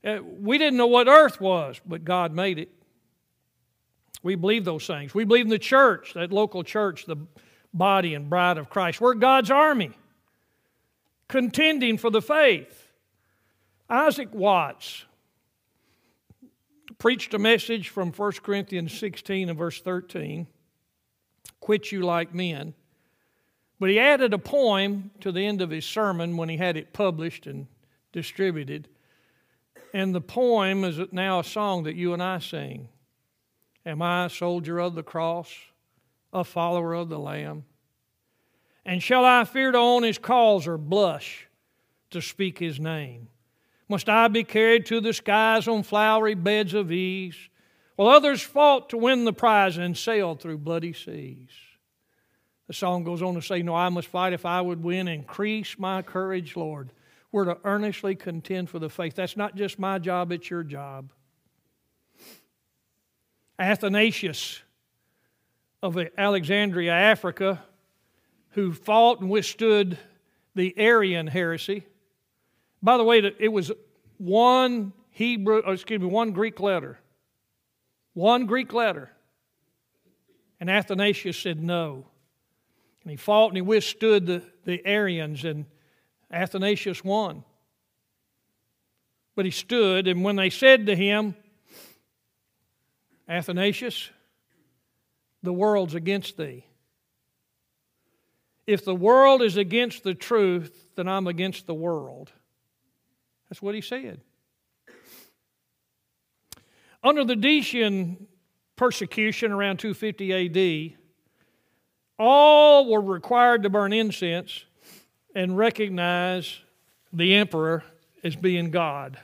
Uh, 0.06 0.20
we 0.22 0.58
didn't 0.58 0.78
know 0.78 0.88
what 0.88 1.08
earth 1.08 1.40
was, 1.40 1.80
but 1.86 2.04
God 2.04 2.34
made 2.34 2.60
it. 2.60 2.70
We 4.22 4.36
believe 4.36 4.66
those 4.66 4.86
things. 4.86 5.14
We 5.14 5.24
believe 5.24 5.46
in 5.46 5.50
the 5.50 5.60
church, 5.60 6.14
that 6.14 6.32
local 6.32 6.64
church, 6.64 7.06
the 7.06 7.18
body 7.74 8.14
and 8.14 8.30
bride 8.30 8.58
of 8.58 8.70
Christ. 8.70 9.02
We're 9.02 9.16
God's 9.16 9.50
army, 9.50 9.92
contending 11.28 11.98
for 11.98 12.10
the 12.10 12.22
faith. 12.22 12.92
Isaac 13.90 14.30
Watts 14.34 15.06
preached 17.04 17.34
a 17.34 17.38
message 17.38 17.90
from 17.90 18.14
1 18.14 18.32
Corinthians 18.44 18.98
16 18.98 19.50
and 19.50 19.60
verse 19.60 19.82
13 19.82 20.48
Quit 21.60 21.92
you 21.92 22.02
like 22.02 22.34
men. 22.34 22.74
But 23.78 23.90
he 23.90 24.00
added 24.00 24.34
a 24.34 24.38
poem 24.38 25.12
to 25.20 25.30
the 25.34 25.46
end 25.46 25.62
of 25.62 25.70
his 25.70 25.84
sermon 25.84 26.38
when 26.38 26.48
he 26.48 26.56
had 26.56 26.78
it 26.78 26.94
published 26.94 27.46
and 27.46 27.68
distributed. 28.14 28.88
And 29.94 30.16
the 30.16 30.22
poem 30.22 30.86
is 30.86 30.98
now 31.12 31.42
a 31.42 31.44
song 31.44 31.84
that 31.84 31.98
you 31.98 32.14
and 32.14 32.24
I 32.24 32.40
sing. 32.40 32.88
Am 33.86 34.02
I 34.02 34.28
a 34.28 34.30
soldier 34.30 34.80
of 34.80 34.96
the 34.96 35.04
cross, 35.04 35.54
a 36.32 36.46
follower 36.46 36.94
of 36.94 37.10
the 37.10 37.20
Lamb? 37.20 37.66
And 38.86 39.04
shall 39.04 39.26
I 39.26 39.44
fear 39.44 39.74
to 39.74 39.78
own 39.78 40.04
his 40.04 40.18
cause 40.18 40.68
or 40.68 40.78
blush 40.78 41.50
to 42.12 42.22
speak 42.22 42.60
his 42.60 42.80
name? 42.80 43.28
Must 43.90 44.08
I 44.10 44.28
be 44.28 44.44
carried 44.44 44.86
to 44.88 45.02
the 45.02 45.14
skies 45.14 45.68
on 45.68 45.84
flowery 45.84 46.36
beds 46.36 46.74
of 46.74 46.92
ease, 46.92 47.36
while 47.96 48.08
others 48.08 48.42
fought 48.42 48.90
to 48.90 48.98
win 48.98 49.26
the 49.26 49.34
prize 49.34 49.78
and 49.78 49.98
sailed 49.98 50.42
through 50.42 50.60
bloody 50.60 50.94
seas? 50.94 51.50
The 52.68 52.74
song 52.74 53.04
goes 53.04 53.22
on 53.22 53.36
to 53.36 53.42
say, 53.42 53.62
No, 53.62 53.76
I 53.76 53.90
must 53.90 54.08
fight 54.08 54.34
if 54.34 54.46
I 54.46 54.62
would 54.62 54.82
win. 54.84 55.08
Increase 55.08 55.78
my 55.78 56.02
courage, 56.02 56.56
Lord. 56.56 56.92
We're 57.32 57.46
to 57.46 57.58
earnestly 57.64 58.16
contend 58.16 58.70
for 58.70 58.80
the 58.80 58.90
faith. 58.90 59.16
That's 59.16 59.36
not 59.36 59.56
just 59.56 59.80
my 59.80 60.00
job, 60.00 60.32
it's 60.32 60.50
your 60.50 60.64
job. 60.64 61.12
Athanasius, 63.60 64.62
of 65.84 65.98
Alexandria, 66.18 66.94
Africa, 66.94 67.62
who 68.52 68.72
fought 68.72 69.20
and 69.20 69.30
withstood 69.30 69.98
the 70.56 70.74
Arian 70.78 71.28
heresy. 71.28 71.84
By 72.84 72.98
the 72.98 73.04
way, 73.06 73.20
it 73.40 73.48
was 73.48 73.72
one 74.18 74.92
Hebrew, 75.12 75.62
oh, 75.66 75.72
excuse 75.72 76.02
me, 76.02 76.08
one 76.08 76.32
Greek 76.32 76.60
letter. 76.60 77.00
One 78.14 78.46
Greek 78.46 78.74
letter. 78.74 79.10
And 80.60 80.70
Athanasius 80.70 81.38
said 81.38 81.64
no. 81.64 82.06
And 83.04 83.12
he 83.12 83.16
fought 83.16 83.48
and 83.48 83.58
he 83.58 83.62
withstood 83.62 84.26
the, 84.26 84.44
the 84.66 84.86
Arians, 84.86 85.46
and 85.46 85.66
Athanasius 86.32 87.04
won. 87.04 87.44
But 89.36 89.46
he 89.46 89.52
stood, 89.52 90.08
and 90.08 90.24
when 90.24 90.36
they 90.36 90.50
said 90.50 90.86
to 90.88 90.96
him, 90.96 91.36
Athanasius, 93.28 94.10
the 95.42 95.54
world's 95.54 95.96
against 95.96 96.38
thee. 96.38 96.66
If 98.68 98.86
the 98.86 98.96
world 98.96 99.42
is 99.42 99.58
against 99.58 100.04
the 100.04 100.14
truth, 100.14 100.90
then 100.96 101.08
I'm 101.08 101.28
against 101.28 101.66
the 101.66 101.74
world. 101.74 102.32
That's 103.54 103.62
what 103.62 103.76
he 103.76 103.82
said. 103.82 104.20
Under 107.04 107.24
the 107.24 107.36
Decian 107.36 108.26
persecution 108.76 109.52
around 109.52 109.78
250 109.78 110.90
AD, 110.90 110.98
all 112.18 112.90
were 112.90 113.00
required 113.00 113.62
to 113.62 113.70
burn 113.70 113.94
incense 113.94 114.66
and 115.36 115.56
recognize 115.56 116.62
the 117.14 117.36
emperor 117.36 117.84
as 118.24 118.36
being 118.36 118.72
God. 118.72 119.20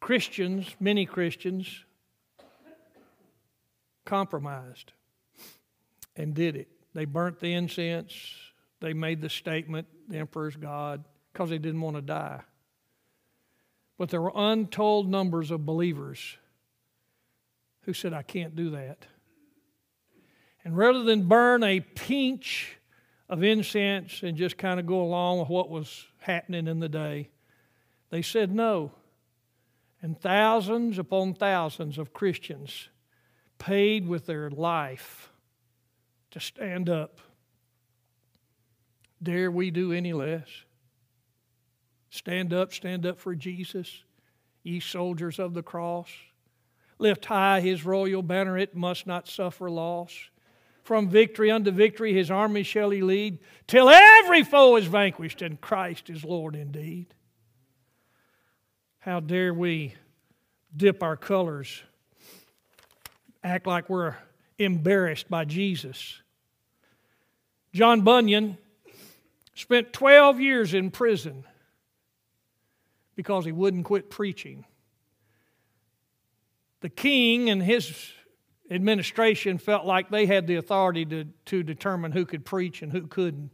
Christians, 0.00 0.74
many 0.80 1.04
Christians, 1.04 1.84
compromised 4.06 4.92
and 6.16 6.32
did 6.32 6.56
it. 6.56 6.68
They 6.94 7.04
burnt 7.04 7.38
the 7.38 7.52
incense, 7.52 8.14
they 8.80 8.94
made 8.94 9.20
the 9.20 9.28
statement, 9.28 9.88
the 10.08 10.16
emperor's 10.16 10.56
God, 10.56 11.04
because 11.32 11.50
they 11.50 11.58
didn't 11.58 11.80
want 11.80 11.96
to 11.96 12.02
die. 12.02 12.40
But 13.98 14.10
there 14.10 14.20
were 14.20 14.32
untold 14.34 15.08
numbers 15.08 15.50
of 15.50 15.64
believers 15.64 16.36
who 17.82 17.92
said, 17.92 18.12
I 18.12 18.22
can't 18.22 18.56
do 18.56 18.70
that. 18.70 19.06
And 20.64 20.76
rather 20.76 21.02
than 21.02 21.28
burn 21.28 21.62
a 21.62 21.80
pinch 21.80 22.76
of 23.28 23.42
incense 23.42 24.22
and 24.22 24.36
just 24.36 24.58
kind 24.58 24.78
of 24.78 24.86
go 24.86 25.02
along 25.02 25.40
with 25.40 25.48
what 25.48 25.70
was 25.70 26.06
happening 26.18 26.66
in 26.66 26.80
the 26.80 26.88
day, 26.88 27.30
they 28.10 28.22
said 28.22 28.54
no. 28.54 28.92
And 30.00 30.20
thousands 30.20 30.98
upon 30.98 31.34
thousands 31.34 31.98
of 31.98 32.12
Christians 32.12 32.88
paid 33.58 34.06
with 34.06 34.26
their 34.26 34.50
life 34.50 35.30
to 36.32 36.40
stand 36.40 36.88
up. 36.88 37.20
Dare 39.22 39.50
we 39.50 39.70
do 39.70 39.92
any 39.92 40.12
less? 40.12 40.48
Stand 42.12 42.52
up, 42.52 42.74
stand 42.74 43.06
up 43.06 43.18
for 43.18 43.34
Jesus, 43.34 44.04
ye 44.62 44.80
soldiers 44.80 45.38
of 45.38 45.54
the 45.54 45.62
cross. 45.62 46.10
Lift 46.98 47.24
high 47.24 47.60
his 47.60 47.86
royal 47.86 48.22
banner, 48.22 48.58
it 48.58 48.76
must 48.76 49.06
not 49.06 49.26
suffer 49.26 49.70
loss. 49.70 50.12
From 50.82 51.08
victory 51.08 51.50
unto 51.50 51.70
victory 51.70 52.12
his 52.12 52.30
army 52.30 52.64
shall 52.64 52.90
he 52.90 53.00
lead, 53.00 53.38
till 53.66 53.88
every 53.88 54.42
foe 54.42 54.76
is 54.76 54.84
vanquished 54.84 55.40
and 55.40 55.58
Christ 55.58 56.10
is 56.10 56.22
Lord 56.22 56.54
indeed. 56.54 57.06
How 58.98 59.20
dare 59.20 59.54
we 59.54 59.94
dip 60.76 61.02
our 61.02 61.16
colors, 61.16 61.82
act 63.42 63.66
like 63.66 63.88
we're 63.88 64.16
embarrassed 64.58 65.30
by 65.30 65.46
Jesus? 65.46 66.20
John 67.72 68.02
Bunyan 68.02 68.58
spent 69.54 69.94
12 69.94 70.40
years 70.40 70.74
in 70.74 70.90
prison 70.90 71.44
because 73.22 73.44
he 73.44 73.52
wouldn't 73.52 73.84
quit 73.84 74.10
preaching. 74.10 74.64
The 76.80 76.88
king 76.88 77.48
and 77.48 77.62
his 77.62 78.12
administration 78.68 79.58
felt 79.58 79.86
like 79.86 80.10
they 80.10 80.26
had 80.26 80.48
the 80.48 80.56
authority 80.56 81.04
to, 81.06 81.26
to 81.46 81.62
determine 81.62 82.10
who 82.10 82.26
could 82.26 82.44
preach 82.44 82.82
and 82.82 82.90
who 82.90 83.06
couldn't. 83.06 83.50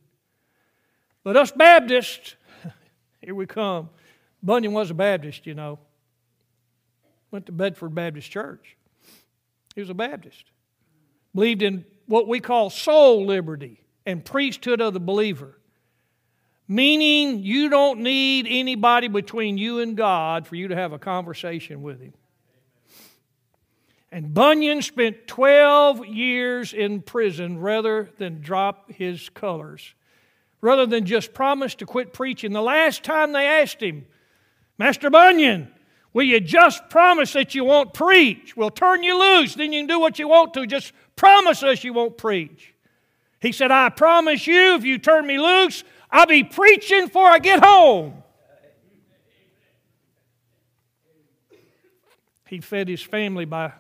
But 1.23 1.37
us 1.37 1.51
Baptists, 1.51 2.37
here 3.21 3.35
we 3.35 3.45
come. 3.45 3.91
Bunyan 4.43 4.73
was 4.73 4.91
a 4.91 4.95
Baptist, 4.95 5.47
you 5.47 5.55
know. 5.55 5.79
Went 7.31 7.45
to 7.47 7.53
Bedford 7.53 7.95
Baptist 7.95 8.31
Church. 8.31 8.77
He 9.75 9.83
was 9.83 9.91
a 9.91 9.95
Baptist. 9.95 10.45
Believed 11.35 11.61
in 11.61 11.85
what 12.07 12.27
we 12.27 12.41
call 12.41 12.71
soul 12.71 13.27
liberty 13.27 13.85
and 14.07 14.25
priesthood 14.25 14.81
of 14.81 14.95
the 14.95 15.01
believer. 15.01 15.58
Meaning, 16.69 17.43
you 17.43 17.71
don't 17.71 18.01
need 18.01 18.47
anybody 18.49 19.09
between 19.09 19.57
you 19.57 19.81
and 19.81 19.97
God 19.97 20.47
for 20.47 20.55
you 20.55 20.69
to 20.69 20.77
have 20.77 20.93
a 20.93 20.99
conversation 20.99 21.83
with 21.83 22.01
Him. 22.01 22.12
And 24.11 24.33
Bunyan 24.33 24.81
spent 24.83 25.27
12 25.27 26.07
years 26.07 26.73
in 26.73 27.03
prison 27.03 27.59
rather 27.59 28.09
than 28.16 28.41
drop 28.41 28.91
his 28.91 29.29
colors, 29.29 29.95
rather 30.61 30.87
than 30.87 31.05
just 31.05 31.35
promise 31.35 31.75
to 31.77 31.87
quit 31.87 32.12
preaching. 32.12 32.53
The 32.53 32.62
last 32.62 33.05
time 33.05 33.33
they 33.33 33.47
asked 33.47 33.83
him, 33.83 34.07
Master 34.79 35.11
Bunyan, 35.11 35.71
will 36.14 36.25
you 36.25 36.41
just 36.41 36.89
promise 36.89 37.35
that 37.35 37.55
you 37.55 37.64
won't 37.64 37.93
preach? 37.93 38.57
We'll 38.57 38.71
turn 38.71 39.03
you 39.03 39.19
loose, 39.19 39.55
then 39.55 39.73
you 39.73 39.81
can 39.81 39.89
do 39.89 40.01
what 40.01 40.19
you 40.19 40.29
want 40.29 40.55
to. 40.55 40.66
Just 40.66 40.93
promise 41.14 41.62
us 41.62 41.85
you 41.85 41.93
won't 41.93 42.16
preach. 42.16 42.75
He 43.41 43.53
said, 43.53 43.71
I 43.71 43.91
promise 43.91 44.47
you, 44.47 44.75
if 44.75 44.85
you 44.85 44.99
turn 44.99 45.27
me 45.27 45.39
loose, 45.39 45.85
I'll 46.11 46.27
be 46.27 46.45
preaching 46.45 47.07
before 47.07 47.29
I 47.29 47.39
get 47.39 47.63
home. 47.63 48.23
He 52.49 52.61
fed 52.61 52.89
his 52.89 53.03
family 53.03 53.45
by 53.45 53.73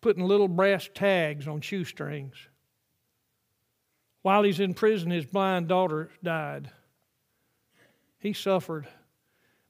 putting 0.00 0.24
little 0.24 0.48
brass 0.48 0.88
tags 0.94 1.48
on 1.48 1.60
shoestrings. 1.60 2.36
While 4.22 4.44
he's 4.44 4.60
in 4.60 4.74
prison, 4.74 5.10
his 5.10 5.26
blind 5.26 5.68
daughter 5.68 6.10
died. 6.22 6.70
He 8.18 8.32
suffered, 8.32 8.86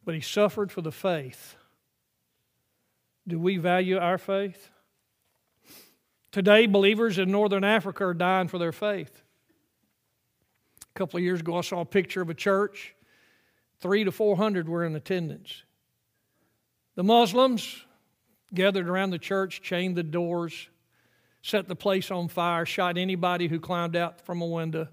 but 0.05 0.15
he 0.15 0.21
suffered 0.21 0.71
for 0.71 0.83
the 0.83 0.93
faith. 0.93 1.57
Do 3.27 3.39
we 3.39 3.57
value 3.57 3.99
our 3.99 4.19
faith? 4.19 4.71
Today, 6.31 6.67
believers 6.67 7.19
in 7.19 7.31
northern 7.31 7.65
Africa 7.65 8.05
are 8.05 8.15
dying 8.15 8.49
for 8.49 8.59
their 8.59 8.73
faith. 8.73 9.23
A 10.97 10.99
couple 10.99 11.19
of 11.19 11.25
years 11.25 11.41
ago, 11.41 11.59
I 11.59 11.61
saw 11.61 11.81
a 11.81 11.85
picture 11.85 12.23
of 12.23 12.31
a 12.31 12.35
church. 12.35 12.95
Three 13.81 14.05
to 14.05 14.11
four 14.11 14.35
hundred 14.35 14.67
were 14.67 14.83
in 14.83 14.97
attendance. 14.97 15.63
The 16.95 17.05
Muslims 17.05 17.85
gathered 18.55 18.89
around 18.89 19.11
the 19.11 19.19
church, 19.19 19.61
chained 19.61 19.95
the 19.95 20.03
doors, 20.03 20.71
set 21.43 21.69
the 21.69 21.77
place 21.77 22.11
on 22.11 22.29
fire, 22.29 22.65
shot 22.65 22.97
anybody 22.97 23.47
who 23.47 23.61
climbed 23.61 23.95
out 23.95 24.23
from 24.23 24.41
a 24.41 24.47
window, 24.47 24.89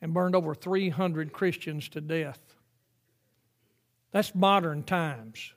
and 0.00 0.14
burned 0.14 0.36
over 0.36 0.54
300 0.54 1.32
Christians 1.32 1.88
to 1.88 2.00
death. 2.00 2.38
That's 4.12 4.32
modern 4.36 4.84
times, 4.84 5.52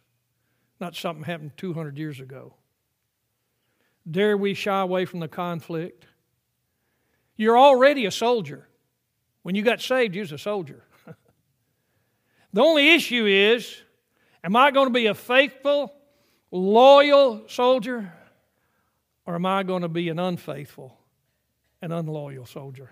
not 0.80 0.96
something 0.96 1.24
happened 1.24 1.52
200 1.56 2.00
years 2.00 2.20
ago. 2.20 2.56
Dare 4.10 4.38
we 4.38 4.56
shy 4.56 4.82
away 4.82 5.06
from 5.06 5.20
the 5.20 5.28
conflict? 5.28 6.08
You're 7.36 7.60
already 7.60 8.08
a 8.08 8.12
soldier. 8.12 8.68
When 9.44 9.56
you 9.56 9.62
got 9.62 9.82
saved, 9.82 10.16
you 10.16 10.22
was 10.22 10.32
a 10.32 10.38
soldier. 10.38 10.84
the 12.54 12.62
only 12.62 12.94
issue 12.94 13.26
is 13.26 13.82
am 14.44 14.56
I 14.56 14.72
going 14.72 14.88
to 14.88 14.94
be 14.94 15.06
a 15.06 15.14
faithful, 15.14 15.94
loyal 16.52 17.44
soldier, 17.48 18.12
or 19.26 19.36
am 19.36 19.46
I 19.46 19.64
going 19.64 19.84
to 19.84 19.89
be 19.89 20.10
an 20.10 20.20
unfaithful 20.20 20.98
and 21.82 21.94
unloyal 21.94 22.46
soldier? 22.46 22.89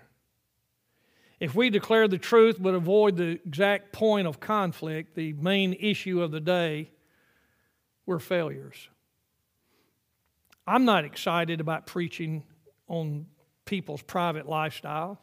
If 1.39 1.56
we 1.56 1.72
declare 1.72 2.08
the 2.08 2.20
truth 2.20 2.58
but 2.60 2.76
avoid 2.76 3.18
the 3.18 3.39
exact 3.45 3.91
point 3.91 4.28
of 4.28 4.39
conflict, 4.39 5.16
the 5.16 5.34
main 5.34 5.74
issue 5.74 6.22
of 6.22 6.32
the 6.32 6.39
day, 6.39 6.91
we're 8.06 8.20
failures. 8.20 8.89
I'm 10.68 10.86
not 10.86 11.04
excited 11.04 11.60
about 11.60 11.88
preaching 11.88 12.43
on 12.88 13.26
people's 13.66 14.04
private 14.04 14.47
lifestyle. 14.47 15.20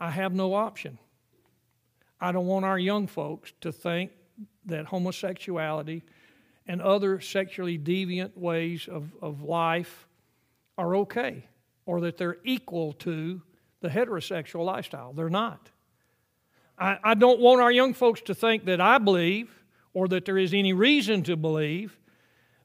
I 0.00 0.10
have 0.10 0.32
no 0.32 0.54
option. 0.54 0.98
I 2.20 2.32
don't 2.32 2.46
want 2.46 2.64
our 2.64 2.78
young 2.78 3.06
folks 3.06 3.52
to 3.60 3.70
think 3.70 4.10
that 4.66 4.86
homosexuality 4.86 6.02
and 6.66 6.80
other 6.80 7.20
sexually 7.20 7.78
deviant 7.78 8.36
ways 8.36 8.88
of, 8.90 9.10
of 9.20 9.42
life 9.42 10.06
are 10.78 10.96
okay 10.96 11.44
or 11.86 12.00
that 12.02 12.16
they're 12.16 12.38
equal 12.44 12.92
to 12.94 13.42
the 13.80 13.88
heterosexual 13.88 14.64
lifestyle. 14.64 15.12
They're 15.12 15.28
not. 15.28 15.70
I, 16.78 16.98
I 17.02 17.14
don't 17.14 17.40
want 17.40 17.60
our 17.60 17.72
young 17.72 17.94
folks 17.94 18.20
to 18.22 18.34
think 18.34 18.64
that 18.66 18.80
I 18.80 18.98
believe 18.98 19.50
or 19.92 20.08
that 20.08 20.24
there 20.24 20.38
is 20.38 20.54
any 20.54 20.72
reason 20.72 21.22
to 21.24 21.36
believe 21.36 21.98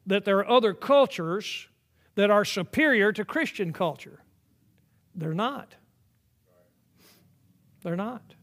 that 0.06 0.24
there 0.24 0.38
are 0.38 0.48
other 0.48 0.72
cultures 0.72 1.68
that 2.14 2.30
are 2.30 2.44
superior 2.44 3.12
to 3.12 3.24
Christian 3.24 3.72
culture. 3.72 4.20
They're 5.14 5.34
not. 5.34 5.74
They're 7.86 7.94
not. 7.94 8.34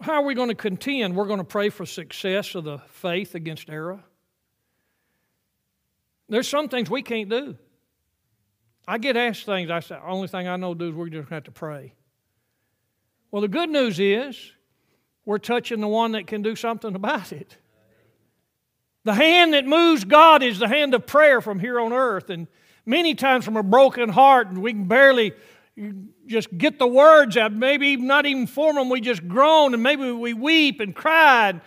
How 0.00 0.14
are 0.14 0.22
we 0.22 0.34
going 0.34 0.48
to 0.48 0.54
contend? 0.54 1.14
We're 1.14 1.26
going 1.26 1.40
to 1.40 1.44
pray 1.44 1.68
for 1.68 1.84
success 1.84 2.54
of 2.54 2.64
the 2.64 2.78
faith 2.88 3.34
against 3.34 3.68
error. 3.68 4.02
There's 6.30 6.48
some 6.48 6.70
things 6.70 6.88
we 6.88 7.02
can't 7.02 7.28
do. 7.28 7.58
I 8.88 8.96
get 8.96 9.18
asked 9.18 9.44
things, 9.44 9.70
I 9.70 9.80
say, 9.80 9.96
the 9.96 10.08
only 10.08 10.28
thing 10.28 10.48
I 10.48 10.56
know 10.56 10.72
to 10.72 10.78
do 10.78 10.88
is 10.88 10.94
we're 10.94 11.10
just 11.10 11.16
going 11.16 11.26
to 11.26 11.34
have 11.34 11.44
to 11.44 11.50
pray. 11.50 11.92
Well, 13.30 13.42
the 13.42 13.48
good 13.48 13.68
news 13.68 14.00
is 14.00 14.52
we're 15.26 15.36
touching 15.36 15.82
the 15.82 15.88
one 15.88 16.12
that 16.12 16.26
can 16.26 16.40
do 16.40 16.56
something 16.56 16.94
about 16.94 17.34
it. 17.34 17.58
The 19.04 19.12
hand 19.12 19.52
that 19.52 19.66
moves 19.66 20.04
God 20.04 20.42
is 20.42 20.58
the 20.58 20.68
hand 20.68 20.94
of 20.94 21.06
prayer 21.06 21.42
from 21.42 21.58
here 21.58 21.78
on 21.78 21.92
earth. 21.92 22.30
And 22.30 22.48
many 22.84 23.14
times 23.14 23.44
from 23.44 23.56
a 23.56 23.62
broken 23.62 24.08
heart, 24.08 24.48
and 24.48 24.62
we 24.62 24.72
can 24.72 24.84
barely 24.84 25.32
just 26.26 26.56
get 26.56 26.78
the 26.78 26.86
words 26.86 27.36
out, 27.36 27.52
maybe 27.52 27.96
not 27.96 28.26
even 28.26 28.46
form 28.46 28.76
them, 28.76 28.88
we 28.88 29.00
just 29.00 29.26
groan 29.26 29.72
and 29.74 29.82
maybe 29.82 30.10
we 30.10 30.34
weep 30.34 30.80
and 30.80 30.94
cry. 30.94 31.60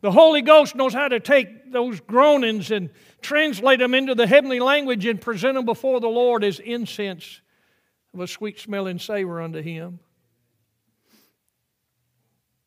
The 0.00 0.12
Holy 0.12 0.42
Ghost 0.42 0.74
knows 0.74 0.92
how 0.94 1.08
to 1.08 1.18
take 1.18 1.72
those 1.72 2.00
groanings 2.00 2.70
and 2.70 2.90
translate 3.20 3.80
them 3.80 3.94
into 3.94 4.14
the 4.14 4.26
heavenly 4.26 4.60
language 4.60 5.06
and 5.06 5.20
present 5.20 5.54
them 5.54 5.64
before 5.64 6.00
the 6.00 6.08
Lord 6.08 6.44
as 6.44 6.60
incense 6.60 7.40
of 8.14 8.20
a 8.20 8.26
sweet 8.26 8.60
smelling 8.60 8.98
savor 8.98 9.40
unto 9.40 9.60
Him. 9.60 9.98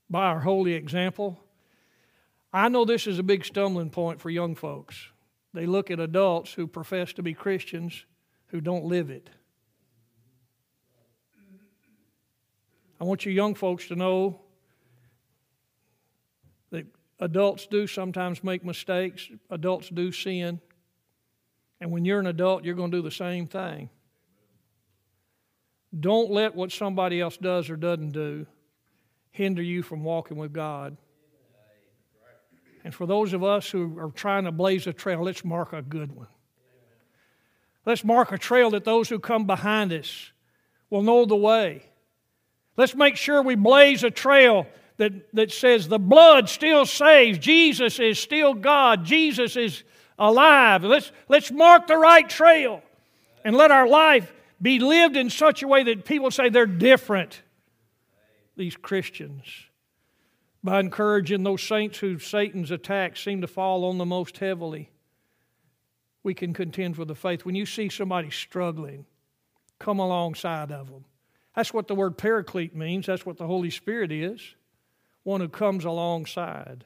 By 0.09 0.25
our 0.25 0.41
holy 0.41 0.73
example, 0.73 1.39
I 2.51 2.67
know 2.67 2.83
this 2.83 3.07
is 3.07 3.17
a 3.17 3.23
big 3.23 3.45
stumbling 3.45 3.91
point 3.91 4.19
for 4.19 4.29
young 4.29 4.55
folks. 4.55 5.10
They 5.53 5.65
look 5.65 5.91
at 5.91 5.99
adults 5.99 6.53
who 6.53 6.67
profess 6.67 7.13
to 7.13 7.23
be 7.23 7.33
Christians 7.33 8.05
who 8.47 8.61
don't 8.61 8.85
live 8.85 9.09
it. 9.09 9.29
I 12.99 13.03
want 13.03 13.25
you 13.25 13.31
young 13.31 13.55
folks 13.55 13.87
to 13.87 13.95
know 13.95 14.41
that 16.69 16.85
adults 17.19 17.65
do 17.65 17.87
sometimes 17.87 18.43
make 18.43 18.63
mistakes, 18.63 19.27
adults 19.49 19.89
do 19.89 20.11
sin. 20.11 20.61
And 21.79 21.91
when 21.91 22.05
you're 22.05 22.19
an 22.19 22.27
adult, 22.27 22.63
you're 22.63 22.75
going 22.75 22.91
to 22.91 22.97
do 22.97 23.01
the 23.01 23.09
same 23.09 23.47
thing. 23.47 23.89
Don't 25.99 26.29
let 26.29 26.55
what 26.55 26.71
somebody 26.71 27.19
else 27.19 27.37
does 27.37 27.69
or 27.69 27.75
doesn't 27.75 28.11
do 28.11 28.45
hinder 29.31 29.61
you 29.61 29.81
from 29.81 30.03
walking 30.03 30.37
with 30.37 30.53
God. 30.53 30.97
And 32.83 32.93
for 32.93 33.05
those 33.05 33.33
of 33.33 33.43
us 33.43 33.69
who 33.69 33.99
are 33.99 34.11
trying 34.11 34.45
to 34.45 34.51
blaze 34.51 34.87
a 34.87 34.93
trail, 34.93 35.23
let's 35.23 35.45
mark 35.45 35.73
a 35.73 35.81
good 35.81 36.15
one. 36.15 36.27
Let's 37.85 38.03
mark 38.03 38.31
a 38.31 38.37
trail 38.37 38.71
that 38.71 38.85
those 38.85 39.09
who 39.09 39.19
come 39.19 39.45
behind 39.45 39.91
us 39.93 40.31
will 40.89 41.03
know 41.03 41.25
the 41.25 41.35
way. 41.35 41.83
Let's 42.77 42.95
make 42.95 43.15
sure 43.15 43.41
we 43.41 43.55
blaze 43.55 44.03
a 44.03 44.11
trail 44.11 44.67
that, 44.97 45.13
that 45.33 45.51
says 45.51 45.87
the 45.87 45.99
blood 45.99 46.47
still 46.47 46.85
saves, 46.85 47.39
Jesus 47.39 47.99
is 47.99 48.19
still 48.19 48.53
God, 48.53 49.03
Jesus 49.03 49.55
is 49.55 49.83
alive. 50.17 50.83
Let's, 50.83 51.11
let's 51.27 51.51
mark 51.51 51.87
the 51.87 51.97
right 51.97 52.27
trail 52.27 52.83
and 53.43 53.55
let 53.55 53.71
our 53.71 53.87
life 53.87 54.31
be 54.61 54.79
lived 54.79 55.17
in 55.17 55.29
such 55.29 55.63
a 55.63 55.67
way 55.67 55.83
that 55.83 56.05
people 56.05 56.29
say 56.29 56.49
they're 56.49 56.67
different, 56.67 57.41
these 58.55 58.75
Christians 58.75 59.43
by 60.63 60.79
encouraging 60.79 61.43
those 61.43 61.63
saints 61.63 61.99
who 61.99 62.19
Satan's 62.19 62.71
attacks 62.71 63.23
seem 63.23 63.41
to 63.41 63.47
fall 63.47 63.85
on 63.85 63.97
the 63.97 64.05
most 64.05 64.37
heavily. 64.37 64.91
We 66.23 66.33
can 66.33 66.53
contend 66.53 66.95
for 66.95 67.05
the 67.05 67.15
faith. 67.15 67.45
When 67.45 67.55
you 67.55 67.65
see 67.65 67.89
somebody 67.89 68.29
struggling, 68.29 69.05
come 69.79 69.99
alongside 69.99 70.71
of 70.71 70.89
them. 70.89 71.05
That's 71.55 71.73
what 71.73 71.87
the 71.87 71.95
word 71.95 72.17
paraclete 72.17 72.75
means. 72.75 73.07
That's 73.07 73.25
what 73.25 73.37
the 73.37 73.47
Holy 73.47 73.71
Spirit 73.71 74.11
is 74.11 74.55
one 75.23 75.41
who 75.41 75.49
comes 75.49 75.85
alongside. 75.85 76.85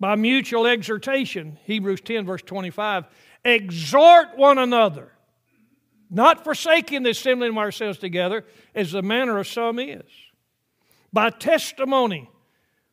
By 0.00 0.14
mutual 0.14 0.66
exhortation, 0.66 1.58
Hebrews 1.64 2.00
10, 2.02 2.24
verse 2.24 2.42
25, 2.42 3.06
exhort 3.44 4.36
one 4.36 4.58
another, 4.58 5.10
not 6.08 6.44
forsaking 6.44 7.02
the 7.02 7.10
assembling 7.10 7.50
of 7.50 7.58
ourselves 7.58 7.98
together, 7.98 8.44
as 8.74 8.92
the 8.92 9.02
manner 9.02 9.38
of 9.38 9.48
some 9.48 9.80
is 9.80 10.04
by 11.12 11.30
testimony 11.30 12.30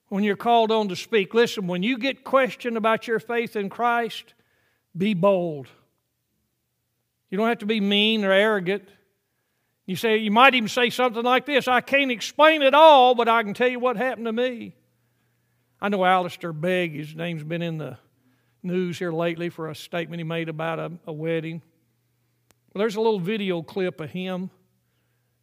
when 0.10 0.24
you're 0.24 0.36
called 0.36 0.72
on 0.72 0.88
to 0.90 0.96
speak. 0.96 1.34
Listen, 1.34 1.68
when 1.68 1.84
you 1.84 1.98
get 1.98 2.24
questioned 2.24 2.78
about 2.78 3.08
your 3.08 3.20
faith 3.20 3.56
in 3.56 3.70
Christ, 3.70 4.34
be 4.96 5.14
bold. 5.14 5.68
You 7.30 7.38
don't 7.38 7.48
have 7.48 7.60
to 7.60 7.66
be 7.66 7.82
mean 7.82 8.24
or 8.24 8.32
arrogant. 8.32 8.88
You 9.86 9.96
say 9.96 10.18
you 10.18 10.32
might 10.32 10.56
even 10.56 10.70
say 10.70 10.90
something 10.90 11.24
like 11.24 11.46
this, 11.46 11.68
I 11.68 11.82
can't 11.82 12.12
explain 12.12 12.62
it 12.62 12.74
all, 12.74 13.14
but 13.14 13.28
I 13.28 13.44
can 13.44 13.54
tell 13.54 13.68
you 13.68 13.80
what 13.80 13.98
happened 13.98 14.26
to 14.26 14.34
me. 14.34 14.76
I 15.82 15.90
know 15.90 16.06
Alistair 16.06 16.54
Begg, 16.54 16.94
his 16.94 17.14
name's 17.14 17.44
been 17.44 17.62
in 17.62 17.78
the 17.78 17.98
news 18.64 18.98
here 18.98 19.12
lately 19.12 19.50
for 19.50 19.70
a 19.70 19.76
statement 19.76 20.20
he 20.20 20.24
made 20.24 20.50
about 20.50 20.80
a, 20.80 20.92
a 21.06 21.14
wedding. 21.14 21.62
Well, 22.74 22.80
there's 22.80 22.96
a 22.96 23.02
little 23.02 23.20
video 23.20 23.62
clip 23.62 24.02
of 24.02 24.10
him 24.10 24.50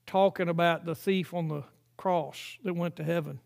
talking 0.07 0.49
about 0.49 0.85
the 0.85 0.95
thief 0.95 1.33
on 1.33 1.49
the 1.49 1.65
cross 2.03 2.59
that 2.65 2.75
went 2.75 2.97
to 2.97 3.05
heaven. 3.05 3.39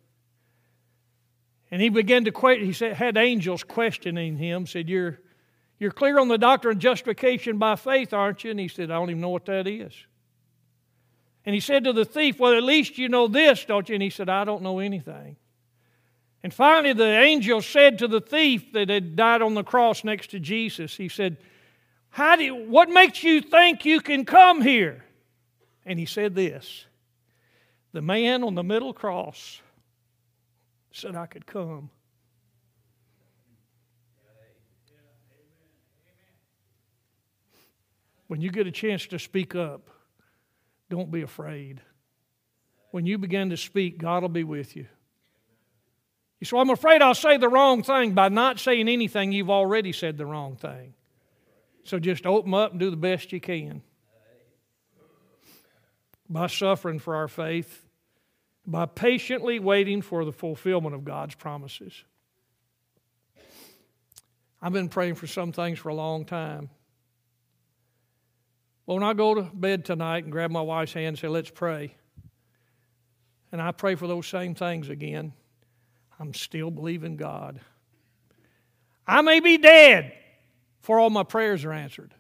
And 1.71 1.83
he 1.83 1.91
began 1.91 2.25
to 2.25 2.33
question, 2.33 2.65
he 2.65 2.73
said, 2.73 2.95
had 2.95 3.19
angels 3.19 3.63
questioning 3.63 4.39
him, 4.39 4.67
said, 4.67 4.89
You're 4.89 5.19
you're 5.79 5.91
clear 5.91 6.19
on 6.19 6.29
the 6.29 6.39
doctrine 6.39 6.79
of 6.79 6.83
justification 6.83 7.59
by 7.59 7.77
faith, 7.77 8.15
aren't 8.15 8.45
you? 8.45 8.51
And 8.51 8.59
he 8.59 8.69
said, 8.69 8.91
I 8.91 8.95
don't 8.95 9.11
even 9.11 9.21
know 9.21 9.29
what 9.29 9.45
that 9.45 9.67
is. 9.67 9.93
And 11.45 11.55
he 11.55 11.61
said 11.61 11.85
to 11.85 11.93
the 11.93 12.07
thief, 12.07 12.41
Well, 12.41 12.57
at 12.57 12.63
least 12.63 12.97
you 12.97 13.11
know 13.11 13.29
this, 13.29 13.67
don't 13.67 13.87
you? 13.91 13.95
And 13.95 14.03
he 14.03 14.09
said, 14.09 14.31
I 14.31 14.45
don't 14.45 14.63
know 14.63 14.79
anything. 14.79 15.37
And 16.43 16.55
finally, 16.55 16.95
the 16.95 17.21
angel 17.21 17.61
said 17.61 17.99
to 17.99 18.09
the 18.09 18.23
thief 18.23 18.73
that 18.73 18.89
had 18.89 19.17
died 19.17 19.43
on 19.43 19.53
the 19.53 19.65
cross 19.65 20.03
next 20.03 20.31
to 20.31 20.41
Jesus, 20.41 20.97
He 20.97 21.11
said, 21.11 21.37
How 22.09 22.37
do 22.37 22.45
you, 22.45 22.55
What 22.55 22.89
makes 22.89 23.23
you 23.23 23.43
think 23.43 23.85
you 23.85 24.01
can 24.01 24.25
come 24.25 24.63
here? 24.63 25.05
And 25.85 25.99
he 25.99 26.07
said 26.07 26.35
this 26.35 26.86
the 27.97 28.03
man 28.03 28.45
on 28.45 28.55
the 28.55 28.63
middle 28.63 28.93
cross 28.93 29.63
said 30.93 31.17
I 31.17 31.25
could 31.25 31.47
come. 31.47 31.89
When 38.27 38.43
you 38.43 38.51
get 38.51 38.67
a 38.67 38.71
chance 38.71 39.07
to 39.07 39.19
speak 39.19 39.55
up, 39.55 39.89
don't 40.91 41.11
be 41.11 41.23
afraid. 41.23 41.81
When 42.91 43.07
you 43.07 43.17
begin 43.17 43.49
to 43.49 43.57
speak, 43.57 43.97
God 43.97 44.21
will 44.21 44.29
be 44.29 44.45
with 44.45 44.77
you. 44.77 44.89
You 46.39 46.45
say, 46.45 46.59
I'm 46.59 46.69
afraid 46.69 47.01
I'll 47.01 47.15
say 47.15 47.39
the 47.39 47.49
wrong 47.49 47.83
thing. 47.83 48.13
By 48.13 48.29
not 48.29 48.61
saying 48.61 48.91
anything, 48.91 49.33
you've 49.33 49.49
already 49.49 49.93
said 49.93 50.19
the 50.19 50.27
wrong 50.27 50.57
thing. 50.57 50.93
So 51.85 51.99
just 51.99 52.27
open 52.27 52.53
up 52.53 52.73
and 52.73 52.79
do 52.79 52.91
the 52.91 52.97
best 52.99 53.33
you 53.33 53.41
can. 53.41 53.81
By 56.29 56.49
suffering 56.49 56.99
for 56.99 57.17
our 57.17 57.29
faith, 57.29 57.86
by 58.67 58.87
patiently 58.87 59.59
waiting 59.61 60.03
for 60.03 60.25
the 60.25 60.33
fulfillment 60.33 60.95
of 60.95 61.05
God's 61.05 61.35
promises. 61.35 62.05
I've 64.61 64.73
been 64.73 64.89
praying 64.89 65.15
for 65.15 65.27
some 65.27 65.53
things 65.53 65.79
for 65.79 65.91
a 65.91 65.95
long 65.95 66.25
time. 66.25 66.71
Well, 68.85 68.97
when 68.97 69.05
I 69.05 69.15
go 69.15 69.35
to 69.35 69.43
bed 69.43 69.85
tonight 69.85 70.25
and 70.25 70.33
grab 70.33 70.51
my 70.51 70.61
wife's 70.61 70.93
hand 70.93 71.07
and 71.07 71.19
say, 71.19 71.29
let's 71.29 71.51
pray, 71.51 71.95
and 73.53 73.61
I 73.61 73.73
pray 73.73 73.95
for 73.95 74.07
those 74.07 74.27
same 74.27 74.55
things 74.55 74.89
again, 74.89 75.33
I'm 76.19 76.35
still 76.35 76.71
believing 76.71 77.17
God. 77.17 77.61
I 79.07 79.23
may 79.23 79.41
be 79.41 79.59
dead 79.59 80.13
for 80.81 80.99
all 80.99 81.11
my 81.11 81.23
prayers 81.23 81.65
are 81.65 81.73
answered. 81.73 82.15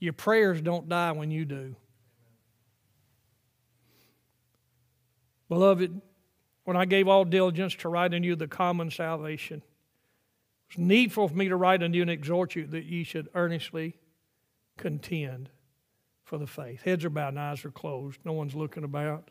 Your 0.00 0.12
prayers 0.12 0.60
don't 0.60 0.88
die 0.88 1.12
when 1.12 1.30
you 1.30 1.44
do. 1.44 1.76
Beloved, 5.48 6.00
when 6.64 6.76
I 6.76 6.84
gave 6.84 7.08
all 7.08 7.24
diligence 7.24 7.74
to 7.76 7.88
write 7.88 8.12
unto 8.12 8.26
you 8.26 8.36
the 8.36 8.48
common 8.48 8.90
salvation, 8.90 9.58
it 9.58 10.76
was 10.76 10.86
needful 10.86 11.28
for 11.28 11.34
me 11.34 11.48
to 11.48 11.56
write 11.56 11.82
unto 11.82 11.96
you 11.96 12.02
and 12.02 12.10
exhort 12.10 12.54
you 12.54 12.66
that 12.66 12.84
ye 12.84 13.04
should 13.04 13.28
earnestly 13.34 13.96
contend 14.76 15.48
for 16.24 16.36
the 16.36 16.46
faith. 16.46 16.82
Heads 16.82 17.04
are 17.04 17.10
bowed 17.10 17.28
and 17.28 17.40
eyes 17.40 17.64
are 17.64 17.70
closed. 17.70 18.20
No 18.24 18.32
one's 18.32 18.54
looking 18.54 18.84
about. 18.84 19.30